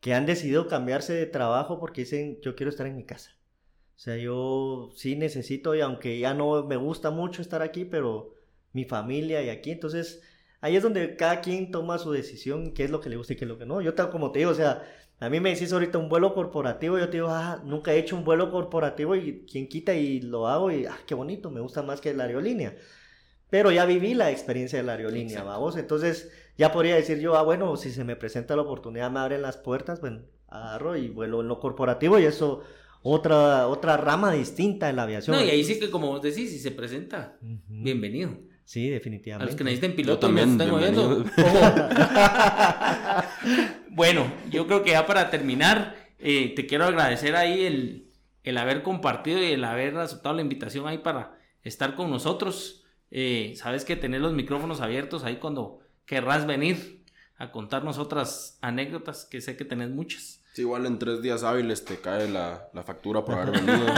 [0.00, 3.32] que han decidido cambiarse de trabajo porque dicen, yo quiero estar en mi casa.
[3.96, 8.34] O sea, yo sí necesito, y aunque ya no me gusta mucho estar aquí, pero
[8.72, 10.22] mi familia y aquí, entonces
[10.60, 13.36] ahí es donde cada quien toma su decisión, qué es lo que le gusta y
[13.36, 13.80] qué es lo que no.
[13.82, 14.82] Yo te- como te digo, o sea,
[15.20, 18.16] a mí me decís ahorita un vuelo corporativo, yo te digo, ah, nunca he hecho
[18.16, 21.82] un vuelo corporativo y quien quita y lo hago y, ah, qué bonito, me gusta
[21.82, 22.74] más que la aerolínea.
[23.50, 25.76] Pero ya viví la experiencia de la aerolínea, vamos.
[25.76, 29.42] Entonces, ya podría decir yo, ah, bueno, si se me presenta la oportunidad, me abren
[29.42, 32.62] las puertas, bueno, agarro y vuelo en lo corporativo y eso,
[33.02, 35.36] otra, otra rama distinta de la aviación.
[35.36, 38.36] No, y ahí sí que como vos decís, si se presenta, bienvenido.
[38.64, 39.52] Sí, A definitivamente.
[39.52, 41.08] los que necesiten Yo pilotos también, me están oyendo.
[41.24, 41.34] bienvenido.
[43.90, 48.10] bueno, yo creo que ya para terminar, eh, te quiero agradecer ahí el,
[48.44, 52.84] el haber compartido y el haber aceptado la invitación ahí para estar con nosotros.
[53.10, 57.04] Eh, sabes que tener los micrófonos abiertos ahí cuando querrás venir
[57.36, 60.42] a contarnos otras anécdotas, que sé que tenés muchas.
[60.52, 63.86] Sí, igual en tres días hábiles te cae la, la factura por haber venido.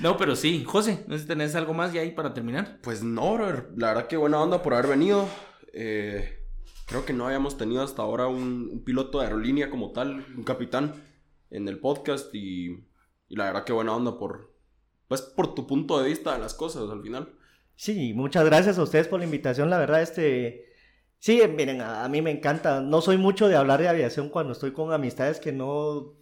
[0.00, 2.78] No, pero sí, José, no sé si tenés algo más ya ahí para terminar.
[2.82, 3.68] Pues no, brother.
[3.76, 5.28] La verdad que buena onda por haber venido.
[5.74, 6.42] Eh,
[6.86, 10.42] creo que no habíamos tenido hasta ahora un, un piloto de aerolínea como tal, un
[10.42, 10.94] capitán,
[11.50, 12.34] en el podcast.
[12.34, 12.88] Y,
[13.28, 14.54] y la verdad que buena onda por,
[15.06, 17.34] pues, por tu punto de vista de las cosas al final.
[17.80, 19.70] Sí, muchas gracias a ustedes por la invitación.
[19.70, 20.66] La verdad, este.
[21.18, 22.82] Sí, miren, a, a mí me encanta.
[22.82, 26.12] No soy mucho de hablar de aviación cuando estoy con amistades que no,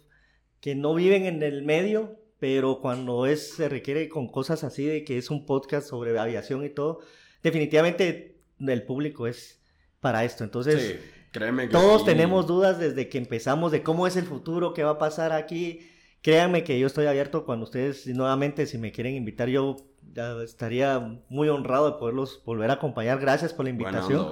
[0.61, 5.03] que no viven en el medio, pero cuando es, se requiere con cosas así de
[5.03, 7.01] que es un podcast sobre aviación y todo,
[7.43, 9.61] definitivamente el público es
[9.99, 10.45] para esto.
[10.45, 12.05] Entonces, sí, créeme que todos sí.
[12.05, 15.89] tenemos dudas desde que empezamos de cómo es el futuro, qué va a pasar aquí.
[16.21, 20.99] Créanme que yo estoy abierto cuando ustedes, nuevamente, si me quieren invitar, yo ya estaría
[21.29, 23.19] muy honrado de poderlos volver a acompañar.
[23.19, 24.29] Gracias por la invitación.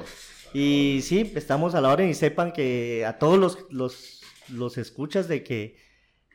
[0.54, 5.28] Y sí, estamos a la orden y sepan que a todos los, los, los escuchas
[5.28, 5.78] de que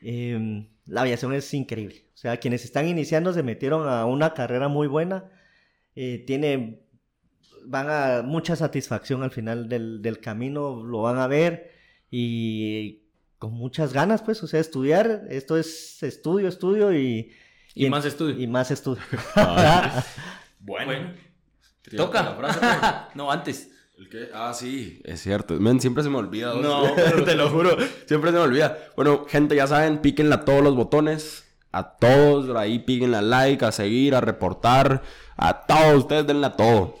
[0.01, 2.05] em, la aviación es increíble.
[2.13, 5.29] O sea, quienes están iniciando se metieron a una carrera muy buena.
[5.95, 6.81] eh, tiene,
[7.65, 11.71] van a mucha satisfacción al final del, del camino, lo van a ver
[12.09, 13.03] y
[13.39, 17.31] con muchas ganas, pues, o sea, estudiar, esto es estudio, estudio y,
[17.73, 18.39] Y, en- más estudio.
[18.39, 19.01] y más estudio.
[20.65, 20.85] Bueno.
[20.93, 21.13] Bueno,
[21.97, 22.23] toca.
[22.23, 22.91] la frase, pues.
[23.15, 23.69] no, antes.
[23.97, 24.29] ¿El qué?
[24.33, 25.55] Ah, sí, es cierto.
[25.55, 26.53] Men, siempre se me olvida.
[26.55, 26.93] No.
[27.25, 27.75] te lo juro,
[28.05, 28.77] siempre se me olvida.
[28.95, 31.43] Bueno, gente, ya saben, píquenle a todos los botones.
[31.73, 35.01] A todos, ahí píquenle a like, a seguir, a reportar.
[35.35, 36.95] A todos, ustedes denle a todo.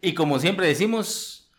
[0.00, 1.50] Y como siempre decimos,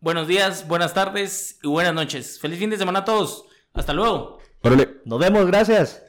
[0.00, 2.40] buenos días, buenas tardes y buenas noches.
[2.40, 3.44] Feliz fin de semana a todos.
[3.74, 4.40] Hasta luego.
[4.62, 5.02] Órale.
[5.04, 6.02] Nos vemos, gracias.